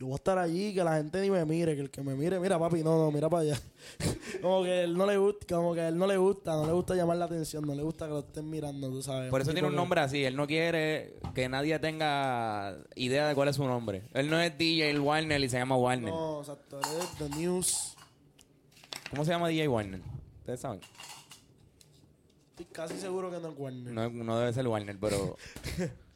Yo 0.00 0.06
voy 0.06 0.14
a 0.14 0.16
estar 0.16 0.38
allí, 0.38 0.72
que 0.72 0.82
la 0.82 0.96
gente 0.96 1.20
ni 1.20 1.30
me 1.30 1.44
mire, 1.44 1.74
que 1.74 1.82
el 1.82 1.90
que 1.90 2.00
me 2.00 2.14
mire, 2.14 2.40
mira, 2.40 2.58
papi, 2.58 2.82
no, 2.82 2.96
no, 2.96 3.10
mira 3.10 3.28
para 3.28 3.42
allá. 3.42 3.60
como 4.40 4.62
que 4.62 4.84
él 4.84 4.96
no 4.96 5.04
le 5.04 5.18
gusta, 5.18 5.54
como 5.54 5.74
que 5.74 5.88
él 5.88 5.98
no 5.98 6.06
le 6.06 6.16
gusta, 6.16 6.52
no 6.52 6.64
le 6.64 6.72
gusta 6.72 6.94
llamar 6.94 7.18
la 7.18 7.26
atención, 7.26 7.66
no 7.66 7.74
le 7.74 7.82
gusta 7.82 8.06
que 8.06 8.12
lo 8.12 8.20
estén 8.20 8.48
mirando, 8.48 8.88
tú 8.88 9.02
sabes. 9.02 9.28
Por 9.28 9.42
eso 9.42 9.52
tiene 9.52 9.68
un 9.68 9.74
nombre 9.74 10.00
así. 10.00 10.24
Él 10.24 10.36
no 10.36 10.46
quiere 10.46 11.18
que 11.34 11.50
nadie 11.50 11.78
tenga 11.80 12.78
idea 12.94 13.28
de 13.28 13.34
cuál 13.34 13.48
es 13.48 13.56
su 13.56 13.64
nombre. 13.66 14.04
Él 14.14 14.30
no 14.30 14.40
es 14.40 14.56
DJ 14.56 14.98
Warner 14.98 15.38
y 15.38 15.50
se 15.50 15.58
llama 15.58 15.76
Warner. 15.76 16.14
No, 16.14 16.40
exacto, 16.40 16.80
él 16.80 17.00
es 17.02 17.18
The 17.18 17.36
News. 17.36 17.94
¿Cómo 19.10 19.26
se 19.26 19.32
llama 19.32 19.48
DJ 19.48 19.68
Warner? 19.68 20.00
Ustedes 20.38 20.60
saben. 20.60 20.80
Estoy 22.52 22.64
casi 22.72 22.96
seguro 22.96 23.30
que 23.30 23.38
no 23.38 23.50
es 23.50 23.54
Warner. 23.58 23.92
No, 23.92 24.08
no 24.08 24.38
debe 24.38 24.50
ser 24.54 24.66
Warner, 24.66 24.96
pero... 24.98 25.36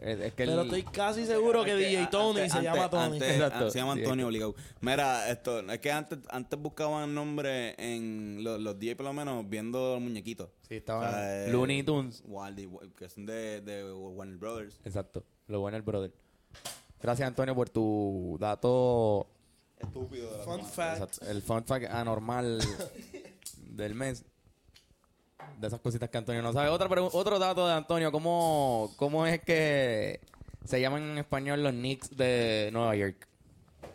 es, 0.00 0.18
es 0.20 0.32
que 0.34 0.44
Pero 0.46 0.62
estoy 0.62 0.82
casi 0.82 1.26
seguro 1.26 1.64
que, 1.64 1.74
DJ 1.74 2.06
Tony 2.08 2.40
Antes- 2.40 2.52
se 2.52 2.62
llama 2.62 2.84
antes- 2.84 2.90
Tony. 2.90 3.14
antes- 3.16 3.30
Exacto. 3.34 3.70
se 3.70 3.78
llama 3.78 3.92
Antonio 3.92 4.26
obligado. 4.26 4.54
Mira, 4.80 5.30
esto, 5.30 5.60
es 5.60 5.78
que 5.80 5.92
antes, 5.92 6.18
antes 6.30 6.58
buscaban 6.60 7.14
nombre 7.14 7.74
en 7.78 8.42
los, 8.42 8.60
los 8.60 8.78
DJ 8.78 8.96
por 8.96 9.06
lo 9.06 9.12
menos 9.12 9.48
viendo 9.48 9.94
los 9.94 10.00
muñequitos. 10.00 10.48
Sí, 10.68 10.76
estaba 10.76 11.08
O 11.08 11.10
sea, 11.12 11.46
eh, 11.46 11.52
Looney 11.52 11.82
Tunes. 11.82 12.22
Waldy, 12.26 12.68
que 12.96 13.08
son 13.08 13.26
de, 13.26 13.60
de 13.60 13.92
Warner 13.92 14.36
Brothers. 14.38 14.80
Exacto. 14.84 15.24
Lo 15.48 15.60
Warner 15.62 15.82
Brother. 15.82 16.12
Gracias, 17.02 17.26
Antonio, 17.26 17.54
por 17.54 17.68
tu 17.70 18.36
dato... 18.40 19.26
Estúpido. 19.78 20.30
de 20.30 20.36
la 20.38 20.44
Fun 20.44 20.64
fact. 20.66 21.00
Exacto, 21.02 21.26
El 21.30 21.40
fun 21.42 21.64
fact 21.64 21.86
anormal 21.90 22.60
del 23.62 23.94
mes. 23.94 24.24
De 25.58 25.66
esas 25.66 25.80
cositas 25.80 26.08
que 26.08 26.18
Antonio 26.18 26.42
no 26.42 26.52
sabe. 26.52 26.68
Otra 26.68 26.88
otro 27.12 27.38
dato 27.38 27.66
de 27.66 27.72
Antonio, 27.74 28.10
¿cómo, 28.12 28.90
¿cómo 28.96 29.26
es 29.26 29.40
que 29.40 30.20
se 30.64 30.80
llaman 30.80 31.02
en 31.02 31.18
español 31.18 31.62
los 31.62 31.72
Knicks 31.72 32.16
de 32.16 32.70
Nueva 32.72 32.94
York? 32.96 33.26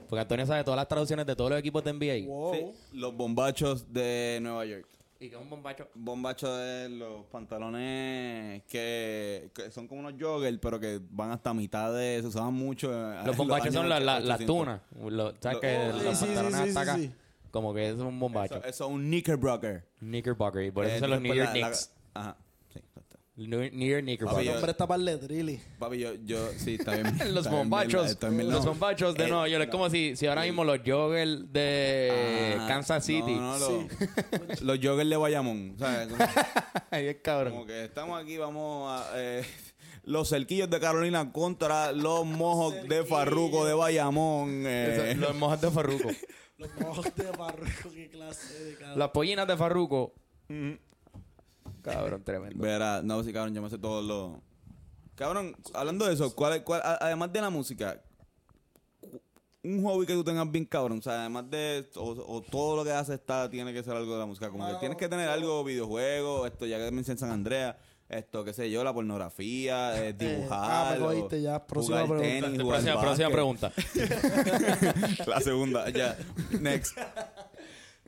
Porque 0.09 0.21
Antonio 0.21 0.45
sabe 0.45 0.63
todas 0.63 0.77
las 0.77 0.87
traducciones 0.87 1.25
de 1.25 1.35
todos 1.35 1.49
los 1.49 1.59
equipos 1.59 1.83
de 1.83 1.93
NBA. 1.93 2.27
Wow. 2.27 2.53
Sí, 2.53 2.65
los 2.93 3.15
bombachos 3.15 3.91
de 3.91 4.39
Nueva 4.41 4.65
York. 4.65 4.85
¿Y 5.19 5.29
qué 5.29 5.35
es 5.37 5.41
un 5.41 5.49
bombacho? 5.49 5.87
Bombacho 5.95 6.53
de 6.55 6.89
los 6.89 7.25
pantalones 7.27 8.63
que, 8.65 9.49
que 9.55 9.71
son 9.71 9.87
como 9.87 10.01
unos 10.01 10.13
joggers, 10.19 10.59
pero 10.61 10.79
que 10.79 10.99
van 11.09 11.31
hasta 11.31 11.53
mitad 11.53 11.93
de... 11.93 12.19
Se 12.21 12.27
usaban 12.27 12.53
mucho. 12.53 12.91
eh, 12.93 13.21
Los 13.25 13.35
bombachos 13.37 13.73
son 13.73 13.87
la- 13.89 13.99
la- 13.99 14.19
las 14.19 14.41
800. 14.41 14.45
tunas. 14.45 14.81
Los- 15.09 15.33
¿Sabes 15.39 15.55
Lo- 15.55 15.61
que 15.61 15.77
Oh, 15.77 16.03
los 16.03 16.17
sí, 16.17 16.25
pantalones 16.25 16.59
sí, 16.61 16.67
hasta 16.77 16.95
sí, 16.97 17.05
acá? 17.05 17.15
Como 17.55 17.73
que 17.73 17.87
es 17.87 17.95
un 17.95 18.19
bombacho. 18.19 18.55
Eso, 18.57 18.65
eso 18.67 18.85
es 18.85 18.91
un 18.91 19.01
knickerbocker. 19.05 19.85
Knickerbocker. 19.99 20.61
Y 20.65 20.71
por 20.71 20.83
eso 20.85 20.97
Eh, 20.97 20.99
son 20.99 21.09
los 21.11 21.21
New 21.21 21.33
York 21.33 21.51
la- 21.53 21.59
la- 21.61 21.67
Knicks. 21.67 21.91
Ajá. 22.13 22.35
Sí, 22.73 22.79
exacto. 22.79 23.17
New, 23.37 23.59
New 23.71 23.87
York 23.87 24.29
Papi, 24.29 24.43
yo- 24.45 24.51
nombre 24.55 24.71
está 24.71 24.85
para 24.85 25.01
el. 25.01 25.59
Papi, 25.79 25.97
yo, 25.99 26.15
yo, 26.25 26.49
sí, 26.57 26.75
está 26.75 26.95
bien. 26.95 27.05
Los 27.33 27.49
bombachos, 27.49 28.01
bien, 28.01 28.05
está 28.11 28.27
bien, 28.29 28.49
los 28.51 28.65
bombachos 28.65 29.15
de 29.15 29.23
Eh, 29.23 29.27
Nueva 29.29 29.47
York. 29.47 29.63
Es 29.63 29.69
como 29.69 29.89
si, 29.89 30.17
si 30.17 30.27
ahora 30.27 30.41
mismo 30.43 30.65
los 30.65 30.79
joggers 30.85 31.49
de 31.53 32.57
ah, 32.59 32.65
Kansas 32.67 33.05
City. 33.05 33.35
No, 33.35 33.57
no, 33.57 33.87
los, 34.49 34.61
los 34.61 34.79
joggers 34.83 35.09
de 35.09 35.15
Bayamón. 35.15 35.75
¿sabes? 35.79 36.07
Como, 36.09 36.25
Ahí 36.91 37.07
es 37.07 37.15
cabrón. 37.23 37.53
como 37.53 37.65
que 37.65 37.85
estamos 37.85 38.21
aquí, 38.21 38.35
vamos 38.37 38.91
a. 39.01 39.11
eh, 39.15 39.45
los 40.03 40.27
cerquillos 40.29 40.69
de 40.69 40.79
Carolina 40.81 41.31
contra 41.31 41.91
los 41.93 42.25
mojos 42.25 42.73
de 42.87 43.03
Farruco 43.05 43.65
de 43.65 43.73
Bayamón. 43.73 44.63
eh. 44.67 45.11
Eso, 45.11 45.21
los 45.21 45.35
mojas 45.35 45.61
de 45.61 45.71
Farruco. 45.71 46.09
Los 46.57 46.73
mojos 46.79 47.15
de 47.15 47.31
barroco, 47.31 47.91
qué 47.93 48.09
clase 48.09 48.63
de 48.63 48.75
cabrón. 48.75 48.99
Las 48.99 49.09
pollinas 49.09 49.47
de 49.47 49.57
Farruco. 49.57 50.13
Cabrón, 51.81 52.23
tremendo. 52.23 52.63
Verá, 52.63 53.01
no, 53.03 53.23
sí, 53.23 53.33
cabrón, 53.33 53.53
yo 53.53 53.61
me 53.61 53.69
sé 53.69 53.77
todos 53.77 54.03
los. 54.03 54.39
Cabrón, 55.15 55.55
hablando 55.73 56.05
de 56.05 56.13
eso, 56.13 56.33
¿cuál, 56.35 56.63
cuál, 56.63 56.81
además 56.83 57.31
de 57.31 57.41
la 57.41 57.49
música, 57.49 58.01
un 59.63 59.83
hobby 59.83 60.05
que 60.05 60.13
tú 60.13 60.23
tengas 60.23 60.49
bien 60.51 60.65
cabrón, 60.65 60.99
o 60.99 61.01
sea, 61.01 61.21
además 61.21 61.49
de. 61.49 61.89
O, 61.95 62.09
o 62.11 62.41
todo 62.41 62.77
lo 62.77 62.83
que 62.83 62.91
haces 62.91 63.15
está, 63.19 63.49
tiene 63.49 63.73
que 63.73 63.83
ser 63.83 63.95
algo 63.95 64.13
de 64.13 64.19
la 64.19 64.25
música. 64.25 64.49
Como 64.49 64.67
que 64.67 64.75
tienes 64.75 64.97
que 64.97 65.09
tener 65.09 65.27
algo, 65.29 65.63
videojuegos, 65.63 66.47
esto, 66.49 66.65
ya 66.65 66.77
que 66.77 66.91
me 66.91 67.01
en 67.01 67.17
San 67.17 67.31
Andrea, 67.31 67.77
esto, 68.09 68.43
qué 68.43 68.53
sé 68.53 68.69
yo, 68.69 68.83
la 68.83 68.93
pornografía, 68.93 70.05
eh, 70.07 70.13
dibujar. 70.17 70.95
ah, 70.95 70.97
cogiste 70.99 71.41
ya, 71.41 71.65
próxima 71.65 72.01
jugar 72.05 72.19
pregunta. 72.19 72.47
tenis, 72.47 72.61
jugar 72.61 72.99
Próxima, 72.99 73.29
pregunta. 73.29 73.71
la 75.27 75.41
segunda, 75.41 75.89
ya. 75.89 76.17
Next. 76.59 76.97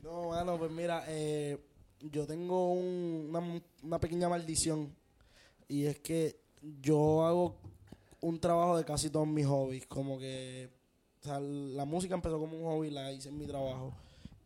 No, 0.02 0.30
mano, 0.30 0.56
pues 0.56 0.70
mira, 0.70 1.04
eh, 1.08 1.58
yo 2.00 2.26
tengo 2.26 2.72
un- 2.72 3.26
una, 3.28 3.60
una 3.82 4.00
pequeña 4.00 4.26
maldición. 4.28 4.94
Y 5.68 5.84
es 5.84 5.98
que 5.98 6.40
yo 6.80 7.26
hago 7.26 7.56
un 8.22 8.40
trabajo 8.40 8.78
de 8.78 8.84
casi 8.86 9.10
todos 9.10 9.26
mis 9.26 9.44
hobbies. 9.44 9.86
Como 9.86 10.18
que, 10.18 10.70
o 11.20 11.24
sea, 11.24 11.40
la 11.40 11.84
música 11.84 12.14
empezó 12.14 12.38
como 12.38 12.56
un 12.56 12.64
hobby, 12.64 12.88
la 12.90 13.12
hice 13.12 13.28
en 13.28 13.36
mi 13.36 13.46
trabajo. 13.46 13.92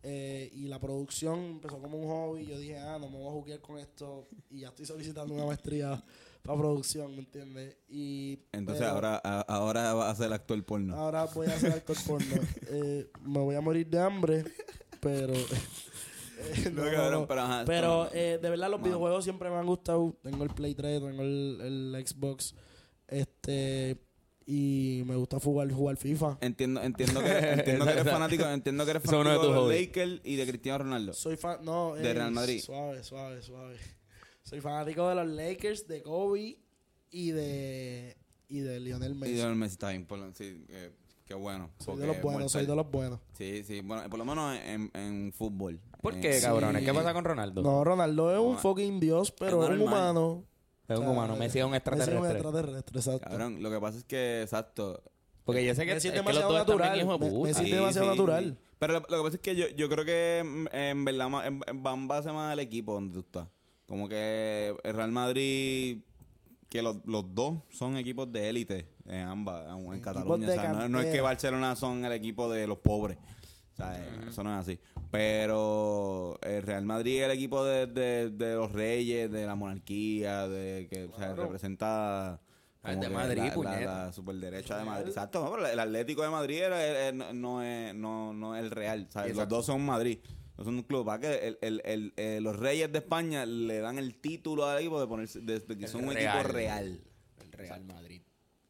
Eh, 0.05 0.49
y 0.53 0.67
la 0.67 0.79
producción 0.79 1.39
empezó 1.39 1.79
como 1.79 1.97
un 1.97 2.07
hobby. 2.07 2.45
Yo 2.45 2.57
dije, 2.59 2.77
ah, 2.77 2.97
no 2.99 3.09
me 3.09 3.17
voy 3.17 3.27
a 3.29 3.31
jugar 3.31 3.61
con 3.61 3.77
esto. 3.77 4.27
Y 4.49 4.59
ya 4.61 4.67
estoy 4.67 4.85
solicitando 4.85 5.33
una 5.33 5.45
maestría 5.45 6.03
para 6.43 6.59
producción, 6.59 7.11
¿me 7.11 7.19
entiendes? 7.19 7.77
Y, 7.87 8.39
Entonces 8.51 8.81
pero 8.83 8.91
ahora, 8.95 9.21
a- 9.23 9.41
ahora 9.41 9.93
va 9.93 10.09
a 10.09 10.15
ser 10.15 10.33
actor 10.33 10.61
porno. 10.65 10.95
ahora 10.95 11.25
voy 11.33 11.47
a 11.47 11.55
hacer 11.55 11.71
actor 11.71 11.95
porno. 12.05 12.35
Eh, 12.69 13.09
me 13.21 13.39
voy 13.39 13.55
a 13.55 13.61
morir 13.61 13.87
de 13.87 13.99
hambre, 13.99 14.43
pero... 14.99 15.33
eh, 16.39 16.69
No, 16.73 17.25
pero 17.27 17.41
ajá, 17.41 17.63
Pero, 17.65 18.03
esto- 18.05 18.15
eh, 18.17 18.39
de 18.41 18.49
verdad 18.49 18.69
los 18.69 18.81
videojuegos 18.83 19.23
siempre 19.23 19.49
me 19.49 19.55
han 19.55 19.65
gustado. 19.65 20.17
Tengo 20.21 20.43
el 20.43 20.49
Play 20.49 20.75
3, 20.75 21.01
tengo 21.01 21.21
el, 21.21 21.59
el 21.95 22.05
Xbox. 22.05 22.53
Este... 23.07 23.97
Y 24.45 25.03
me 25.05 25.15
gusta 25.15 25.39
jugar, 25.39 25.71
jugar 25.71 25.95
FIFA. 25.97 26.37
Entiendo, 26.41 26.81
entiendo 26.81 27.19
que 27.23 27.29
eres, 27.29 27.59
entiendo 27.59 27.85
que 27.85 27.91
eres 27.91 28.03
fanático, 28.03 28.45
entiendo 28.45 28.83
que 28.85 28.91
eres 28.91 29.03
fanático 29.03 29.67
de. 29.69 29.81
Lakers 29.81 30.21
y 30.23 30.35
de 30.35 30.45
Cristiano 30.47 30.79
Ronaldo. 30.79 31.13
Soy 31.13 31.37
fan, 31.37 31.59
no, 31.63 31.95
De 31.95 32.09
eh, 32.09 32.13
Real 32.13 32.31
Madrid. 32.31 32.59
Suave, 32.61 33.03
suave, 33.03 33.41
suave. 33.41 33.77
Soy 34.41 34.59
fanático 34.59 35.07
de 35.07 35.15
los 35.15 35.27
Lakers, 35.27 35.87
de 35.87 36.01
Kobe 36.03 36.59
y 37.11 37.31
de 37.31 38.17
y 38.49 38.59
de 38.59 38.79
Lionel 38.81 39.13
Y 39.13 39.15
Messi. 39.15 39.33
de 39.35 39.47
Messi 39.55 39.73
está 39.73 39.89
bien, 39.89 40.05
sí, 40.35 40.65
eh, 40.69 40.91
qué 41.25 41.33
bueno. 41.33 41.71
soy 41.79 41.97
de 41.97 42.07
los 42.07 42.21
buenos, 42.21 42.51
soy 42.51 42.65
de 42.65 42.75
los 42.75 42.91
buenos. 42.91 43.19
Sí, 43.37 43.63
sí, 43.63 43.79
bueno, 43.81 44.07
por 44.09 44.19
lo 44.19 44.25
menos 44.25 44.57
en, 44.63 44.91
en 44.93 45.31
fútbol. 45.33 45.79
¿Por 46.01 46.15
Eh, 46.15 46.19
qué, 46.19 46.33
sí. 46.33 46.41
cabrones? 46.41 46.83
¿Qué 46.83 46.93
pasa 46.93 47.13
con 47.13 47.23
Ronaldo? 47.23 47.61
No, 47.63 47.83
Ronaldo 47.83 48.31
es 48.33 48.39
un 48.39 48.57
fucking 48.59 48.99
dios, 48.99 49.31
pero 49.31 49.63
es 49.63 49.69
un 49.69 49.81
humano. 49.81 50.43
Es 50.87 50.99
un 50.99 51.07
humano. 51.07 51.35
Messi 51.35 51.59
es 51.59 51.65
un 51.65 51.71
Messi 51.71 51.83
es 51.89 51.93
un 51.93 51.95
extraterrestre. 51.95 52.31
extraterrestre, 52.39 52.99
exacto. 52.99 53.29
Cabrón, 53.29 53.63
lo 53.63 53.69
que 53.71 53.79
pasa 53.79 53.97
es 53.99 54.03
que, 54.03 54.41
exacto. 54.41 55.01
Porque 55.45 55.65
yo 55.65 55.75
sé 55.75 55.85
que, 55.85 55.93
Messi 55.93 56.07
es 56.09 56.13
es 56.13 56.19
que 56.21 56.25
los 56.25 56.33
demasiado 56.33 56.51
dos 56.53 56.61
están 56.61 56.77
bien 56.77 56.89
natural. 56.89 57.01
hijos 57.01 57.19
de 57.19 57.25
Me- 57.25 57.31
puta. 57.31 57.49
Messi- 57.49 57.65
es 57.65 57.71
demasiado 57.71 58.07
natural. 58.07 58.57
Pero 58.79 58.93
lo, 58.93 58.99
lo 58.99 59.05
que 59.17 59.23
pasa 59.23 59.35
es 59.35 59.41
que 59.41 59.55
yo, 59.55 59.67
yo 59.69 59.89
creo 59.89 60.05
que 60.05 60.39
en 60.71 61.05
verdad 61.05 61.47
en, 61.47 61.61
en- 61.67 61.85
va 61.85 61.93
en 61.93 62.07
base 62.07 62.31
más 62.31 62.51
al 62.51 62.59
equipo 62.59 62.93
donde 62.93 63.13
tú 63.13 63.19
estás. 63.21 63.47
Como 63.87 64.07
que 64.09 64.75
el 64.83 64.93
Real 64.93 65.11
Madrid, 65.11 65.99
que 66.69 66.81
los, 66.81 66.97
los 67.05 67.33
dos 67.35 67.55
son 67.69 67.97
equipos 67.97 68.31
de 68.31 68.49
élite 68.49 68.87
en 69.05 69.27
ambas, 69.27 69.65
en, 69.69 69.99
Cataluña. 70.01 70.49
O 70.49 70.53
sea, 70.53 70.73
no, 70.73 70.89
no 70.89 70.99
es 71.01 71.07
que. 71.13 71.21
Barcelona 71.21 71.75
son 71.75 72.03
el 72.05 72.11
equipo 72.13 72.49
de 72.49 72.65
los 72.67 72.79
pobres. 72.79 73.17
O 73.73 73.75
sea, 73.75 73.97
eh, 73.99 74.07
eso 74.29 74.43
no 74.43 74.53
es 74.53 74.59
así. 74.67 74.79
Pero 75.13 76.39
el 76.41 76.63
Real 76.63 76.85
Madrid 76.85 77.19
es 77.19 77.25
el 77.25 77.31
equipo 77.31 77.63
de, 77.63 77.85
de, 77.85 78.31
de 78.31 78.55
los 78.55 78.71
reyes, 78.71 79.31
de 79.31 79.45
la 79.45 79.53
monarquía, 79.53 80.47
de 80.47 80.87
que 80.89 81.05
o 81.05 81.15
sea, 81.17 81.35
representa... 81.35 82.41
Ah, 82.85 82.91
es 82.91 82.95
como 82.97 83.03
de 83.03 83.09
Madrid, 83.09 83.51
la, 83.63 83.79
la, 83.79 84.05
la 84.05 84.11
superderecha 84.11 84.79
de 84.79 84.85
Madrid. 84.85 85.07
Exacto, 85.09 85.43
no, 85.43 85.51
pero 85.51 85.67
el 85.67 85.79
Atlético 85.79 86.23
de 86.23 86.29
Madrid 86.29 86.63
era- 86.63 86.83
era- 86.83 87.31
no, 87.31 87.61
es, 87.63 87.93
no, 87.95 88.33
no 88.33 88.55
es 88.57 88.63
el 88.63 88.71
Real. 88.71 89.07
¿sabes? 89.09 89.35
Los 89.37 89.47
dos 89.47 89.67
son 89.67 89.85
Madrid. 89.85 90.17
No 90.57 90.63
son 90.65 90.75
un 90.75 90.83
club. 90.83 91.05
¿Para 91.05 91.19
que 91.19 91.47
el, 91.47 91.57
el, 91.61 91.81
el, 91.85 92.13
eh, 92.17 92.39
los 92.41 92.57
Reyes 92.57 92.91
de 92.91 92.97
España 92.97 93.45
le 93.45 93.79
dan 93.79 93.99
el 93.99 94.15
título 94.19 94.65
al 94.65 94.79
equipo 94.79 94.99
de 94.99 95.07
ponerse 95.07 95.39
de, 95.41 95.59
de 95.59 95.77
que 95.77 95.85
El 95.85 95.89
son 95.89 96.05
un 96.07 96.13
Real. 96.15 96.35
equipo 96.39 96.53
real. 96.53 97.01
El 97.39 97.51
Real 97.53 97.83
Madrid. 97.85 98.21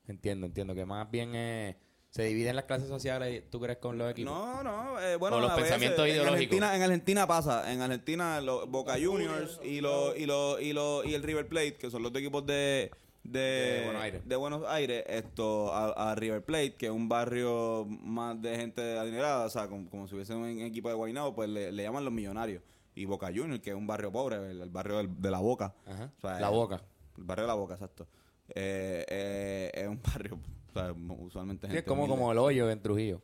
Entiendo, 0.07 0.45
entiendo. 0.45 0.75
Que 0.75 0.85
más 0.85 1.09
bien 1.09 1.31
eh, 1.33 1.77
se 2.13 2.23
dividen 2.25 2.55
las 2.55 2.65
clases 2.65 2.87
sociales, 2.87 3.43
¿tú 3.49 3.59
crees, 3.59 3.79
con 3.79 3.97
los 3.97 4.11
equipos? 4.11 4.31
No, 4.31 4.61
no, 4.61 4.99
eh, 5.01 5.15
bueno, 5.15 5.37
O 5.37 5.39
los 5.39 5.49
a 5.49 5.55
veces, 5.55 5.71
pensamientos 5.71 6.05
en 6.05 6.11
ideológicos. 6.11 6.33
Argentina, 6.35 6.75
en 6.75 6.81
Argentina 6.83 7.25
pasa, 7.27 7.73
en 7.73 7.81
Argentina 7.81 8.39
los 8.39 8.69
Boca 8.69 8.93
Juniors 9.03 9.59
y 9.63 9.81
los 9.81 10.15
y 10.15 10.27
los 10.27 10.61
y 10.61 10.73
los 10.73 11.05
y 11.07 11.15
el 11.15 11.23
River 11.23 11.47
Plate, 11.47 11.73
que 11.75 11.89
son 11.89 12.03
los 12.03 12.13
dos 12.13 12.19
equipos 12.21 12.45
de 12.45 12.91
de, 13.23 13.39
De 13.39 13.81
Buenos 13.85 14.03
Aires. 14.03 14.21
de 14.27 14.35
Buenos 14.35 14.63
Aires, 14.67 15.03
esto 15.07 15.73
a, 15.73 16.11
a 16.11 16.15
River 16.15 16.43
Plate, 16.43 16.75
que 16.75 16.85
es 16.87 16.91
un 16.91 17.07
barrio 17.09 17.85
más 17.87 18.39
de 18.41 18.57
gente 18.57 18.99
adinerada, 18.99 19.45
o 19.45 19.49
sea, 19.49 19.67
como, 19.67 19.89
como 19.89 20.07
si 20.07 20.13
hubiese 20.15 20.35
un 20.35 20.45
equipo 20.59 20.89
de 20.89 20.93
Guaynabo, 20.95 21.33
pues 21.33 21.49
le, 21.49 21.71
le 21.71 21.83
llaman 21.83 22.03
los 22.05 22.13
millonarios. 22.13 22.61
Y 22.95 23.05
Boca 23.05 23.27
Juniors, 23.33 23.61
que 23.61 23.71
es 23.71 23.75
un 23.75 23.87
barrio 23.87 24.11
pobre, 24.11 24.35
el, 24.51 24.61
el 24.61 24.69
barrio 24.69 24.97
del- 24.97 25.19
de 25.21 25.31
la 25.31 25.39
Boca. 25.39 25.73
Ajá. 25.87 26.11
O 26.17 26.21
sea, 26.21 26.39
La 26.39 26.49
Boca. 26.49 26.83
El 27.17 27.23
barrio 27.23 27.43
de 27.45 27.47
la 27.47 27.53
Boca, 27.55 27.73
exacto. 27.75 28.07
Eh, 28.49 29.03
eh, 29.07 29.71
es 29.73 29.87
un 29.87 29.99
barrio, 30.03 30.37
o 30.73 30.79
sea, 30.79 30.93
usualmente 31.19 31.67
Sí, 31.69 31.77
es 31.77 31.83
como, 31.83 32.03
humilde. 32.03 32.17
como 32.19 32.31
el 32.31 32.37
hoyo 32.37 32.69
en 32.69 32.81
Trujillo. 32.81 33.21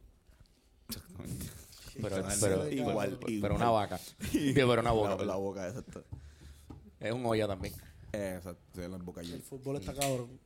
Exactamente. 0.89 1.45
Pero, 2.41 2.70
igual, 2.70 3.18
pero, 3.20 3.32
igual. 3.32 3.52
una 3.54 3.70
vaca. 3.72 3.97
Sí, 4.32 4.54
pero 4.56 4.82
una 4.82 4.91
boca. 4.91 5.16
La, 5.18 5.26
la 5.26 5.36
boca, 5.36 5.68
exacto. 5.68 6.04
Es 7.00 7.12
un 7.12 7.26
hoyo 7.26 7.47
también. 7.47 7.74
Eh, 8.14 8.36
exacto, 8.38 8.62
sí, 8.74 8.82
la 8.89 8.97
boca 8.97 9.22
El 9.22 9.41
fútbol 9.41 9.78
está 9.78 9.93
cabrón. 9.93 10.39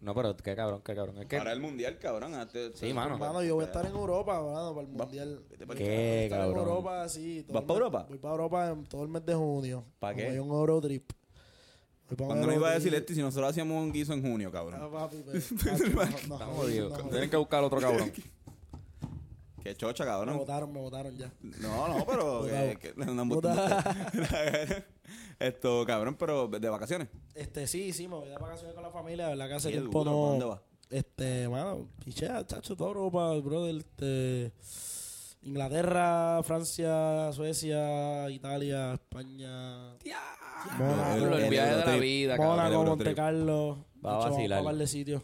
No, 0.00 0.14
pero 0.14 0.36
qué 0.36 0.54
cabrón, 0.54 0.82
qué 0.84 0.94
cabrón. 0.94 1.18
Es 1.18 1.26
que, 1.26 1.38
Para 1.38 1.52
el 1.52 1.60
mundial, 1.60 1.98
cabrón. 1.98 2.32
Sí, 2.74 2.92
mano. 2.92 3.14
Hermano, 3.14 3.42
yo 3.42 3.54
voy 3.54 3.64
a 3.64 3.66
estar 3.68 3.84
en 3.86 3.92
Europa, 3.92 4.42
mano, 4.42 4.74
para 4.74 4.86
el 4.86 4.92
mundial. 4.92 5.42
¿Qué, 5.58 5.64
Voy 5.64 5.76
a 5.76 6.22
estar 6.22 6.22
en 6.22 6.30
cabrón? 6.30 6.58
Europa, 6.68 7.08
sí. 7.08 7.44
todo 7.46 7.54
¿Vas 7.54 7.62
el 7.62 7.66
pa' 7.66 7.72
mes- 7.74 7.78
Europa? 7.80 8.06
Voy 8.08 8.18
para 8.18 8.32
Europa 8.32 8.68
en 8.70 8.84
todo 8.86 9.02
el 9.04 9.08
mes 9.08 9.24
de 9.24 9.34
junio. 9.34 9.84
¿Pa' 9.98 10.08
Como 10.12 10.18
qué? 10.22 10.28
hay 10.30 10.38
un 10.38 10.48
Eurotrip. 10.50 11.10
Cuando 12.16 12.46
nos 12.46 12.54
iba 12.54 12.70
a 12.70 12.74
decir 12.74 12.94
esto, 12.94 13.12
y 13.12 13.16
si 13.16 13.22
nosotros 13.22 13.50
hacíamos 13.50 13.82
un 13.82 13.92
guiso 13.92 14.12
en 14.12 14.22
junio, 14.22 14.52
cabrón. 14.52 14.80
papi, 14.92 15.16
papi, 15.22 15.40
no, 15.64 15.94
no, 15.94 16.02
Estamos 16.04 16.28
no, 16.40 16.46
jodidos. 16.54 16.92
no, 17.04 17.10
Tienen 17.10 17.30
que 17.30 17.36
buscar 17.36 17.64
otro 17.64 17.80
cabrón. 17.80 18.12
Qué 19.62 19.74
chocha, 19.74 20.04
Me 20.04 20.10
cabrón. 20.10 20.38
votaron, 20.38 20.72
me 20.72 20.78
votaron 20.78 21.16
ya. 21.16 21.32
No, 21.60 21.88
no, 21.88 22.06
pero. 22.06 22.42
Que, 22.46 22.78
que- 22.80 22.94
no, 22.96 23.24
no. 23.24 23.40
Esto, 25.40 25.84
cabrón, 25.84 26.14
pero 26.16 26.46
de 26.46 26.68
vacaciones. 26.68 27.08
Este, 27.34 27.66
sí, 27.66 27.92
sí, 27.92 28.06
me 28.06 28.14
voy 28.14 28.28
de 28.28 28.38
vacaciones 28.38 28.74
con 28.74 28.82
la 28.84 28.90
familia, 28.90 29.24
de 29.24 29.30
verdad 29.30 29.48
que 29.48 29.54
hace 29.54 29.70
tiempo 29.70 30.04
duro, 30.04 30.10
no... 30.10 30.16
¿pa' 30.22 30.28
dónde 30.30 30.44
vas? 30.46 30.60
Este, 30.88 31.48
mano, 31.48 31.88
pichea, 32.04 32.46
chacho, 32.46 32.76
toda 32.76 32.90
Europa, 32.90 33.34
brother, 33.40 33.76
este... 33.76 34.52
Inglaterra, 35.42 36.40
Francia, 36.44 37.30
Suecia, 37.32 38.30
Italia, 38.30 38.94
España... 38.94 39.94
El 40.78 41.50
viaje 41.50 41.76
de 41.76 41.84
la 41.86 41.96
vida. 41.96 42.36
Mónaco. 42.36 42.84
Monte 42.84 43.04
Va 43.04 43.14
Carlo. 43.14 43.70
a 43.72 43.74
Hecho, 43.74 43.86
vamos 44.02 44.30
vacilar. 44.30 44.58
pa' 44.60 44.64
par 44.64 44.76
de 44.76 44.86
sitios. 44.86 45.22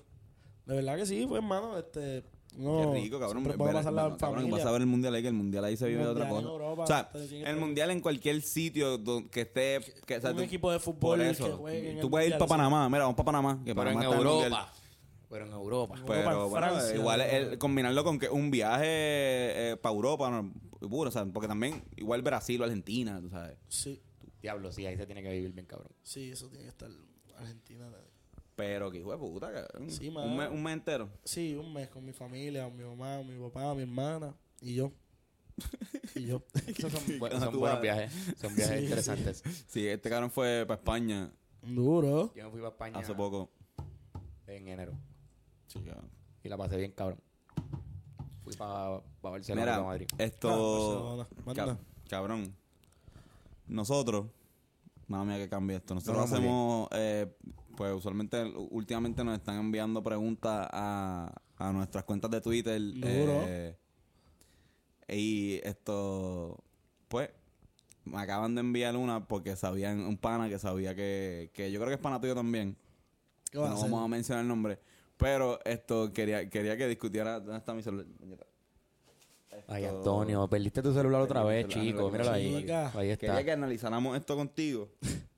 De 0.67 0.75
verdad 0.77 0.97
que 0.97 1.07
sí, 1.07 1.27
pues, 1.29 1.43
hermano, 1.43 1.79
este... 1.79 2.25
No, 2.57 2.93
Qué 2.93 3.01
rico, 3.01 3.19
cabrón. 3.19 3.45
Ver- 3.45 3.57
puedo 3.57 3.73
pasar 3.73 3.95
la 3.95 4.03
cabrón, 4.03 4.19
familia. 4.19 4.51
vas 4.59 4.67
a 4.67 4.71
ver 4.73 4.83
el 4.83 4.87
mundial 4.87 5.15
ahí, 5.15 5.23
que 5.23 5.29
el 5.29 5.35
mundial 5.35 5.65
ahí 5.65 5.75
se 5.77 5.87
vive 5.89 6.03
de 6.03 6.09
otra 6.09 6.29
cosa. 6.29 6.47
Europa, 6.47 6.83
o 6.83 6.87
sea, 6.87 7.11
el 7.47 7.57
mundial 7.57 7.91
en 7.93 8.01
cualquier 8.01 8.43
sitio 8.43 8.99
don- 8.99 9.27
que 9.31 9.41
esté. 9.43 9.81
Que, 10.05 10.19
o 10.19 10.21
sea, 10.21 10.31
un 10.33 10.37
tú- 10.37 10.43
equipo 10.43 10.71
de 10.71 10.79
por 10.79 10.95
fútbol 10.95 11.23
eso, 11.23 11.47
que 11.47 11.53
juegue 11.53 11.91
en 11.93 12.01
Tú 12.01 12.09
el 12.09 12.11
puedes 12.11 12.29
ir 12.29 12.35
para. 12.37 12.47
Panamá, 12.49 12.89
mira, 12.91 13.01
vamos 13.05 13.17
para 13.17 13.25
Panamá. 13.25 13.59
Que 13.65 13.75
Pero 13.75 13.89
en 13.91 13.97
Panamá. 13.97 14.17
Europa. 14.17 14.73
Pero 15.31 15.47
en 15.47 15.53
Europa. 15.53 15.95
Europa, 15.97 16.13
Pero 16.15 16.49
bueno, 16.51 16.67
Francia, 16.67 16.95
igual 16.95 17.21
¿no? 17.21 17.25
el- 17.25 17.59
combinarlo 17.59 18.05
con 18.05 18.19
que 18.19 18.29
un 18.29 18.51
viaje 18.51 19.79
para 19.81 19.95
Europa, 19.95 20.31
no, 20.31 20.53
puro, 20.91 21.09
o 21.09 21.13
sea, 21.13 21.25
porque 21.25 21.49
también 21.49 21.83
igual 21.97 22.21
Brasil 22.21 22.61
o 22.61 22.65
Argentina, 22.65 23.19
tú 23.23 23.31
sabes. 23.31 23.57
Sí, 23.69 24.03
Diablo, 24.43 24.73
sí, 24.73 24.85
ahí 24.87 24.97
se 24.97 25.07
tiene 25.07 25.23
que 25.23 25.31
vivir 25.31 25.53
bien, 25.53 25.67
cabrón. 25.67 25.93
sí, 26.03 26.31
eso 26.33 26.49
tiene 26.49 26.65
que 26.65 26.71
estar 26.71 26.91
Argentina. 27.39 27.89
Pero 28.57 28.91
que 28.91 28.99
hijo 28.99 29.11
de 29.13 29.19
puta, 29.19 29.53
cabrón. 29.53 29.91
Sí, 29.91 30.09
un, 30.09 30.37
mes, 30.37 30.51
un 30.51 30.63
mes 30.63 30.73
entero. 30.75 31.09
Sí, 31.25 31.55
un 31.55 31.73
mes 31.73 31.89
con 31.89 32.05
mi 32.05 32.13
familia, 32.13 32.65
con 32.65 32.77
mi 32.77 32.85
mamá, 32.85 33.23
mi 33.23 33.39
papá, 33.39 33.75
mi 33.75 33.83
hermana 33.83 34.35
y 34.61 34.75
yo. 34.75 34.93
Y 36.15 36.27
yo. 36.27 36.43
Esos 36.67 36.93
son, 36.93 37.03
bu- 37.19 37.31
son 37.39 37.59
buenos 37.59 37.61
vas. 37.61 37.81
viajes. 37.81 38.13
Son 38.39 38.55
viajes 38.55 38.79
Sí, 38.79 38.85
interesantes. 38.85 39.43
Sí, 39.69 39.87
este 39.89 40.11
cabrón 40.11 40.31
fue 40.31 40.65
para 40.67 40.79
España 40.79 41.33
Duro. 41.63 42.33
Yo 42.35 42.45
me 42.45 42.51
fui 42.51 42.61
para 42.61 42.73
España 42.73 42.99
hace 42.99 43.15
poco. 43.15 43.51
en 44.47 44.69
enero. 44.69 44.93
Sí, 45.69 45.81
cabrón. 45.81 46.11
Y 46.45 46.49
la 46.49 46.57
pasé 46.59 46.77
bien, 46.77 46.93
cabrón. 46.93 47.21
Fui 48.45 48.53
para 48.57 49.01
Barcelona 49.23 49.63
y 49.63 49.65
Mira, 49.65 49.77
pa' 49.79 49.85
Madrid. 49.85 50.07
esto. 50.19 50.49
Ah, 50.51 50.57
Barcelona. 50.57 51.29
Manda. 51.47 51.65
Cab- 51.67 52.09
cabrón. 52.11 52.57
Nosotros. 53.67 54.27
Nada 55.09 55.25
mía 55.25 55.37
que 55.39 55.49
cambie 55.49 55.77
esto. 55.77 55.95
Nosotros 55.95 56.17
No, 56.31 56.37
no, 56.37 56.41
muy 56.41 56.49
hacemos. 56.49 56.89
eh, 56.93 57.27
pues 57.77 57.95
usualmente, 57.95 58.43
últimamente 58.71 59.25
nos 59.25 59.35
están 59.39 59.57
enviando 59.59 60.03
preguntas 60.03 60.69
a, 60.71 61.33
a 61.57 61.73
nuestras 61.73 62.05
cuentas 62.05 62.31
de 62.31 62.41
Twitter. 62.41 62.81
Duro. 62.81 63.43
eh, 63.47 63.77
y 65.09 65.61
esto. 65.65 66.63
Pues. 67.09 67.31
Me 68.05 68.19
acaban 68.19 68.55
de 68.55 68.61
enviar 68.61 68.97
una 68.97 69.27
porque 69.29 69.55
sabían. 69.57 70.01
Un 70.01 70.17
pana 70.17 70.49
que 70.49 70.59
sabía 70.59 70.95
que. 70.95 71.51
Que 71.53 71.71
yo 71.71 71.79
creo 71.79 71.89
que 71.89 71.95
es 71.95 72.01
pana 72.01 72.21
tuyo 72.21 72.35
también. 72.35 72.77
¿Qué 73.51 73.59
vas 73.59 73.71
no 73.71 73.77
a 73.79 73.83
vamos 73.83 74.05
a 74.05 74.09
mencionar 74.09 74.43
el 74.43 74.49
nombre. 74.49 74.79
Pero 75.19 75.61
esto 75.65 76.13
quería, 76.13 76.49
quería 76.51 76.77
que 76.77 76.89
discutiera. 76.89 77.39
¿Dónde 77.39 77.59
está 77.59 77.75
mi 77.75 77.83
celular? 77.83 78.07
Ay, 79.69 79.85
Antonio, 79.85 80.49
perdiste 80.49 80.83
tu 80.83 80.93
celular 80.93 81.21
otra 81.23 81.43
vez, 81.45 81.67
celular, 81.67 81.85
chico. 81.93 82.11
Míralo 82.11 82.31
ahí. 82.33 82.61
chica. 82.61 82.91
Ahí 82.95 83.11
está. 83.11 83.27
Quería 83.27 83.45
que 83.45 83.53
analizáramos 83.53 84.17
esto 84.17 84.37
contigo. 84.37 84.89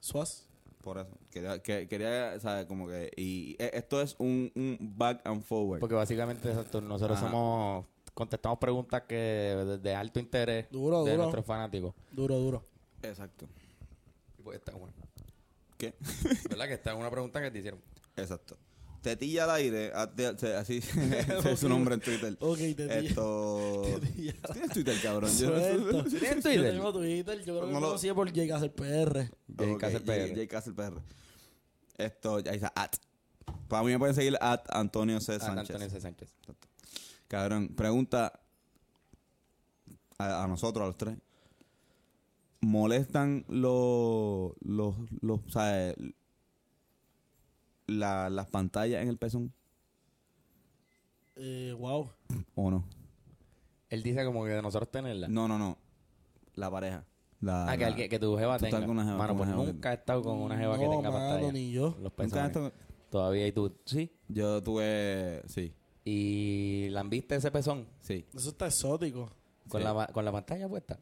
Suaz. 0.00 0.46
Por 0.82 0.98
eso. 0.98 1.18
Quería, 1.30 1.60
que, 1.60 1.88
quería 1.88 2.38
¿sabes? 2.38 2.66
Como 2.66 2.86
que. 2.86 3.10
Y 3.16 3.56
eh, 3.58 3.70
esto 3.74 4.00
es 4.00 4.14
un, 4.18 4.52
un 4.54 4.78
back 4.96 5.20
and 5.26 5.42
forward. 5.42 5.80
Porque 5.80 5.94
básicamente 5.96 6.48
exacto, 6.48 6.80
nosotros 6.80 7.18
Ajá. 7.18 7.26
somos 7.28 7.86
contestamos 8.14 8.58
preguntas 8.58 9.02
que 9.02 9.14
de, 9.16 9.78
de 9.78 9.94
alto 9.94 10.18
interés 10.20 10.70
Duro, 10.70 11.04
de 11.04 11.10
duro. 11.10 11.24
nuestros 11.24 11.44
fanáticos. 11.44 11.92
Duro, 12.12 12.38
duro. 12.38 12.64
Exacto. 13.02 13.46
Y 14.38 14.42
pues 14.42 14.58
esta 14.58 14.72
es 14.72 14.78
una. 14.80 14.92
¿Qué? 15.76 15.94
¿Verdad? 16.48 16.68
Que 16.68 16.74
esta 16.74 16.92
es 16.92 16.96
una 16.98 17.10
pregunta 17.10 17.42
que 17.42 17.50
te 17.50 17.58
hicieron. 17.58 17.80
Exacto. 18.16 18.56
Tetilla 19.06 19.44
al 19.44 19.50
aire, 19.50 19.92
se- 20.36 20.54
así 20.56 20.76
ese 20.96 21.52
es 21.52 21.60
su 21.60 21.68
nombre 21.68 21.94
en 21.94 22.00
Twitter. 22.00 22.36
Ok, 22.40 22.58
tetilla. 22.58 22.98
Esto. 22.98 23.82
Tetilla. 24.00 24.32
¿Tienes 24.52 24.70
Twitter, 24.70 24.96
cabrón? 25.02 25.30
Yo 25.38 25.50
no- 25.50 25.58
Suelto. 25.60 26.04
¿Tienes 26.04 26.22
Yo 26.36 26.40
Twitter? 26.42 26.72
tengo 26.72 26.92
Twitter, 26.92 27.38
yo 27.38 27.44
creo 27.44 27.60
que 27.60 27.66
No 27.66 27.66
me 27.66 27.80
lo- 27.80 27.86
conocía 27.86 28.14
por 28.14 28.32
llegar 28.32 28.64
a 28.64 28.68
PR. 28.68 29.30
Jay 29.56 29.70
Ok, 29.72 29.80
Castle 29.80 30.00
Jay- 30.04 30.26
PR. 30.30 30.34
Jay 30.34 30.48
Castle 30.48 30.72
PR. 30.74 31.00
Esto, 31.98 32.36
ahí 32.36 32.56
está, 32.56 32.72
at. 32.74 32.96
Para 33.68 33.82
mí 33.84 33.92
me 33.92 33.98
pueden 33.98 34.14
seguir 34.14 34.36
at 34.40 34.62
Antonio 34.70 35.20
C. 35.20 35.34
Ah, 35.34 35.38
Sánchez. 35.40 35.70
Antonio 35.70 35.90
C. 35.90 36.00
Sánchez. 36.00 36.34
Cabrón, 37.28 37.68
pregunta 37.76 38.40
a, 40.18 40.42
a 40.42 40.46
nosotros, 40.48 40.82
a 40.82 40.86
los 40.88 40.96
tres. 40.96 41.16
¿Molestan 42.60 43.44
los, 43.48 44.52
los, 44.60 44.94
los, 45.20 45.40
o 45.46 45.50
sea, 45.50 45.94
la- 47.86 48.28
las 48.30 48.46
pantallas 48.48 49.02
en 49.02 49.08
el 49.08 49.16
pezón 49.18 49.52
Eh, 51.36 51.74
wow. 51.78 52.10
o 52.54 52.70
no? 52.70 52.84
Él 53.90 54.02
dice 54.02 54.24
como 54.24 54.44
que 54.44 54.50
de 54.50 54.62
nosotros 54.62 54.90
tenerla. 54.90 55.28
No, 55.28 55.46
no, 55.46 55.58
no. 55.58 55.78
La 56.54 56.70
pareja. 56.70 57.04
La, 57.40 57.70
Ah, 57.70 57.76
que, 57.76 57.84
la- 57.90 57.94
que 58.08 58.18
tu 58.18 58.36
jeva 58.36 58.58
tenga. 58.58 58.80
con 58.80 58.90
una 58.90 59.04
jeva, 59.04 59.16
Mano, 59.18 59.28
con 59.28 59.36
pues 59.38 59.48
una 59.50 59.58
jeva. 59.58 59.72
nunca 59.72 59.90
he 59.92 59.94
estado 59.96 60.22
con 60.22 60.38
una 60.38 60.56
jeva 60.56 60.78
que 60.78 60.88
tenga 60.88 61.10
mano, 61.10 61.12
pantalla. 61.12 61.52
ni 61.52 61.70
yo. 61.70 61.88
Los 62.00 62.12
¿Nunca 62.18 62.50
pezones. 62.50 62.72
Todavía 63.10 63.46
y 63.46 63.52
tú, 63.52 63.76
sí. 63.84 64.10
Yo 64.28 64.62
tuve, 64.62 65.42
sí, 65.46 65.72
Y 66.04 66.88
la 66.90 67.02
viste 67.04 67.34
ese 67.36 67.50
pezón 67.50 67.86
sí, 68.00 68.24
Eso 68.34 68.48
está 68.50 68.66
exótico. 68.66 69.30
con, 69.68 69.80
Sí. 69.80 69.84
la, 69.86 70.06
con 70.12 70.24
la 70.24 70.32
pantalla 70.32 70.68
puesta. 70.68 70.98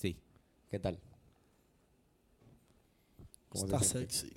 sí. 0.00 0.18
¿Qué 0.70 0.78
tal? 0.80 0.98
¿Cómo 3.48 3.64
Está 3.66 3.78
se 3.80 4.00
sexy. 4.00 4.32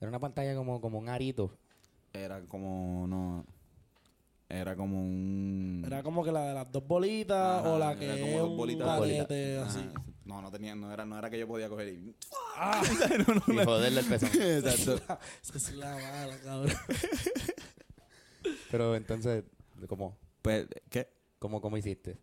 Era 0.00 0.08
una 0.08 0.18
pantalla 0.18 0.54
como, 0.54 0.80
como 0.80 0.98
un 0.98 1.08
arito. 1.08 1.56
Era 2.12 2.40
como, 2.42 3.06
no, 3.06 3.44
era 4.50 4.74
como 4.74 5.00
un... 5.00 5.82
Era 5.86 6.02
como 6.02 6.24
que 6.24 6.32
la 6.32 6.46
de 6.46 6.54
las 6.54 6.72
dos 6.72 6.84
bolitas 6.84 7.60
Ajá, 7.60 7.70
o 7.70 7.78
la 7.78 7.92
era 7.92 8.00
que 8.00 8.20
como 8.20 8.38
dos 8.38 8.50
un 8.50 8.56
bolitas. 8.56 8.88
Ajá, 8.88 9.66
así. 9.66 9.88
No, 10.24 10.42
no 10.42 10.50
tenía, 10.50 10.74
no 10.74 10.92
era, 10.92 11.04
no 11.04 11.16
era 11.16 11.30
que 11.30 11.38
yo 11.38 11.46
podía 11.46 11.68
coger 11.68 11.88
y... 11.88 12.16
Y 13.52 13.64
joderle 13.64 14.00
el 14.00 14.06
pezón. 14.06 14.28
Exacto. 14.34 15.16
Esa 15.42 15.56
es 15.56 15.74
la 15.74 15.92
mala, 15.92 16.38
cabrón. 16.42 16.72
Pero 18.72 18.96
entonces, 18.96 19.44
¿cómo? 19.88 20.18
Pues, 20.42 20.66
¿qué? 20.88 21.08
¿Cómo, 21.38 21.60
cómo 21.60 21.76
hiciste? 21.76 22.18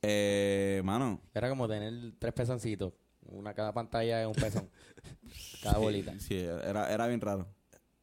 Eh, 0.00 0.80
mano. 0.84 1.20
Era 1.34 1.50
como 1.50 1.68
tener 1.68 2.14
tres 2.18 2.32
pezoncitos. 2.32 2.94
Una 3.26 3.54
cada 3.54 3.72
pantalla 3.72 4.20
es 4.20 4.26
un 4.26 4.34
pezón. 4.34 4.68
cada 5.62 5.78
bolita. 5.78 6.12
Sí, 6.18 6.36
era, 6.38 6.92
era 6.92 7.06
bien 7.06 7.20
raro. 7.20 7.46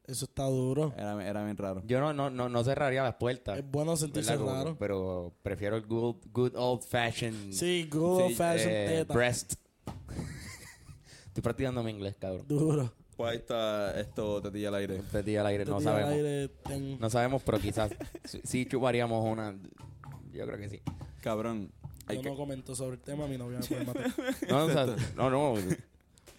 Eso 0.06 0.26
está 0.26 0.44
duro. 0.46 0.92
Era, 0.98 1.24
era 1.28 1.44
bien 1.44 1.56
raro. 1.56 1.84
Yo 1.86 2.00
no, 2.00 2.14
no, 2.14 2.32
no, 2.32 2.50
no 2.50 2.64
cerraría 2.64 3.04
las 3.04 3.16
puertas. 3.16 3.60
Es 3.60 3.70
bueno 3.70 3.96
sentirse 3.96 4.36
raro. 4.38 4.76
Pero 4.80 5.36
prefiero 5.44 5.76
el 5.76 5.86
good, 5.86 6.16
good 6.32 6.56
old 6.56 6.82
fashioned 6.82 7.54
Sí, 7.54 7.88
good 7.92 8.22
old 8.24 8.30
Sí, 8.30 8.36
fashion 8.36 8.72
eh, 8.74 8.86
teta. 8.88 9.14
breast. 9.14 9.54
Estoy 11.28 11.44
practicando 11.44 11.84
mi 11.84 11.92
inglés, 11.92 12.16
cabrón. 12.20 12.46
Duro. 12.48 12.92
Pues 13.16 13.32
ahí 13.32 13.38
está 13.38 14.00
esto, 14.00 14.42
tetilla 14.42 14.70
al 14.70 14.76
aire. 14.76 15.02
Día 15.24 15.42
al 15.42 15.48
aire 15.48 15.66
no 15.66 15.74
Tetilla 15.76 15.92
al 15.92 16.02
sabemos. 16.04 16.14
aire, 16.16 16.48
ten- 16.66 17.00
No 17.00 17.10
sabemos, 17.10 17.44
pero 17.44 17.60
quizás 17.60 17.92
sí, 18.24 18.42
sí 18.44 18.66
chuparíamos 18.66 19.24
una. 19.26 19.56
Yo 20.32 20.46
creo 20.48 20.58
que 20.58 20.70
sí. 20.70 20.82
Cabrón. 21.22 21.72
Hay 22.10 22.18
Yo 22.18 22.24
que... 22.24 22.30
no 22.30 22.36
comento 22.36 22.76
sobre 22.76 22.96
el 22.96 23.02
tema, 23.02 23.26
mi 23.28 23.38
novia 23.38 23.60
me 23.60 23.66
puede 23.66 23.86
matar. 23.86 24.14
No, 24.50 24.66
o 24.66 24.70
sea, 24.70 24.86
no, 25.16 25.30
no. 25.30 25.54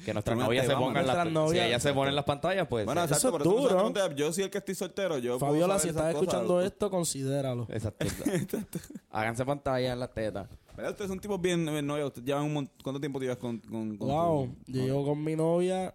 Que 0.05 0.12
nuestras 0.14 0.37
novias 0.37 0.66
se 0.66 0.75
pongan 0.75 1.07
las 1.07 1.31
novias- 1.31 1.62
Si 1.62 1.68
ellas 1.68 1.83
se 1.83 1.93
ponen 1.93 2.14
las 2.16 2.25
pantallas, 2.25 2.66
pues. 2.68 2.87
Bueno, 2.87 3.03
eh, 3.03 3.05
exacto, 3.05 3.29
es 3.29 3.33
por 3.33 3.41
eso 3.43 3.51
no 3.51 3.57
se 3.57 3.62
duro. 3.62 3.77
pregunta, 3.77 4.14
Yo 4.14 4.33
soy 4.33 4.45
el 4.45 4.51
que 4.51 4.59
estoy 4.59 4.75
soltero. 4.75 5.18
Yo 5.18 5.39
Fabiola, 5.39 5.79
si 5.79 5.89
estás 5.89 6.12
cosas. 6.14 6.23
escuchando 6.23 6.61
esto, 6.62 6.91
considéralo. 6.91 7.66
Exacto. 7.71 8.07
Háganse 9.11 9.45
pantalla 9.45 9.93
en 9.93 10.01
las 10.01 10.12
tetas. 10.14 10.49
¿Verdad? 10.75 10.93
Ustedes 10.93 11.09
son 11.11 11.21
tipos 11.21 11.39
bien, 11.41 11.66
bien 11.66 11.87
novios. 11.87 12.14
Llevan 12.25 12.45
un 12.45 12.53
mon- 12.55 12.71
¿Cuánto 12.83 12.99
tiempo 12.99 13.21
llevas 13.21 13.37
con, 13.37 13.59
con, 13.59 13.97
con 13.99 14.09
Wow, 14.09 14.57
tu- 14.64 14.73
yo 14.73 14.83
llevo 14.85 15.05
con 15.05 15.23
mi 15.23 15.37
novia. 15.37 15.93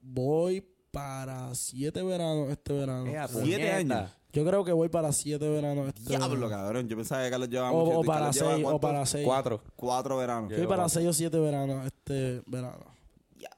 Voy 0.00 0.64
para 0.92 1.54
siete 1.54 2.02
veranos 2.02 2.48
este 2.50 2.72
verano. 2.72 3.06
Ea, 3.06 3.26
Siete 3.28 3.72
años. 3.72 4.10
Yo 4.36 4.44
creo 4.44 4.62
que 4.64 4.72
voy 4.72 4.90
para 4.90 5.12
siete 5.12 5.48
veranos 5.48 5.88
este 5.88 6.02
Diablo, 6.10 6.28
verano. 6.28 6.48
cabrón. 6.50 6.88
Yo 6.88 6.96
pensaba 6.96 7.24
que 7.24 7.30
Carlos 7.30 7.48
llevaba 7.48 7.72
O, 7.72 7.86
mucho. 7.86 7.98
o 8.00 8.04
para 8.04 8.18
Carlos 8.18 8.34
lleva 8.36 8.54
seis, 8.54 8.66
o 8.66 8.80
para 8.80 9.06
seis. 9.06 9.24
Cuatro. 9.24 9.62
Cuatro 9.74 10.16
veranos. 10.18 10.50
Yo 10.50 10.58
voy 10.58 10.66
para 10.66 10.88
seis 10.90 11.06
o 11.06 11.12
siete 11.14 11.38
veranos 11.38 11.86
este 11.86 12.42
verano. 12.46 12.84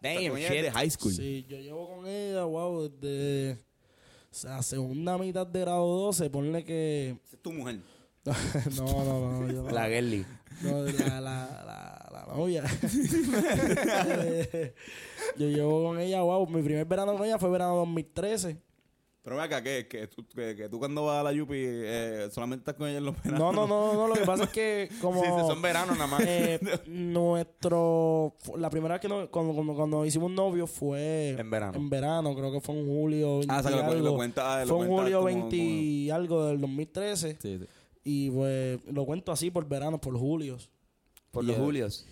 Damn, 0.01 0.37
ella 0.37 0.51
desde 0.51 0.63
shit. 0.67 0.73
high 0.73 0.91
school. 0.91 1.13
Sí, 1.13 1.45
yo 1.49 1.57
llevo 1.59 1.97
con 1.97 2.07
ella, 2.07 2.45
wow, 2.45 2.89
desde 2.89 3.55
o 4.31 4.35
sea, 4.35 4.63
segunda 4.63 5.19
mitad 5.19 5.45
de 5.49 5.61
grado 5.61 5.85
12, 5.85 6.31
ponle 6.31 6.65
que... 6.65 7.17
Esa 7.27 7.35
es 7.37 7.43
tu 7.43 7.53
mujer. 7.53 7.81
no, 8.77 8.85
no, 9.05 9.41
no, 9.41 9.51
yo 9.53 9.63
no. 9.65 9.71
La 9.71 9.89
girly. 9.89 10.25
No, 10.63 10.83
la, 10.83 11.21
la, 11.21 11.65
la, 11.67 12.09
la 12.13 12.35
novia. 12.37 12.63
yo 15.37 15.47
llevo 15.49 15.83
con 15.83 15.99
ella, 15.99 16.23
wow, 16.23 16.47
mi 16.47 16.63
primer 16.63 16.85
verano 16.85 17.17
con 17.17 17.25
ella 17.27 17.39
fue 17.39 17.51
verano 17.51 17.75
2013. 17.77 18.68
Pero 19.29 19.37
ve 19.37 19.43
acá, 19.43 19.63
que, 19.63 19.87
que, 19.87 20.07
tú, 20.07 20.25
que, 20.27 20.57
que 20.57 20.69
tú 20.71 20.79
cuando 20.79 21.05
vas 21.05 21.21
a 21.21 21.23
la 21.23 21.33
Yupi 21.35 21.55
eh, 21.59 22.29
solamente 22.33 22.63
estás 22.63 22.77
con 22.77 22.89
ella 22.89 22.97
en 22.97 23.05
los 23.05 23.23
veranos. 23.23 23.39
No, 23.39 23.53
no, 23.53 23.67
no, 23.67 23.93
no, 23.93 24.09
lo 24.09 24.15
que 24.15 24.25
pasa 24.25 24.45
es 24.45 24.51
que 24.51 24.89
como... 25.03 25.21
Sí, 25.23 25.27
sí, 25.29 25.41
son 25.47 25.61
veranos 25.61 25.99
nada 25.99 26.07
más. 26.11 26.21
eh, 26.25 26.59
nuestro... 26.87 28.35
La 28.57 28.71
primera 28.71 28.95
vez 28.95 29.03
que 29.03 29.09
no- 29.09 29.31
cuando, 29.31 29.53
cuando, 29.55 29.75
cuando 29.75 30.07
hicimos 30.07 30.31
novio 30.31 30.67
fue... 30.67 31.37
En 31.39 31.51
verano. 31.51 31.77
En 31.77 31.91
verano, 31.91 32.35
creo 32.35 32.51
que 32.53 32.61
fue 32.63 32.75
en 32.79 32.87
julio 32.87 33.39
20 33.41 33.55
Ah, 33.55 33.59
o 33.59 33.63
sea, 33.63 33.71
que 33.71 33.77
lo, 33.77 33.83
y 33.83 33.93
algo. 33.97 34.09
lo 34.09 34.17
cuenta. 34.17 34.65
lo 34.65 34.77
Fue 34.79 34.87
en 34.87 34.93
julio 34.93 35.17
como- 35.19 35.27
20 35.27 35.57
y 35.57 36.11
algo 36.11 36.47
del 36.47 36.61
2013. 36.61 37.37
como- 37.37 37.43
Sí, 37.43 37.59
sí. 37.59 37.67
Y 38.05 38.31
pues 38.31 38.81
lo 38.91 39.05
cuento 39.05 39.31
así 39.33 39.51
por 39.51 39.69
verano, 39.69 40.01
por 40.01 40.17
julios. 40.19 40.71
Por 41.31 41.45
Y 41.45 41.49
los 41.49 41.57
Julios. 41.59 42.07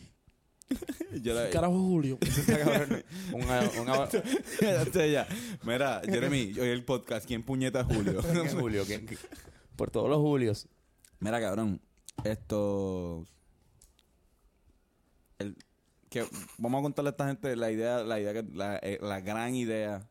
Yo 1.23 1.35
la, 1.35 1.47
¿Qué 1.47 1.51
carajo 1.51 1.75
julio? 1.75 2.19
Entonces 4.61 5.13
ya. 5.13 5.27
Mira, 5.63 6.01
Jeremy, 6.05 6.53
hoy 6.59 6.69
el 6.69 6.85
podcast. 6.85 7.27
¿Quién 7.27 7.43
puñeta 7.43 7.81
es 7.81 7.87
Julio? 7.87 8.21
¿Quién 8.23 8.47
es 8.47 8.55
Julio? 8.55 8.85
¿Quién- 8.85 9.07
quién? 9.07 9.19
Por 9.77 9.91
todos 9.91 10.09
los 10.09 10.19
Julios. 10.19 10.69
Mira, 11.21 11.41
cabrón. 11.41 11.81
Esto. 12.25 13.25
El, 15.39 15.57
que 16.09 16.25
vamos 16.59 16.79
a 16.79 16.83
contarle 16.83 17.11
a 17.11 17.13
esta 17.13 17.27
gente 17.27 17.55
la 17.57 17.71
idea, 17.71 18.03
la 18.03 18.19
idea 18.21 18.33
que, 18.33 18.43
la, 18.55 18.79
eh, 18.83 18.99
la 19.03 19.21
gran 19.21 19.55
idea 19.55 20.09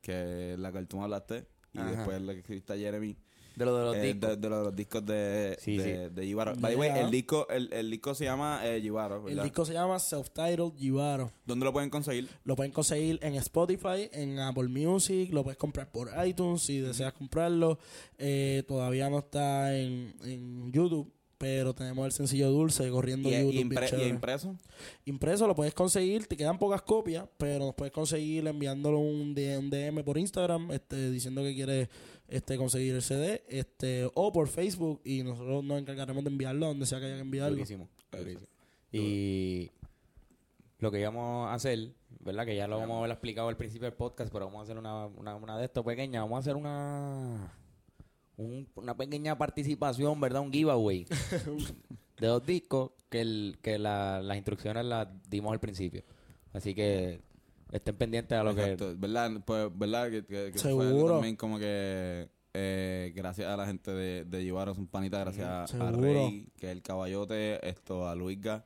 que 0.00 0.56
la 0.58 0.72
que 0.72 0.84
tú 0.86 0.96
me 0.98 1.04
hablaste 1.04 1.46
y 1.72 1.78
Ajá. 1.78 1.90
después 1.92 2.20
la 2.22 2.32
que 2.32 2.40
escribiste 2.40 2.72
a 2.72 2.76
Jeremy 2.76 3.16
De 3.58 3.64
lo 3.64 3.76
de 3.76 3.84
los 3.84 3.96
eh, 3.96 4.02
discos. 4.12 4.30
de, 4.30 4.36
de 4.36 4.48
los, 4.48 4.76
discos 4.76 5.06
de, 5.06 5.56
Sí, 5.60 5.76
de, 5.76 6.10
de 6.10 6.24
Jibaro. 6.26 6.54
By 6.56 6.74
the 6.74 6.78
way, 6.80 6.90
el 6.96 7.10
disco, 7.10 7.46
el, 7.50 7.72
el 7.72 7.90
disco 7.90 8.14
se 8.14 8.24
llama 8.24 8.60
eh, 8.64 8.80
Jibaro, 8.80 9.28
El 9.28 9.42
disco 9.42 9.64
se 9.64 9.72
llama 9.72 9.98
Self-Titled 9.98 10.72
Jibaro. 10.78 11.30
¿Dónde 11.44 11.64
lo 11.64 11.72
pueden 11.72 11.90
conseguir? 11.90 12.28
Lo 12.44 12.56
pueden 12.56 12.72
conseguir 12.72 13.18
en 13.22 13.34
Spotify, 13.34 14.08
en 14.12 14.38
Apple 14.38 14.68
Music, 14.68 15.32
lo 15.32 15.42
puedes 15.42 15.58
comprar 15.58 15.90
por 15.90 16.10
iTunes 16.24 16.62
si 16.62 16.78
deseas 16.78 17.12
comprarlo. 17.12 17.78
Eh, 18.16 18.62
todavía 18.66 19.10
no 19.10 19.18
está 19.18 19.76
en, 19.76 20.14
en 20.24 20.72
YouTube, 20.72 21.12
pero 21.38 21.72
tenemos 21.74 22.04
el 22.06 22.12
sencillo 22.12 22.50
dulce 22.50 22.88
corriendo 22.90 23.28
¿Y, 23.28 23.32
YouTube. 23.32 23.48
y 23.50 23.52
bien 23.52 23.70
impre- 23.70 23.98
y 24.06 24.08
impreso? 24.08 24.56
Impreso 25.04 25.46
lo 25.46 25.54
puedes 25.54 25.72
conseguir, 25.74 26.26
te 26.26 26.36
quedan 26.36 26.58
pocas 26.58 26.82
copias, 26.82 27.26
pero 27.38 27.66
nos 27.66 27.74
puedes 27.74 27.92
conseguir 27.92 28.46
enviándolo 28.46 28.98
un 28.98 29.34
D- 29.34 29.56
un 29.58 29.70
DM 29.70 30.02
por 30.04 30.18
Instagram, 30.18 30.70
este, 30.72 31.10
diciendo 31.10 31.42
que 31.42 31.54
quieres 31.54 31.88
este, 32.28 32.56
conseguir 32.56 32.94
el 32.94 33.02
CD, 33.02 33.42
este, 33.48 34.08
o 34.14 34.32
por 34.32 34.48
Facebook, 34.48 35.00
y 35.04 35.22
nosotros 35.22 35.64
nos 35.64 35.78
encargaremos 35.80 36.22
de 36.24 36.30
enviarlo 36.30 36.66
a 36.66 36.68
donde 36.68 36.86
sea 36.86 37.00
que 37.00 37.06
haya 37.06 37.14
que 37.16 37.20
enviarlo. 37.22 37.56
Durísimo. 37.56 37.88
durísimo. 38.12 38.46
Y 38.92 39.70
lo 40.78 40.90
que 40.90 41.00
íbamos 41.00 41.48
a 41.48 41.54
hacer, 41.54 41.92
¿verdad? 42.20 42.44
Que 42.46 42.56
ya 42.56 42.66
lo 42.68 42.78
vamos 42.78 42.94
a 42.96 42.98
haber 43.00 43.10
explicado 43.10 43.48
al 43.48 43.56
principio 43.56 43.86
del 43.86 43.94
podcast, 43.94 44.32
pero 44.32 44.46
vamos 44.46 44.60
a 44.60 44.62
hacer 44.64 44.78
una, 44.78 45.06
una, 45.06 45.34
una 45.36 45.58
de 45.58 45.64
esto 45.64 45.84
pequeña. 45.84 46.20
Vamos 46.22 46.36
a 46.36 46.40
hacer 46.40 46.56
una 46.56 47.52
un- 48.36 48.68
una 48.76 48.96
pequeña 48.96 49.36
participación, 49.36 50.20
¿verdad? 50.20 50.42
Un 50.42 50.52
giveaway 50.52 51.06
de 52.20 52.26
dos 52.26 52.46
discos 52.46 52.92
que, 53.10 53.20
el, 53.20 53.58
que 53.62 53.78
la- 53.78 54.20
las 54.22 54.36
instrucciones 54.36 54.84
las 54.84 55.08
dimos 55.28 55.52
al 55.52 55.60
principio. 55.60 56.04
Así 56.52 56.74
que 56.74 57.20
estén 57.72 57.96
pendientes 57.96 58.36
a 58.38 58.42
lo 58.42 58.54
que... 58.54 58.76
¿verdad? 58.98 59.30
Pues, 59.44 59.68
¿verdad? 59.76 60.10
Que, 60.10 60.24
que, 60.26 60.52
que 60.52 60.58
fue 60.58 60.70
Seguro. 60.70 60.86
algo 60.88 61.12
también 61.12 61.36
como 61.36 61.58
que 61.58 62.28
eh, 62.54 63.12
gracias 63.14 63.48
a 63.48 63.56
la 63.56 63.66
gente 63.66 63.90
de, 63.92 64.24
de 64.24 64.42
Llevaros 64.44 64.78
un 64.78 64.86
panita, 64.86 65.18
gracias 65.20 65.46
a, 65.46 65.64
a 65.64 65.66
Seguro. 65.68 66.00
Rey, 66.00 66.48
que 66.56 66.66
es 66.66 66.72
el 66.72 66.82
caballote, 66.82 67.66
esto, 67.68 68.08
a 68.08 68.14
Luisga, 68.14 68.64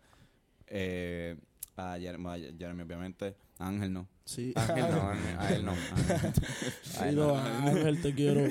eh, 0.69 1.37
a 1.77 1.97
Jeremy, 1.99 2.83
obviamente, 2.83 3.35
a 3.59 3.69
Ángel 3.69 3.93
no. 3.93 4.09
Sí. 4.25 4.53
Ángel 4.55 4.91
no, 4.95 5.11
Ángel- 5.11 5.39
a 5.39 5.53
él 5.55 5.65
no. 5.65 5.73
Sí, 6.83 7.05
no, 7.15 7.37
Ángel, 7.37 8.01
te 8.01 8.15
quiero. 8.15 8.43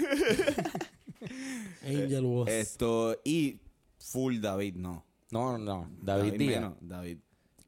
Angel 1.86 2.26
was. 2.26 2.50
Esto, 2.50 3.18
y 3.24 3.60
full 4.00 4.40
David, 4.40 4.76
no. 4.76 5.06
No, 5.32 5.58
no, 5.58 5.90
David, 6.02 6.34
Díaz. 6.34 6.56
menos, 6.62 6.74
David. 6.82 7.20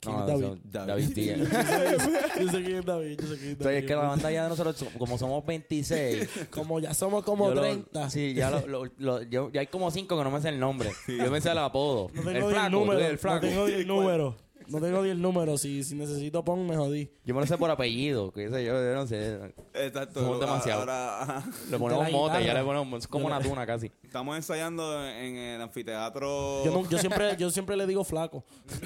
¿Quién 0.03 0.15
No, 0.15 0.21
es 0.27 0.27
David? 0.27 0.57
David. 0.63 1.09
Díaz. 1.15 1.39
yo 2.41 2.51
sé 2.51 2.63
quién 2.63 2.75
es 2.77 2.85
David, 2.85 3.19
yo 3.19 3.27
sé 3.27 3.35
quién 3.37 3.51
es 3.51 3.51
Entonces, 3.51 3.59
David. 3.59 3.77
es 3.77 3.85
que 3.85 3.95
la 3.95 4.01
banda 4.01 4.31
ya 4.31 4.43
de 4.43 4.49
nosotros, 4.49 4.75
so- 4.75 4.87
como 4.97 5.17
somos 5.17 5.45
26, 5.45 6.29
Como 6.49 6.79
ya 6.79 6.93
somos 6.93 7.23
como 7.23 7.49
yo 7.49 7.55
lo- 7.55 7.61
30. 7.61 8.09
sí, 8.09 8.33
ya, 8.33 8.49
lo, 8.51 8.67
lo- 8.67 8.91
lo- 8.97 9.21
yo- 9.23 9.51
ya 9.51 9.61
hay 9.61 9.67
como 9.67 9.89
5 9.91 10.17
que 10.17 10.23
no 10.23 10.31
me 10.31 10.41
sé 10.41 10.49
el 10.49 10.59
nombre. 10.59 10.91
Yo 11.07 11.31
me 11.31 11.39
sé 11.41 11.51
el 11.51 11.57
apodo. 11.57 12.09
No 12.13 12.29
el 12.29 12.35
tengo 12.35 12.49
ni 12.51 12.53
el 12.53 12.53
flaco, 12.53 12.69
tú 12.71 12.79
número. 12.79 12.99
eres 12.99 13.11
el 13.11 13.17
flaco. 13.17 13.45
No 13.45 13.51
tengo 13.51 13.67
ni 13.67 13.73
el 13.73 13.87
número. 13.87 14.35
No 14.67 14.79
tengo 14.81 15.01
ni 15.03 15.09
el 15.09 15.21
número. 15.21 15.57
Si, 15.57 15.83
si 15.83 15.95
necesito 15.95 16.43
pon, 16.43 16.65
me 16.67 16.75
jodí. 16.75 17.09
Yo 17.25 17.33
me 17.35 17.41
lo 17.41 17.47
sé 17.47 17.57
por 17.57 17.69
apellido, 17.69 18.31
que 18.31 18.49
sé 18.49 18.63
yo, 18.65 18.73
yo 18.73 18.93
no 18.95 19.05
sé. 19.07 19.39
Exacto. 19.73 20.21
Somos 20.21 20.39
demasiado. 20.39 20.81
Ahora 20.81 21.43
Le 21.69 21.77
ponemos 21.77 22.11
mote, 22.11 22.43
ya 22.45 22.53
le 22.53 22.63
ponemos, 22.63 22.99
es 23.03 23.07
como 23.07 23.27
una 23.27 23.39
tuna 23.41 23.65
casi. 23.65 23.91
estamos 24.03 24.35
ensayando 24.35 25.05
en 25.07 25.35
el 25.37 25.61
anfiteatro. 25.61 26.63
Yo, 26.65 26.71
no- 26.71 26.89
yo, 26.89 26.97
siempre, 26.97 27.35
yo 27.37 27.49
siempre 27.51 27.75
le 27.77 27.87
digo 27.87 28.03
flaco. 28.03 28.43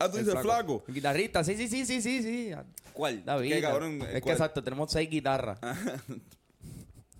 Ah, 0.00 0.10
tú 0.10 0.18
dices 0.18 0.34
flaco. 0.40 0.82
Guitarrista, 0.88 1.44
sí, 1.44 1.54
sí, 1.56 1.68
sí, 1.68 1.86
sí, 1.86 2.00
sí, 2.02 2.22
sí. 2.22 2.50
¿Cuál? 2.92 3.24
David. 3.24 3.52
¿Qué 3.52 3.60
cabrón? 3.60 4.02
Es 4.12 4.20
que 4.22 4.32
exacto, 4.32 4.62
tenemos 4.64 4.90
seis 4.90 5.08
guitarras. 5.08 5.58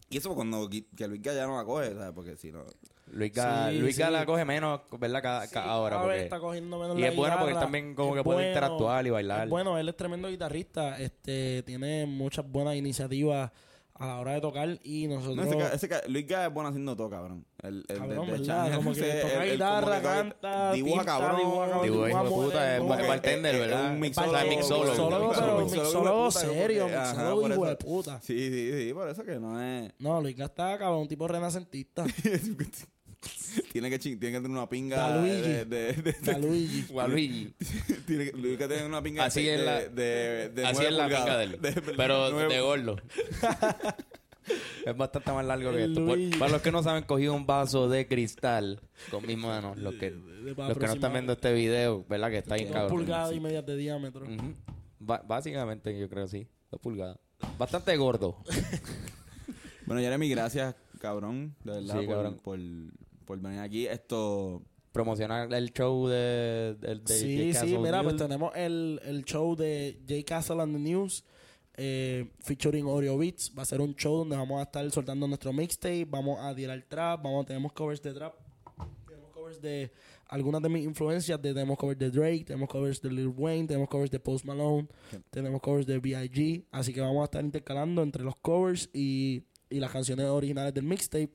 Y 0.09 0.19
eso 0.19 0.35
cuando 0.35 0.69
que 0.69 1.09
Luis 1.09 1.21
ya 1.23 1.47
no 1.47 1.57
la 1.57 1.65
coge, 1.65 1.93
¿sabes? 1.95 2.13
Porque 2.15 2.37
si 2.37 2.53
no. 2.53 2.65
Luis 3.13 3.33
Ga, 3.33 3.71
Sí, 3.71 3.79
Luis 3.79 3.99
Ga 3.99 4.07
sí. 4.07 4.13
la 4.13 4.27
coge 4.27 4.45
menos, 4.45 4.81
¿verdad? 4.99 5.23
Cada, 5.23 5.49
cada 5.49 5.71
ahora. 5.73 6.01
Porque... 6.03 6.23
está 6.25 6.39
cogiendo 6.41 6.79
menos 6.79 6.99
Y 6.99 7.01
la 7.01 7.09
es 7.09 7.17
bueno 7.17 7.35
porque 7.37 7.51
él 7.51 7.55
guitarra. 7.55 7.67
también 7.67 7.95
como 7.95 8.11
Es 8.11 8.17
que 8.21 8.25
puede 8.25 8.37
bueno, 8.39 8.49
interactuar 8.51 9.07
y 9.07 9.11
bailar. 9.11 9.49
Bueno, 9.49 9.79
él 9.79 9.89
es 9.89 9.97
tremendo 9.97 10.29
guitarrista. 10.29 10.99
Este, 11.01 11.63
tiene 11.65 12.07
muchas 12.07 12.49
buenas 12.51 12.75
iniciativas 12.77 13.51
a 13.99 14.07
la 14.07 14.19
hora 14.21 14.33
de 14.35 14.41
tocar 14.41 14.79
y 14.83 15.07
nosotros... 15.09 15.37
No, 15.37 15.43
ese, 15.45 15.57
ca- 15.57 15.73
ese 15.75 15.89
ca- 15.89 16.03
Luis 16.09 16.27
Ga 16.27 16.47
es 16.47 16.53
bueno 16.53 16.69
haciendo 16.69 16.95
todo, 16.97 17.09
cabrón. 17.11 17.47
El, 17.63 17.85
el 17.89 17.99
Cabrón, 17.99 18.27
de, 18.27 18.33
de 18.33 18.39
¿verdad? 18.39 18.75
Como 18.77 18.93
que 18.93 19.01
toca 19.01 19.35
el- 19.35 19.43
el 19.49 19.53
guitarra, 19.53 19.97
toca- 19.97 20.03
canta, 20.03 20.73
dibuja 20.73 21.05
cabrón. 21.05 21.37
dibuja 21.39 21.67
cabrón, 21.69 21.83
Dibuja, 21.85 22.09
hijo 22.11 22.23
de 22.25 22.31
puta, 22.31 22.77
es 22.77 23.09
bartender, 23.09 23.59
¿verdad? 23.59 23.85
es 23.87 23.91
un 23.93 24.01
mixólogo. 24.01 24.47
mixólogo. 24.49 25.65
Mixólogo, 25.65 26.29
pero 26.29 26.31
serio, 26.31 26.87
mixólogo 26.89 27.49
hijo 27.49 27.67
de 27.67 27.77
puta. 27.77 28.21
Sí, 28.21 28.39
sí, 28.51 28.73
sí, 28.89 28.93
por 28.95 29.09
eso 29.09 29.25
que 29.25 29.39
no 29.41 29.61
es. 29.63 29.93
No, 29.99 30.21
Luis 30.21 30.39
está 30.39 30.77
cabrón, 30.79 31.01
un 31.03 31.09
tipo 31.09 31.27
renacentista. 31.27 32.05
tiene, 33.73 33.91
que 33.91 33.97
ching- 33.99 34.19
tiene 34.19 34.33
que 34.39 34.43
tener 34.43 34.51
una 34.51 34.69
pinga. 34.69 35.17
Luigi. 35.19 35.41
De, 35.43 35.65
de, 35.65 35.93
de- 35.95 36.13
Da 36.23 36.39
Luigi. 36.39 36.85
Waluigi. 36.93 37.55
tiene 38.07 38.31
que, 38.31 38.37
Luis 38.37 38.59
que 38.59 38.69
tener 38.69 38.85
una 38.87 39.03
pinga. 39.03 39.25
Así 39.25 39.43
de, 39.45 39.59
la- 39.59 39.81
de, 39.81 39.89
de, 39.89 40.49
de 40.51 40.67
Así 40.67 40.85
es 40.85 40.93
la 40.93 41.07
pinga 41.09 41.37
de 41.39 41.45
él. 41.45 41.61
De- 41.61 41.73
pero 41.97 42.31
nueve- 42.31 42.55
de 42.55 42.61
gordo. 42.61 42.97
es 44.87 44.97
bastante 44.97 45.33
más 45.33 45.45
largo 45.45 45.73
que 45.73 45.85
esto. 45.85 46.05
Por- 46.07 46.17
Luigi. 46.19 46.39
para 46.39 46.53
los 46.53 46.63
que 46.63 46.71
no 46.73 46.83
saben, 46.83 47.05
cogí 47.05 47.29
un 47.29 47.47
vaso 47.47 47.89
de 47.89 48.07
cristal 48.07 48.81
con 49.11 49.27
mis 49.27 49.37
manos. 49.39 49.77
Los 49.79 49.95
que, 49.95 50.11
de- 50.13 50.55
los 50.55 50.79
que 50.79 50.87
no 50.87 50.93
están 50.93 51.13
viendo 51.13 51.33
este 51.33 51.53
video, 51.53 52.05
¿verdad? 52.09 52.31
Que 52.31 52.39
está 52.39 52.55
ahí 52.55 52.65
Dos 52.65 52.91
pulgadas 52.91 53.35
y 53.35 53.41
medias 53.41 53.65
de 53.67 53.77
diámetro. 53.77 54.25
Ujú. 54.25 54.55
Ba- 54.99 55.23
básicamente, 55.27 55.99
yo 55.99 56.09
creo 56.09 56.27
sí. 56.29 56.47
Dos 56.71 56.81
pulgadas. 56.81 57.19
Bastante 57.59 57.97
gordo. 57.97 58.39
Bueno, 59.87 60.01
Jeremy, 60.01 60.29
gracias, 60.31 60.75
cabrón. 61.01 61.55
De 61.63 61.73
verdad, 61.73 62.01
Sí, 62.01 62.07
por, 62.07 62.15
cabrón. 62.15 62.41
Por, 62.43 62.59
por 63.27 63.39
venir 63.41 63.61
aquí. 63.61 63.87
Esto. 63.87 64.63
Promocionar 64.93 65.53
el 65.53 65.73
show 65.75 66.09
de, 66.09 66.75
de, 66.81 66.95
de 66.95 67.03
Sí, 67.07 67.53
Jay 67.53 67.69
sí, 67.69 67.77
mira, 67.77 68.03
pues 68.03 68.17
tenemos 68.17 68.51
el, 68.57 68.99
el 69.05 69.25
show 69.27 69.55
de 69.55 70.01
Jay 70.09 70.25
Castle 70.25 70.63
and 70.63 70.73
the 70.75 70.79
News, 70.81 71.23
eh, 71.77 72.31
featuring 72.41 72.87
Oreo 72.87 73.19
Beats. 73.19 73.53
Va 73.55 73.61
a 73.61 73.67
ser 73.67 73.83
un 73.83 73.95
show 73.95 74.17
donde 74.17 74.37
vamos 74.39 74.59
a 74.59 74.63
estar 74.63 74.91
soltando 74.91 75.29
nuestro 75.29 75.53
mixtape, 75.53 76.07
vamos 76.07 76.39
a 76.41 76.55
tirar 76.55 76.83
trap, 76.89 77.23
vamos, 77.23 77.45
tenemos 77.45 77.75
covers 77.75 78.01
de 78.01 78.15
trap, 78.15 78.37
tenemos 79.07 79.31
covers 79.35 79.61
de 79.61 79.93
algunas 80.29 80.63
de 80.63 80.69
mis 80.71 80.85
influencias, 80.87 81.43
de- 81.43 81.53
tenemos 81.53 81.77
covers 81.77 81.99
de 81.99 82.11
Drake, 82.11 82.45
tenemos 82.47 82.67
covers 82.71 83.03
de 83.03 83.11
Lil 83.11 83.29
Wayne, 83.37 83.67
tenemos 83.69 83.91
covers 83.91 84.11
de 84.11 84.19
Post 84.19 84.47
Malone, 84.47 84.89
tenemos 85.29 85.61
covers 85.61 85.85
de 85.87 85.99
B.I.G. 85.99 86.65
Así 86.73 86.95
que 86.95 87.03
vamos 87.03 87.21
a 87.21 87.25
estar 87.25 87.45
intercalando 87.45 88.03
entre 88.03 88.25
los 88.25 88.37
covers 88.37 88.89
y, 88.95 89.43
y 89.69 89.79
las 89.79 89.91
canciones 89.91 90.25
originales 90.25 90.73
del 90.73 90.85
mixtape. 90.85 91.33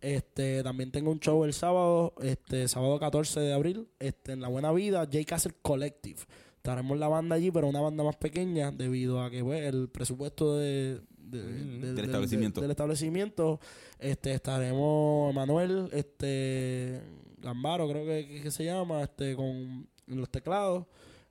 Este, 0.00 0.62
también 0.62 0.90
tengo 0.92 1.10
un 1.10 1.18
show 1.20 1.44
el 1.44 1.52
sábado, 1.52 2.14
este, 2.22 2.68
sábado 2.68 2.98
14 3.00 3.40
de 3.40 3.52
abril, 3.52 3.88
este, 3.98 4.32
en 4.32 4.40
La 4.40 4.48
Buena 4.48 4.70
Vida, 4.72 5.00
J. 5.10 5.24
Castle 5.26 5.54
Collective. 5.62 6.20
Estaremos 6.56 6.98
la 6.98 7.08
banda 7.08 7.34
allí, 7.36 7.50
pero 7.50 7.66
una 7.68 7.80
banda 7.80 8.04
más 8.04 8.16
pequeña, 8.16 8.70
debido 8.70 9.22
a 9.22 9.30
que 9.30 9.42
pues, 9.42 9.62
el 9.64 9.88
presupuesto 9.88 10.56
de, 10.56 11.00
de- 11.18 11.42
Mm. 11.42 11.80
de- 11.80 11.92
Del 11.94 12.04
establecimiento. 12.04 12.60
del 12.60 12.70
establecimiento, 12.70 13.60
este, 13.98 14.32
estaremos 14.34 15.34
Manuel, 15.34 15.88
este, 15.92 17.00
Gambaro, 17.38 17.88
creo 17.88 18.04
que, 18.04 18.40
que 18.42 18.50
se 18.50 18.64
llama, 18.64 19.02
este, 19.02 19.34
con 19.36 19.88
los 20.06 20.28
teclados, 20.30 20.86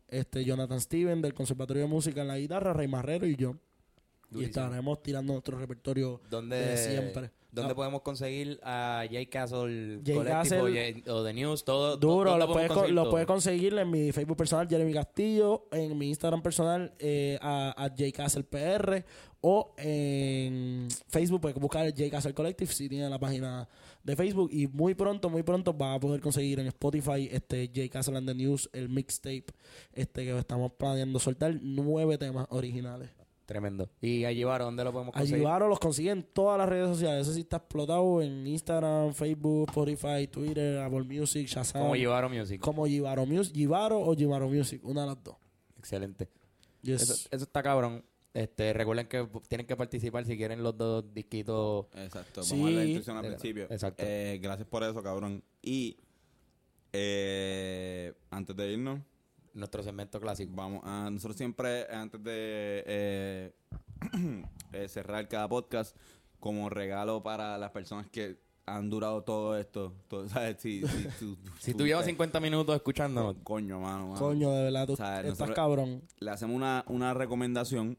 este, 0.07 0.43
Jonathan 0.45 0.79
Steven 0.81 1.21
del 1.21 1.33
Conservatorio 1.33 1.83
de 1.83 1.89
Música 1.89 2.21
en 2.21 2.27
la 2.29 2.37
guitarra, 2.37 2.73
Rey 2.73 2.87
Marrero 2.87 3.25
y 3.27 3.35
yo. 3.35 3.55
Y 4.31 4.43
estaremos 4.43 5.01
tirando 5.01 5.33
nuestro 5.33 5.57
repertorio 5.57 6.21
¿Dónde, 6.29 6.57
de 6.57 6.77
siempre. 6.77 7.31
¿Dónde 7.49 7.73
podemos 7.73 8.01
conseguir 8.01 8.59
a 8.61 9.03
Jay 9.09 9.25
Castle 9.27 10.01
Jay 10.05 10.15
Collective 10.15 10.59
Castle- 10.59 10.61
o, 10.61 10.65
Jay- 10.67 11.03
o 11.07 11.23
The 11.23 11.33
News? 11.33 11.63
Todo, 11.63 11.97
Duro, 11.97 12.31
¿dónde 12.31 12.45
lo 12.45 12.53
puedes, 12.53 12.67
con- 12.67 12.75
conseguir 12.75 12.95
lo 12.95 13.01
todo? 13.03 13.11
puedes 13.11 13.27
conseguir 13.27 13.73
en 13.79 13.89
mi 13.89 14.11
Facebook 14.11 14.37
personal, 14.37 14.67
Jeremy 14.67 14.93
Castillo, 14.93 15.67
en 15.71 15.97
mi 15.97 16.09
Instagram 16.09 16.43
personal, 16.43 16.93
eh, 16.99 17.39
a, 17.41 17.73
a 17.83 17.95
JCastlePR, 17.95 19.05
o 19.41 19.73
en 19.77 20.87
Facebook 21.07 21.41
puedes 21.41 21.57
buscar 21.57 21.85
el 21.85 21.93
J 21.93 22.09
Castle 22.11 22.33
Collective 22.33 22.71
si 22.71 22.89
tiene 22.89 23.09
la 23.09 23.17
página 23.17 23.67
de 24.03 24.15
Facebook. 24.15 24.49
Y 24.51 24.67
muy 24.67 24.93
pronto, 24.93 25.29
muy 25.29 25.41
pronto 25.41 25.73
vas 25.73 25.95
a 25.95 25.99
poder 25.99 26.21
conseguir 26.21 26.59
en 26.59 26.67
Spotify 26.67 27.27
este 27.31 27.71
J 27.73 27.89
Castle 27.89 28.17
and 28.17 28.27
the 28.27 28.35
News, 28.35 28.69
el 28.73 28.89
mixtape 28.89 29.45
este 29.93 30.25
que 30.25 30.37
estamos 30.37 30.73
planeando 30.73 31.17
soltar, 31.17 31.57
nueve 31.61 32.17
temas 32.19 32.45
originales. 32.51 33.09
Tremendo. 33.47 33.89
¿Y 34.01 34.25
a 34.25 34.31
llevar 34.33 34.61
dónde 34.61 34.83
lo 34.83 34.91
podemos 34.91 35.15
A 35.15 35.19
conseguir? 35.19 35.39
Givaro 35.39 35.69
los 35.69 35.79
consiguen 35.79 36.17
en 36.19 36.23
todas 36.33 36.57
las 36.57 36.67
redes 36.67 36.89
sociales. 36.89 37.21
Eso 37.21 37.33
sí 37.33 37.39
está 37.39 37.57
explotado 37.57 38.21
en 38.21 38.45
Instagram, 38.45 39.13
Facebook, 39.13 39.69
Spotify, 39.69 40.27
Twitter, 40.27 40.79
Apple 40.79 41.03
Music, 41.03 41.47
Shazam. 41.47 41.81
Como 41.81 41.95
Llevaro 41.95 42.27
Music. 42.29 42.59
Como 42.59 42.85
Givaro 42.85 43.25
Music, 43.25 43.55
Givaro 43.55 44.01
o 44.01 44.13
Givaro 44.13 44.49
Music, 44.49 44.81
una 44.83 45.01
de 45.01 45.07
las 45.07 45.23
dos. 45.23 45.37
Excelente. 45.77 46.27
Yes. 46.81 47.03
Eso, 47.03 47.13
eso 47.31 47.43
está 47.45 47.63
cabrón. 47.63 48.03
Este, 48.33 48.73
recuerden 48.73 49.07
que 49.07 49.25
tienen 49.47 49.65
que 49.65 49.77
participar 49.77 50.25
si 50.25 50.35
quieren 50.35 50.61
los 50.61 50.77
dos 50.77 51.05
disquitos. 51.13 51.85
Exacto, 51.95 52.43
Sí. 52.43 52.51
vamos 52.53 52.67
a 52.69 52.71
la 52.73 52.83
instrucción 52.83 53.17
al 53.17 53.25
principio. 53.27 53.63
exacto. 53.71 54.03
Eh, 54.05 54.39
gracias 54.43 54.67
por 54.67 54.83
eso, 54.83 55.01
cabrón. 55.01 55.41
Y 55.61 55.97
eh, 56.93 58.13
antes 58.29 58.55
de 58.55 58.71
irnos, 58.73 58.99
Nuestro 59.57 59.81
segmento 59.83 60.19
clásico. 60.19 60.53
vamos 60.55 60.81
a 60.85 61.09
nosotros 61.09 61.35
siempre, 61.35 61.87
antes 61.91 62.23
de 62.23 62.83
eh, 62.85 63.51
eh, 64.73 64.87
cerrar 64.87 65.27
cada 65.27 65.47
podcast, 65.49 65.95
como 66.39 66.69
regalo 66.69 67.23
para 67.23 67.57
las 67.57 67.71
personas 67.71 68.07
que 68.09 68.37
han 68.67 68.89
durado 68.89 69.23
todo 69.23 69.57
esto, 69.57 69.93
todo, 70.07 70.27
¿sabes? 70.29 70.57
Si, 70.59 70.85
si, 70.85 71.03
tú- 71.19 71.37
Si 71.59 71.71
tú- 71.71 71.79
tú 71.79 71.85
llevas 71.87 72.03
te- 72.05 72.11
50 72.11 72.39
minutos 72.39 72.75
escuchándonos, 72.75 73.37
Coño, 73.43 73.79
mano, 73.79 74.07
mano. 74.09 74.19
Coño, 74.19 74.51
de 74.51 74.63
verdad, 74.65 74.85
tú 74.87 74.95
sea, 74.95 75.17
estás 75.21 75.29
nosotros- 75.31 75.55
cabrón. 75.55 76.03
le 76.19 76.31
hacemos 76.31 76.55
una, 76.55 76.83
una 76.87 77.13
recomendación 77.13 77.97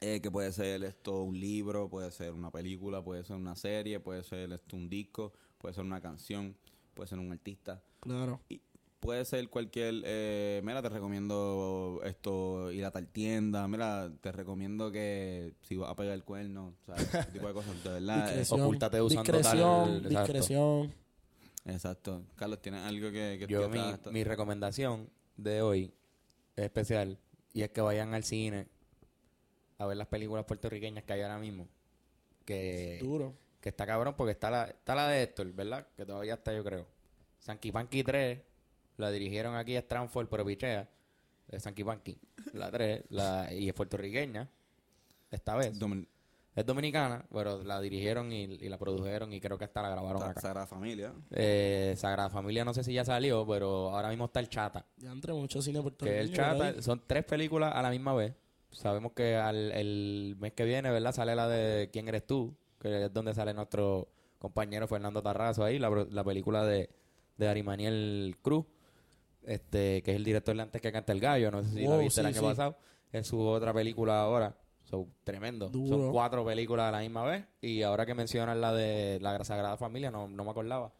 eh, 0.00 0.20
que 0.22 0.30
puede 0.30 0.50
ser 0.52 0.82
esto 0.84 1.22
un 1.24 1.38
libro, 1.38 1.90
puede 1.90 2.10
ser 2.10 2.32
una 2.32 2.50
película, 2.50 3.02
puede 3.04 3.22
ser 3.24 3.36
una 3.36 3.54
serie, 3.54 4.00
puede 4.00 4.22
ser 4.22 4.50
esto 4.52 4.76
un 4.76 4.88
disco, 4.88 5.32
puede 5.58 5.74
ser 5.74 5.84
una 5.84 6.00
canción, 6.00 6.56
puede 6.94 7.08
ser 7.08 7.18
un 7.18 7.30
artista, 7.32 7.82
Claro. 8.00 8.40
y 8.48 8.62
puede 9.00 9.24
ser 9.24 9.48
cualquier, 9.48 10.02
eh, 10.04 10.60
mira, 10.62 10.82
te 10.82 10.88
recomiendo 10.90 12.00
esto, 12.04 12.70
ir 12.70 12.84
a 12.84 12.90
tal 12.90 13.08
tienda, 13.08 13.66
mira, 13.66 14.12
te 14.20 14.30
recomiendo 14.30 14.92
que 14.92 15.54
si 15.62 15.76
vas 15.76 15.90
a 15.90 15.96
pegar 15.96 16.14
el 16.14 16.22
cuerno, 16.24 16.74
¿sabes? 16.86 17.12
Ese 17.14 17.32
tipo 17.32 17.46
de 17.48 17.54
cosas, 17.54 17.82
de 17.82 17.90
verdad. 18.00 18.18
eh, 18.18 18.26
Discreción. 18.38 18.60
ocúltate 18.60 19.00
usando 19.00 19.22
discreción, 19.32 20.02
tal- 20.02 20.08
discreción. 20.08 20.94
exacto. 21.64 22.22
Carlos, 22.36 22.60
¿tienes 22.60 22.82
algo 22.84 23.10
que, 23.10 23.36
que 23.40 23.46
yo 23.48 23.68
mi, 23.68 23.80
mi 24.12 24.22
recomendación 24.24 25.08
de 25.36 25.62
hoy 25.62 25.94
es 26.56 26.64
especial 26.66 27.18
y 27.54 27.62
es 27.62 27.70
que 27.70 27.80
vayan 27.80 28.12
al 28.14 28.24
cine 28.24 28.66
a 29.78 29.86
ver 29.86 29.96
las 29.96 30.08
películas 30.08 30.44
puertorriqueñas 30.44 31.04
que 31.04 31.12
hay 31.14 31.22
ahora 31.22 31.38
mismo. 31.38 31.66
Que, 32.44 32.98
Duro. 33.00 33.34
que 33.62 33.70
está 33.70 33.86
cabrón 33.86 34.14
porque 34.16 34.32
está 34.32 34.50
la, 34.50 34.64
está 34.66 34.94
la 34.94 35.08
de 35.08 35.22
Héctor, 35.22 35.50
¿verdad? 35.54 35.86
Que 35.96 36.04
todavía 36.04 36.34
está, 36.34 36.52
yo 36.54 36.62
creo. 36.62 36.86
Sanky 37.38 37.72
Panky 37.72 38.02
3 38.04 38.38
la 39.00 39.10
dirigieron 39.10 39.56
aquí 39.56 39.76
a 39.76 39.80
Stranford, 39.80 40.28
pero 40.28 40.44
pichea. 40.44 40.88
Es 41.48 41.62
Sanky 41.64 41.82
Panky. 41.82 42.16
La 42.52 42.70
3 42.70 43.04
la, 43.10 43.52
y 43.52 43.68
es 43.68 43.74
puertorriqueña. 43.74 44.48
Esta 45.30 45.56
vez. 45.56 45.78
Domin- 45.78 46.06
Es 46.54 46.66
dominicana, 46.66 47.24
pero 47.32 47.62
la 47.64 47.80
dirigieron 47.80 48.32
y, 48.32 48.42
y 48.44 48.68
la 48.68 48.76
produjeron 48.78 49.32
y 49.32 49.40
creo 49.40 49.56
que 49.58 49.64
hasta 49.64 49.82
la 49.82 49.90
grabaron 49.90 50.22
acá. 50.22 50.40
Sagrada 50.40 50.66
Familia. 50.66 51.12
Eh, 51.30 51.94
Sagrada 51.96 52.28
Familia 52.30 52.64
no 52.64 52.74
sé 52.74 52.82
si 52.84 52.92
ya 52.92 53.04
salió, 53.04 53.46
pero 53.46 53.90
ahora 53.90 54.08
mismo 54.10 54.26
está 54.26 54.40
el 54.40 54.48
Chata. 54.48 54.84
Ya 54.98 55.10
entre 55.12 55.32
mucho 55.32 55.62
cine 55.62 55.78
Que 55.78 55.82
puertorriqueño. 55.82 56.20
el. 56.22 56.32
Chata 56.32 56.82
son 56.82 57.02
tres 57.06 57.24
películas 57.24 57.72
a 57.74 57.82
la 57.82 57.90
misma 57.90 58.14
vez. 58.14 58.34
Sabemos 58.72 59.12
que 59.12 59.34
al, 59.36 59.72
el 59.72 60.36
mes 60.38 60.52
que 60.52 60.64
viene, 60.64 60.90
¿verdad? 60.90 61.12
Sale 61.12 61.34
la 61.34 61.48
de 61.48 61.88
¿Quién 61.92 62.06
eres 62.08 62.26
tú? 62.26 62.54
Que 62.80 63.06
es 63.06 63.12
donde 63.12 63.34
sale 63.34 63.52
nuestro 63.54 64.08
compañero 64.38 64.86
Fernando 64.88 65.22
Tarrazo 65.22 65.64
ahí, 65.64 65.78
la, 65.78 65.90
pro- 65.90 66.06
la 66.10 66.22
película 66.24 66.64
de, 66.64 66.88
de 67.36 67.48
Arimaniel 67.48 68.36
Cruz. 68.42 68.66
Este, 69.44 70.02
que 70.02 70.12
es 70.12 70.16
el 70.16 70.24
director 70.24 70.54
de 70.54 70.62
antes 70.62 70.80
que 70.80 70.92
canta 70.92 71.12
el 71.12 71.20
gallo, 71.20 71.50
no 71.50 71.62
sé 71.62 71.70
si 71.70 71.82
la 71.82 71.90
Wow, 71.90 71.98
viste 72.00 72.20
el 72.20 72.26
año 72.26 72.40
sí. 72.40 72.46
pasado, 72.46 72.76
en 73.12 73.24
su 73.24 73.40
otra 73.40 73.72
película 73.72 74.20
ahora. 74.20 74.56
So, 74.84 75.06
tremendo. 75.24 75.68
Duro. 75.68 75.98
Son 75.98 76.12
cuatro 76.12 76.44
películas 76.44 76.88
a 76.88 76.90
la 76.90 77.00
misma 77.00 77.24
vez. 77.24 77.44
Y 77.60 77.82
ahora 77.82 78.06
que 78.06 78.14
mencionas 78.14 78.56
la 78.56 78.72
de 78.72 79.18
la 79.20 79.42
Sagrada 79.44 79.76
Familia, 79.76 80.10
no, 80.10 80.26
no 80.26 80.44
me 80.44 80.50
acordaba. 80.50 80.92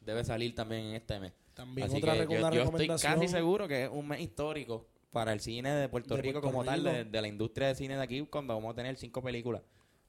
Debe 0.00 0.24
salir 0.24 0.54
también 0.54 0.86
en 0.86 0.94
este 0.96 1.20
mes. 1.20 1.32
También 1.54 1.86
Así 1.88 1.98
otra 1.98 2.26
que 2.26 2.34
yo, 2.34 2.62
estoy 2.64 2.88
casi 2.88 3.28
seguro 3.28 3.66
que 3.68 3.84
es 3.84 3.90
un 3.90 4.08
mes 4.08 4.20
histórico 4.20 4.86
para 5.10 5.32
el 5.32 5.40
cine 5.40 5.70
de 5.70 5.88
Puerto 5.88 6.16
De 6.16 6.22
Rico 6.22 6.40
como 6.40 6.64
tal, 6.64 6.82
de, 6.82 7.04
de 7.04 7.22
la 7.22 7.28
industria 7.28 7.68
de 7.68 7.74
cine 7.74 7.96
de 7.96 8.02
aquí, 8.02 8.20
cuando 8.26 8.54
vamos 8.54 8.72
a 8.72 8.74
tener 8.74 8.96
cinco 8.96 9.22
películas, 9.22 9.62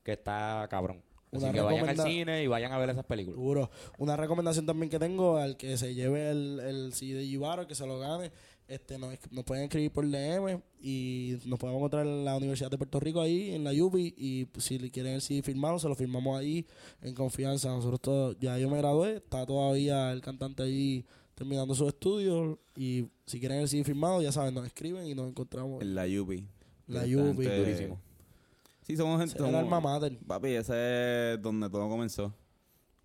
que 0.03 0.13
está 0.13 0.67
cabrón. 0.69 1.01
Así 1.31 1.43
Una 1.43 1.51
que 1.53 1.61
vayan 1.61 1.89
al 1.89 2.07
cine 2.07 2.43
y 2.43 2.47
vayan 2.47 2.71
a 2.71 2.77
ver 2.77 2.89
esas 2.89 3.05
películas. 3.05 3.35
Seguro. 3.37 3.69
Una 3.97 4.15
recomendación 4.15 4.65
también 4.65 4.89
que 4.89 4.97
tengo 4.99 5.37
al 5.37 5.57
que 5.57 5.77
se 5.77 5.93
lleve 5.93 6.29
el, 6.31 6.59
el 6.61 6.93
CD 6.93 7.15
de 7.15 7.27
Yubaro, 7.29 7.67
que 7.67 7.75
se 7.75 7.85
lo 7.85 7.99
gane, 7.99 8.31
este 8.69 8.97
nos, 8.97 9.13
nos 9.31 9.43
pueden 9.45 9.65
escribir 9.65 9.91
por 9.91 10.05
DM 10.09 10.61
y 10.81 11.37
nos 11.45 11.59
podemos 11.59 11.79
encontrar 11.79 12.05
en 12.05 12.23
la 12.25 12.35
Universidad 12.37 12.69
de 12.71 12.77
Puerto 12.77 12.99
Rico 12.99 13.21
ahí, 13.21 13.53
en 13.53 13.63
la 13.63 13.71
UBI, 13.71 14.13
y 14.17 14.45
pues, 14.45 14.65
si 14.65 14.77
le 14.79 14.89
quieren 14.89 15.13
el 15.15 15.21
CD 15.21 15.41
firmado, 15.41 15.79
se 15.79 15.87
lo 15.89 15.95
firmamos 15.95 16.37
ahí 16.39 16.65
en 17.01 17.13
confianza. 17.13 17.69
Nosotros 17.69 17.99
todos, 18.01 18.37
ya 18.39 18.57
yo 18.57 18.69
me 18.69 18.77
gradué, 18.77 19.17
está 19.17 19.45
todavía 19.45 20.11
el 20.13 20.21
cantante 20.21 20.63
ahí 20.63 21.05
terminando 21.35 21.75
sus 21.75 21.89
estudios 21.89 22.57
y 22.75 23.05
si 23.25 23.39
quieren 23.39 23.59
el 23.59 23.67
CD 23.67 23.83
firmado, 23.83 24.21
ya 24.21 24.31
saben, 24.31 24.53
nos 24.53 24.65
escriben 24.65 25.05
y 25.07 25.13
nos 25.13 25.27
encontramos. 25.29 25.81
En 25.81 25.93
la 25.93 26.07
Yupi. 26.07 26.45
La 26.87 27.01
gente- 27.05 27.57
Durísimo. 27.59 27.99
Sí, 28.87 28.95
somos 28.95 29.19
gente. 29.19 29.37
Somos- 29.37 29.53
alma 29.55 29.81
mater, 29.81 30.17
Papi, 30.25 30.47
ese 30.55 31.33
es 31.33 31.41
donde 31.41 31.69
todo 31.69 31.89
comenzó. 31.89 32.33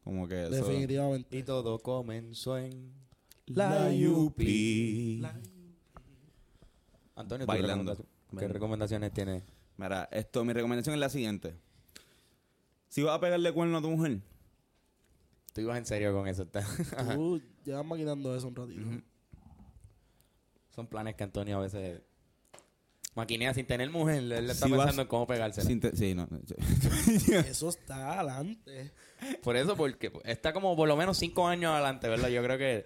Como 0.05 0.26
que 0.28 0.43
eso. 0.45 0.51
definitivamente. 0.51 1.37
Y 1.37 1.43
todo 1.43 1.78
comenzó 1.80 2.57
en... 2.57 2.93
La 3.47 3.93
Yupi. 3.93 5.20
Antonio, 7.16 7.45
¿tú 7.47 7.49
Bailando. 7.53 7.93
recomendación- 7.95 8.39
¿qué 8.39 8.49
recomendaciones 8.49 9.12
tienes? 9.12 9.43
Mira, 9.76 10.09
esto, 10.12 10.45
mi 10.45 10.53
recomendación 10.53 10.95
es 10.95 11.01
la 11.01 11.09
siguiente. 11.09 11.57
Si 12.89 13.03
vas 13.03 13.16
a 13.16 13.20
pegarle 13.20 13.53
cuerno 13.53 13.78
a 13.78 13.83
tu 13.83 13.91
mujer, 13.91 14.20
Tú 15.53 15.61
ibas 15.61 15.76
en 15.76 15.85
serio 15.85 16.14
con 16.14 16.26
eso. 16.28 16.45
está- 16.45 16.64
Tú 17.14 17.43
llevas 17.64 17.85
maquinando 17.85 18.35
eso 18.35 18.49
un 18.49 18.55
ratito. 18.57 18.87
Son 20.70 20.87
planes 20.87 21.14
que 21.14 21.24
Antonio 21.24 21.59
a 21.59 21.61
veces 21.61 22.01
maquinea 23.14 23.52
sin 23.54 23.66
tener 23.66 23.90
mujer. 23.90 24.18
Él 24.18 24.28
le 24.28 24.52
está 24.52 24.66
Si 24.66 24.72
vas- 24.72 24.80
pensando 24.80 25.02
en 25.02 25.08
cómo 25.08 25.26
pegársela. 25.26 25.66
sin 25.66 25.80
te- 25.80 25.96
sí, 25.96 26.14
no. 26.14 26.28
Eso 27.46 27.68
está 27.68 28.14
adelante. 28.20 28.92
Por 29.42 29.56
eso, 29.56 29.76
porque 29.76 30.10
está 30.24 30.52
como 30.52 30.74
por 30.74 30.88
lo 30.88 30.96
menos 30.96 31.16
cinco 31.18 31.46
años 31.46 31.70
adelante, 31.72 32.08
¿verdad? 32.08 32.28
Yo 32.28 32.42
creo 32.42 32.58
que 32.58 32.84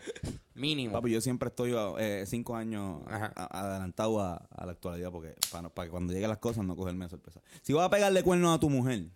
mínimo. 0.54 0.92
Papi, 0.92 1.10
yo 1.10 1.20
siempre 1.22 1.48
estoy 1.48 1.72
eh, 1.98 2.24
cinco 2.26 2.54
años 2.56 3.00
a- 3.06 3.70
adelantado 3.70 4.20
a, 4.20 4.36
a 4.36 4.66
la 4.66 4.72
actualidad 4.72 5.10
porque 5.10 5.34
para, 5.50 5.70
que 5.70 5.88
cuando 5.90 6.12
lleguen 6.12 6.28
las 6.28 6.38
cosas 6.38 6.64
no 6.66 6.76
cogerme 6.76 7.06
de 7.06 7.10
sorpresa. 7.10 7.40
Si 7.62 7.72
vas 7.72 7.86
a 7.86 7.90
pegarle 7.90 8.22
cuerno 8.22 8.52
a 8.52 8.60
tu 8.60 8.68
mujer, 8.68 9.06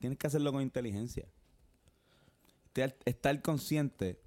tienes 0.00 0.18
que 0.18 0.26
hacerlo 0.26 0.50
con 0.52 0.62
inteligencia. 0.62 1.26
Estar, 3.04 3.42
consciente 3.42 4.18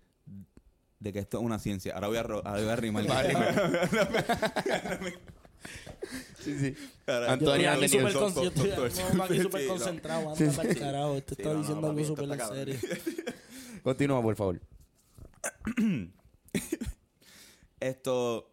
de 0.99 1.11
que 1.11 1.19
esto 1.19 1.39
es 1.39 1.43
una 1.43 1.59
ciencia. 1.59 1.93
Ahora 1.95 2.07
voy 2.07 2.17
a, 2.17 2.23
ro- 2.23 2.41
ahora 2.45 2.61
voy 2.61 2.69
a 2.69 2.75
rimar. 2.77 3.05
Sí, 6.39 6.57
sí. 6.59 6.75
Antonio 7.07 7.73
Yo 7.75 7.85
estoy 7.85 9.39
súper 9.41 9.61
aquí 9.61 9.67
concentrado, 9.67 10.33
anda 10.33 10.75
carajo. 10.75 11.15
Sí, 11.17 11.23
está 11.37 11.53
diciendo 11.53 11.87
algo 11.87 12.05
súper 12.05 12.31
en 12.31 12.39
serio. 12.47 12.75
Continúa, 13.83 14.21
por 14.21 14.35
favor. 14.35 14.61
esto 17.79 18.51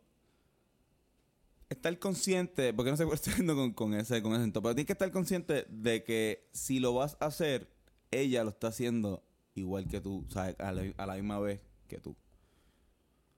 estar 1.71 1.99
consciente 1.99 2.75
porque 2.75 2.91
no 2.91 2.97
sé 2.97 3.05
por 3.05 3.13
qué 3.13 3.17
estoy 3.17 3.33
haciendo 3.33 3.55
con, 3.55 3.73
con 3.73 3.95
ese 3.95 4.23
con 4.23 4.33
ese 4.33 4.41
acento, 4.43 4.63
pero 4.63 4.75
tienes 4.75 4.87
que 4.87 4.93
estar 4.93 5.11
consciente 5.11 5.65
de 5.71 6.05
que 6.05 6.49
si 6.53 6.81
lo 6.81 6.93
vas 6.95 7.17
a 7.21 7.27
hacer 7.27 7.73
ella 8.11 8.45
lo 8.45 8.51
está 8.51 8.69
haciendo 8.69 9.25
igual 9.55 9.89
que 9.89 10.01
tú 10.01 10.27
la, 10.35 10.55
a 10.59 11.07
la 11.07 11.15
misma 11.15 11.41
vez 11.41 11.61
que 11.89 11.99
tú 11.99 12.15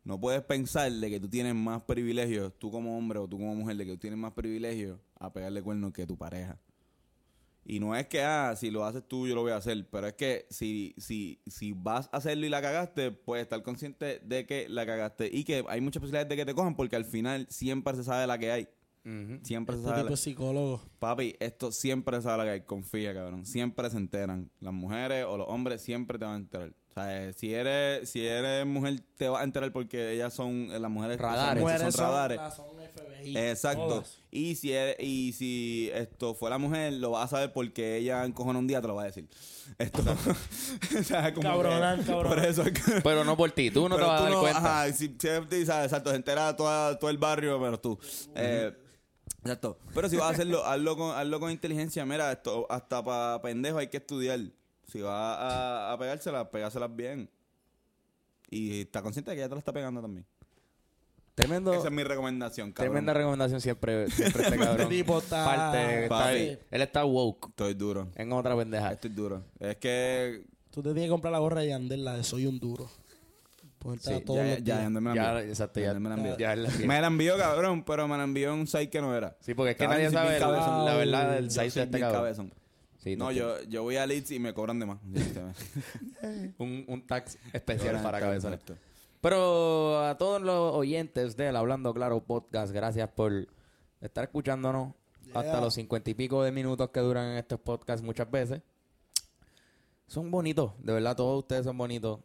no 0.05 0.21
puedes 0.21 0.43
pensar 0.43 0.93
de 0.93 1.11
que 1.11 1.19
tú 1.19 1.29
tienes 1.29 1.55
más 1.55 1.83
privilegios 1.83 2.53
tú 2.59 2.71
como 2.71 2.97
hombre 2.97 3.19
o 3.19 3.27
tú 3.27 3.39
como 3.39 3.55
mujer 3.55 3.77
de 3.77 3.87
que 3.87 3.93
tú 3.93 3.99
tienes 3.99 4.19
más 4.19 4.33
privilegios 4.33 4.99
a 5.19 5.33
pegarle 5.33 5.63
cuernos 5.63 5.93
que 5.93 6.07
tu 6.07 6.17
pareja 6.17 6.59
y 7.67 7.81
no 7.81 7.97
es 7.97 8.07
que, 8.07 8.23
ah, 8.23 8.55
si 8.57 8.71
lo 8.71 8.85
haces 8.85 9.03
tú, 9.09 9.27
yo 9.27 9.35
lo 9.35 9.41
voy 9.43 9.53
a 9.53 9.57
hacer. 9.57 9.89
Pero 9.91 10.07
es 10.07 10.15
que 10.15 10.47
si, 10.51 10.95
si, 10.99 11.41
si 11.47 11.73
vas 11.73 12.09
a 12.13 12.19
hacerlo 12.19 12.45
y 12.45 12.51
la 12.51 12.61
cagaste, 12.61 13.11
puedes 13.11 13.45
estar 13.45 13.63
consciente 13.63 14.21
de 14.21 14.45
que 14.45 14.69
la 14.69 14.85
cagaste. 14.85 15.31
Y 15.33 15.45
que 15.45 15.65
hay 15.69 15.81
muchas 15.81 16.01
posibilidades 16.01 16.29
de 16.29 16.37
que 16.37 16.45
te 16.45 16.55
cojan 16.55 16.77
porque 16.77 16.97
al 16.97 17.07
final 17.07 17.47
siempre 17.49 17.95
se 17.97 18.05
sabe 18.05 18.27
la 18.27 18.39
que 18.39 18.53
hay. 18.53 18.69
Siempre 19.43 19.77
se 19.77 19.81
Este 19.81 19.89
sabe 19.91 20.03
tipo 20.03 20.11
la... 20.11 20.17
psicólogo. 20.17 20.83
Papi, 20.99 21.37
esto 21.39 21.71
siempre 21.73 22.17
se 22.19 22.23
sabe 22.23 22.39
la 22.39 22.45
que 22.45 22.51
hay. 22.51 22.61
Confía, 22.63 23.15
cabrón. 23.15 23.45
Siempre 23.47 23.89
se 23.91 23.97
enteran. 23.97 24.51
Las 24.61 24.73
mujeres 24.73 25.25
o 25.27 25.37
los 25.37 25.49
hombres 25.49 25.83
siempre 25.83 26.19
te 26.19 26.25
van 26.25 26.35
a 26.35 26.39
enterar. 26.39 26.73
O 26.97 27.01
sea, 27.01 27.25
eh, 27.27 27.33
si 27.33 27.53
eres, 27.53 28.09
si 28.09 28.25
eres 28.25 28.65
mujer, 28.65 29.01
te 29.17 29.29
vas 29.29 29.41
a 29.41 29.45
enterar 29.45 29.73
porque 29.73 30.13
ellas 30.13 30.33
son, 30.33 30.71
eh, 30.71 30.79
las 30.79 30.89
mujeres 30.89 31.17
son- 31.17 31.27
Radares. 31.27 31.55
son, 31.55 31.61
Mujeres 31.73 31.95
son, 31.95 32.05
radares. 32.05 32.41
son 32.55 32.67
FBI. 32.79 33.37
Exacto. 33.37 33.89
todas. 33.89 34.19
Y 34.31 34.55
si 34.55 34.73
eres- 34.73 34.97
y 35.01 35.33
si 35.33 35.91
esto 35.93 36.35
fue 36.35 36.51
la 36.51 36.59
mujer, 36.59 36.93
lo 36.93 37.11
vas 37.11 37.25
a 37.25 37.29
saber 37.37 37.53
porque 37.53 37.97
ella 37.97 38.25
encojona 38.25 38.61
un 38.61 38.69
día 38.69 38.81
te 38.81 38.87
lo 38.87 38.95
va 38.95 39.03
a 39.03 39.07
decir. 39.07 39.29
Esto. 39.77 40.03
o 41.01 41.03
sea, 41.03 41.35
como 41.35 41.49
Cabronal, 41.49 41.99
que- 41.99 42.05
cabronal. 42.07 42.37
Por 42.39 42.45
eso 42.49 42.63
es 42.63 42.71
que- 42.73 43.01
Pero 43.03 43.25
no 43.25 43.37
por 43.37 43.51
ti, 43.51 43.73
tú 43.73 43.89
no 43.89 43.97
te 43.97 44.03
vas 44.03 44.21
a 44.21 44.25
dar 44.31 44.39
cuenta. 44.39 44.59
Ajá, 44.59 44.93
si, 44.93 45.09
si- 45.09 45.65
sabes, 45.67 45.85
exacto, 45.85 46.11
se 46.11 46.17
entera 46.17 46.55
toda, 46.55 46.97
todo 46.97 47.11
el 47.11 47.19
barrio, 47.19 47.59
menos 47.59 47.83
tú. 47.83 47.99
Eh, 48.37 48.73
exacto. 49.43 49.79
Pero 49.95 50.09
si 50.09 50.17
vas 50.17 50.27
a 50.31 50.33
hacerlo, 50.35 50.65
hazlo 50.65 50.97
con, 50.97 51.17
hazlo 51.17 51.41
con 51.41 51.51
inteligencia. 51.51 52.05
Mira, 52.07 52.31
esto 52.31 52.69
hasta 52.71 53.03
para 53.03 53.43
pendejo 53.43 53.79
hay 53.79 53.89
que 53.89 53.97
estudiar. 53.97 54.39
Si 54.87 55.01
vas 55.01 55.39
a, 55.39 55.93
a 55.93 55.99
pegárselas, 55.99 56.47
pegárselas 56.49 56.95
bien. 56.95 57.29
Y 58.51 58.83
está 58.83 59.03
consciente 59.03 59.31
de 59.31 59.37
que 59.37 59.41
ella 59.43 59.49
te 59.49 59.55
la 59.55 59.59
está 59.59 59.73
pegando 59.73 60.01
también. 60.01 60.25
Tremendo. 61.35 61.73
Esa 61.75 61.89
es 61.89 61.93
mi 61.93 62.05
recomendación, 62.05 62.71
cabrón. 62.73 62.93
Tremenda 62.93 63.13
recomendación 63.13 63.61
siempre, 63.61 64.09
siempre 64.11 64.43
este 64.45 64.57
cabrón. 64.59 64.81
Este 64.83 64.95
tipo 64.95 65.19
está- 65.19 65.45
Parte, 65.45 66.03
está 66.05 66.09
Papi. 66.19 66.29
ahí. 66.37 66.59
Él 66.71 66.83
está 66.83 67.05
woke 67.05 67.49
Estoy 67.49 67.75
duro. 67.75 68.09
en 68.15 68.33
otra 68.33 68.57
pendeja. 68.57 68.93
Estoy 68.93 69.11
duro. 69.11 69.43
Es 69.59 69.77
que 69.77 70.45
Tú 70.71 70.83
te 70.83 70.89
tienes 70.91 71.05
que 71.05 71.11
comprar 71.11 71.33
la 71.33 71.39
gorra 71.39 71.61
de 71.61 71.69
Yandel, 71.69 72.05
la 72.05 72.15
de 72.17 72.25
Soy 72.25 72.47
un 72.47 72.59
duro. 72.61 72.89
Sí, 74.01 74.21
todos 74.25 74.39
ya, 74.39 74.45
los 74.55 74.63
ya, 74.65 74.83
ya, 74.83 74.89
me 74.91 75.01
la 75.01 75.15
Ya, 75.15 75.31
envió. 75.39 75.51
exacto, 75.51 75.79
Ya 75.81 75.93
ya- 75.93 76.01
me 76.01 76.09
la 76.09 76.15
envió. 76.15 76.39
ya 76.39 76.57
la. 76.57 76.69
Me 76.87 77.01
la 77.01 77.07
envió, 77.09 77.37
cabrón, 77.37 77.85
pero 77.85 78.09
me 78.09 78.17
la 78.17 78.25
envió 78.25 78.53
en 78.55 78.61
un 78.61 78.67
site 78.67 78.89
que 78.89 79.01
no 79.01 79.15
era. 79.15 79.37
Sí, 79.41 79.53
porque 79.55 79.73
es 79.73 79.77
que 79.77 79.87
nadie 79.89 80.11
sabe 80.11 80.39
cabezón. 80.39 80.85
la 80.87 80.95
verdad 80.95 81.33
del 81.33 81.51
soy 81.51 81.69
de 81.71 81.83
este 81.83 82.01
cabrón. 82.01 82.21
cabezón. 82.23 82.55
Sí, 83.05 83.17
No, 83.17 83.31
yo, 83.31 83.63
yo 83.65 83.83
voy 83.83 83.97
a 83.97 84.07
Leeds 84.07 84.31
y 84.31 84.39
me 84.39 84.55
cobran 84.55 84.79
de 84.79 84.87
más. 84.87 84.99
Un, 86.59 86.87
un 86.89 87.07
tax 87.07 87.39
especial 87.53 88.03
para 88.03 88.19
cabezón 88.19 88.53
cabezones. 88.53 88.81
Pero 89.21 90.01
a 90.03 90.17
todos 90.17 90.41
los 90.41 90.75
oyentes 90.75 91.37
del 91.37 91.55
Hablando 91.57 91.93
Claro 91.93 92.25
Podcast, 92.25 92.73
gracias 92.73 93.11
por 93.11 93.47
estar 94.01 94.25
escuchándonos 94.25 94.95
hasta 95.35 95.61
los 95.61 95.75
cincuenta 95.75 96.09
y 96.09 96.15
pico 96.15 96.43
de 96.43 96.51
minutos 96.51 96.89
que 96.91 97.01
duran 97.01 97.37
estos 97.37 97.61
podcasts 97.61 98.03
muchas 98.03 98.31
veces. 98.31 98.63
Son 100.07 100.31
bonitos, 100.31 100.73
de 100.79 100.95
verdad, 100.95 101.15
todos 101.15 101.41
ustedes 101.41 101.65
son 101.65 101.77
bonitos. 101.77 102.21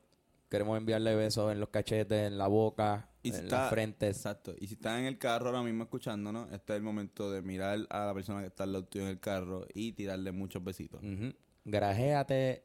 Queremos 0.49 0.77
enviarle 0.77 1.13
besos 1.13 1.51
en 1.51 1.59
los 1.59 1.69
cachetes, 1.69 2.27
en 2.27 2.37
la 2.37 2.47
boca, 2.47 3.08
Y 3.21 3.31
si 3.31 3.37
en 3.37 3.43
está- 3.45 3.61
las 3.63 3.69
frentes. 3.69 4.15
Exacto. 4.17 4.53
Y 4.59 4.67
si 4.67 4.75
estás 4.75 4.97
en 4.99 5.05
el 5.05 5.17
carro 5.17 5.47
ahora 5.47 5.61
mismo 5.61 5.83
escuchándonos, 5.83 6.51
este 6.51 6.73
es 6.73 6.77
el 6.77 6.83
momento 6.83 7.29
de 7.31 7.41
mirar 7.41 7.79
a 7.89 8.05
la 8.05 8.13
persona 8.13 8.39
que 8.41 8.47
está 8.47 8.63
al 8.63 8.71
lado 8.73 8.85
tuyo 8.85 9.03
en 9.05 9.11
el 9.11 9.19
carro 9.19 9.65
y 9.73 9.91
tirarle 9.91 10.31
muchos 10.31 10.63
besitos. 10.63 11.01
Ujú. 11.03 11.33
Grajéate 11.65 12.63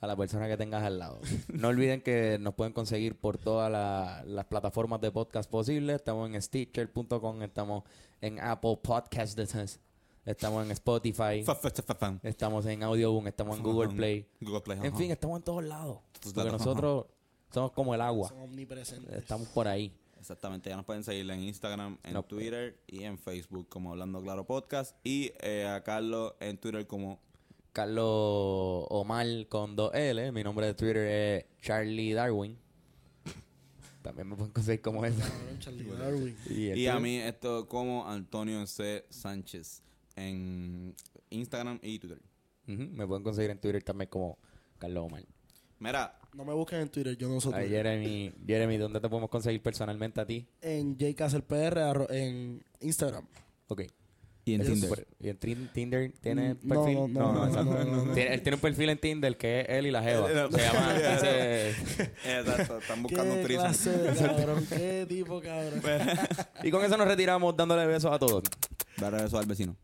a 0.00 0.06
la 0.06 0.16
persona 0.16 0.48
que 0.48 0.56
tengas 0.56 0.82
al 0.82 0.98
lado. 0.98 1.20
No 1.52 1.68
olviden 1.68 2.00
que 2.02 2.38
nos 2.40 2.54
pueden 2.54 2.72
conseguir 2.72 3.18
por 3.18 3.38
todas 3.38 3.70
la- 3.70 4.22
las 4.26 4.44
plataformas 4.46 5.00
de 5.00 5.10
podcast 5.10 5.50
posibles. 5.50 5.96
Estamos 5.96 6.28
en 6.30 6.40
Stitcher.com, 6.40 7.42
estamos 7.42 7.84
en 8.20 8.40
Apple 8.40 8.78
Podcasts, 8.82 9.78
estamos 10.26 10.64
en 10.64 10.70
Spotify, 10.72 11.44
estamos 12.22 12.64
en 12.66 12.82
Audioboom, 12.82 13.26
estamos 13.28 13.58
en 13.58 13.62
Google 13.62 13.94
Play. 13.94 14.26
Google 14.40 14.60
Play. 14.62 14.78
En 14.82 14.96
fin, 14.96 15.10
estamos 15.10 15.38
en 15.38 15.42
todos 15.44 15.64
lados. 15.64 15.98
Porque 16.34 16.50
nosotros 16.50 17.06
somos 17.54 17.72
como 17.72 17.94
el 17.94 18.00
agua. 18.00 18.28
Son 18.28 18.40
omnipresentes. 18.40 19.14
Estamos 19.16 19.48
por 19.48 19.68
ahí. 19.68 19.92
Exactamente, 20.18 20.70
ya 20.70 20.76
nos 20.76 20.84
pueden 20.86 21.04
seguir 21.04 21.30
en 21.30 21.40
Instagram, 21.40 21.98
en 22.02 22.14
No. 22.14 22.22
Twitter 22.22 22.78
y 22.86 23.02
en 23.04 23.18
Facebook 23.18 23.68
como 23.68 23.90
Hablando 23.90 24.22
Claro 24.22 24.44
Podcast. 24.46 24.96
Y 25.04 25.32
eh, 25.40 25.66
a 25.66 25.82
Carlos 25.82 26.32
en 26.40 26.56
Twitter 26.56 26.86
como 26.86 27.20
Carlos 27.74 28.86
Omar 28.88 29.26
con 29.48 29.76
dos 29.76 29.92
L. 29.94 30.32
Mi 30.32 30.42
nombre 30.42 30.66
de 30.66 30.74
Twitter 30.74 30.96
es 30.96 31.44
Charlie 31.60 32.12
Darwin. 32.14 32.58
También 34.00 34.28
me 34.28 34.36
pueden 34.36 34.52
conseguir 34.52 34.80
como 34.82 35.04
eso. 35.04 35.20
Cabrón, 35.20 35.58
Charlie 35.58 35.84
Darwin. 35.98 36.36
Y, 36.48 36.72
Y 36.72 36.86
a 36.86 36.98
mí 36.98 37.16
esto 37.18 37.68
como 37.68 38.08
Antonio 38.08 38.66
C. 38.66 39.04
Sánchez 39.10 39.82
en 40.16 40.94
Instagram 41.30 41.78
y 41.82 41.98
Twitter. 41.98 42.22
Me 42.66 43.06
pueden 43.06 43.22
conseguir 43.22 43.50
en 43.50 43.58
Twitter 43.60 43.82
también 43.82 44.08
como 44.08 44.38
Carlos 44.78 45.04
Omar. 45.04 45.24
Mira, 45.78 46.18
No 46.34 46.44
me 46.44 46.52
busquen 46.52 46.80
en 46.80 46.88
Twitter, 46.88 47.16
yo 47.16 47.28
no 47.28 47.40
soy 47.40 47.52
Ay, 47.54 47.66
Twitter. 47.66 47.84
Jeremy, 47.84 48.32
Jeremy, 48.46 48.76
¿dónde 48.78 49.00
te 49.00 49.08
podemos 49.08 49.30
conseguir 49.30 49.62
personalmente 49.62 50.20
a 50.20 50.26
ti? 50.26 50.46
En 50.62 50.96
JCastelPR 50.96 51.78
arro- 51.82 52.10
en 52.10 52.62
Instagram. 52.80 53.26
Ok. 53.68 53.82
y 54.46 54.52
en 54.54 54.60
Ellos- 54.60 54.78
Tinder. 54.78 55.06
¿Y 55.20 55.28
en 55.30 55.38
Tin- 55.38 55.72
Tinder 55.72 56.12
tiene 56.20 56.52
Mm, 56.54 56.58
no, 56.64 56.74
perfil? 56.74 56.94
no, 56.94 57.08
no, 57.08 57.32
no, 57.32 57.46
exacto. 57.46 57.72
no, 57.72 57.84
no, 57.84 58.04
no. 58.04 58.12
Tiene- 58.12 58.34
él 58.34 58.42
tiene 58.42 58.56
un 58.56 58.60
perfil 58.60 58.90
en 58.90 58.98
Tinder 58.98 59.36
que 59.38 59.60
es 59.60 59.66
él 59.70 59.86
y 59.86 59.90
la 59.90 60.02
Jeva. 60.02 60.28
Se 60.50 60.58
llama... 60.58 60.94
dice- 60.94 61.70
Exacto, 62.26 62.78
están 62.78 63.02
buscando 63.02 63.34
¿Qué 63.36 63.42
clase 63.44 63.90
de 63.90 64.14
cabrón? 64.14 64.66
¿Qué 64.68 65.06
tipo 65.08 65.40
cabrón? 65.40 65.80
y 66.62 66.70
con 66.70 66.84
eso 66.84 66.94
nos 66.98 67.08
retiramos 67.08 67.56
dándole 67.56 67.86
besos 67.86 68.12
a 68.12 68.18
todos. 68.18 68.42
Darle 68.98 69.24
eso 69.24 69.38
al 69.38 69.46
vecino. 69.46 69.76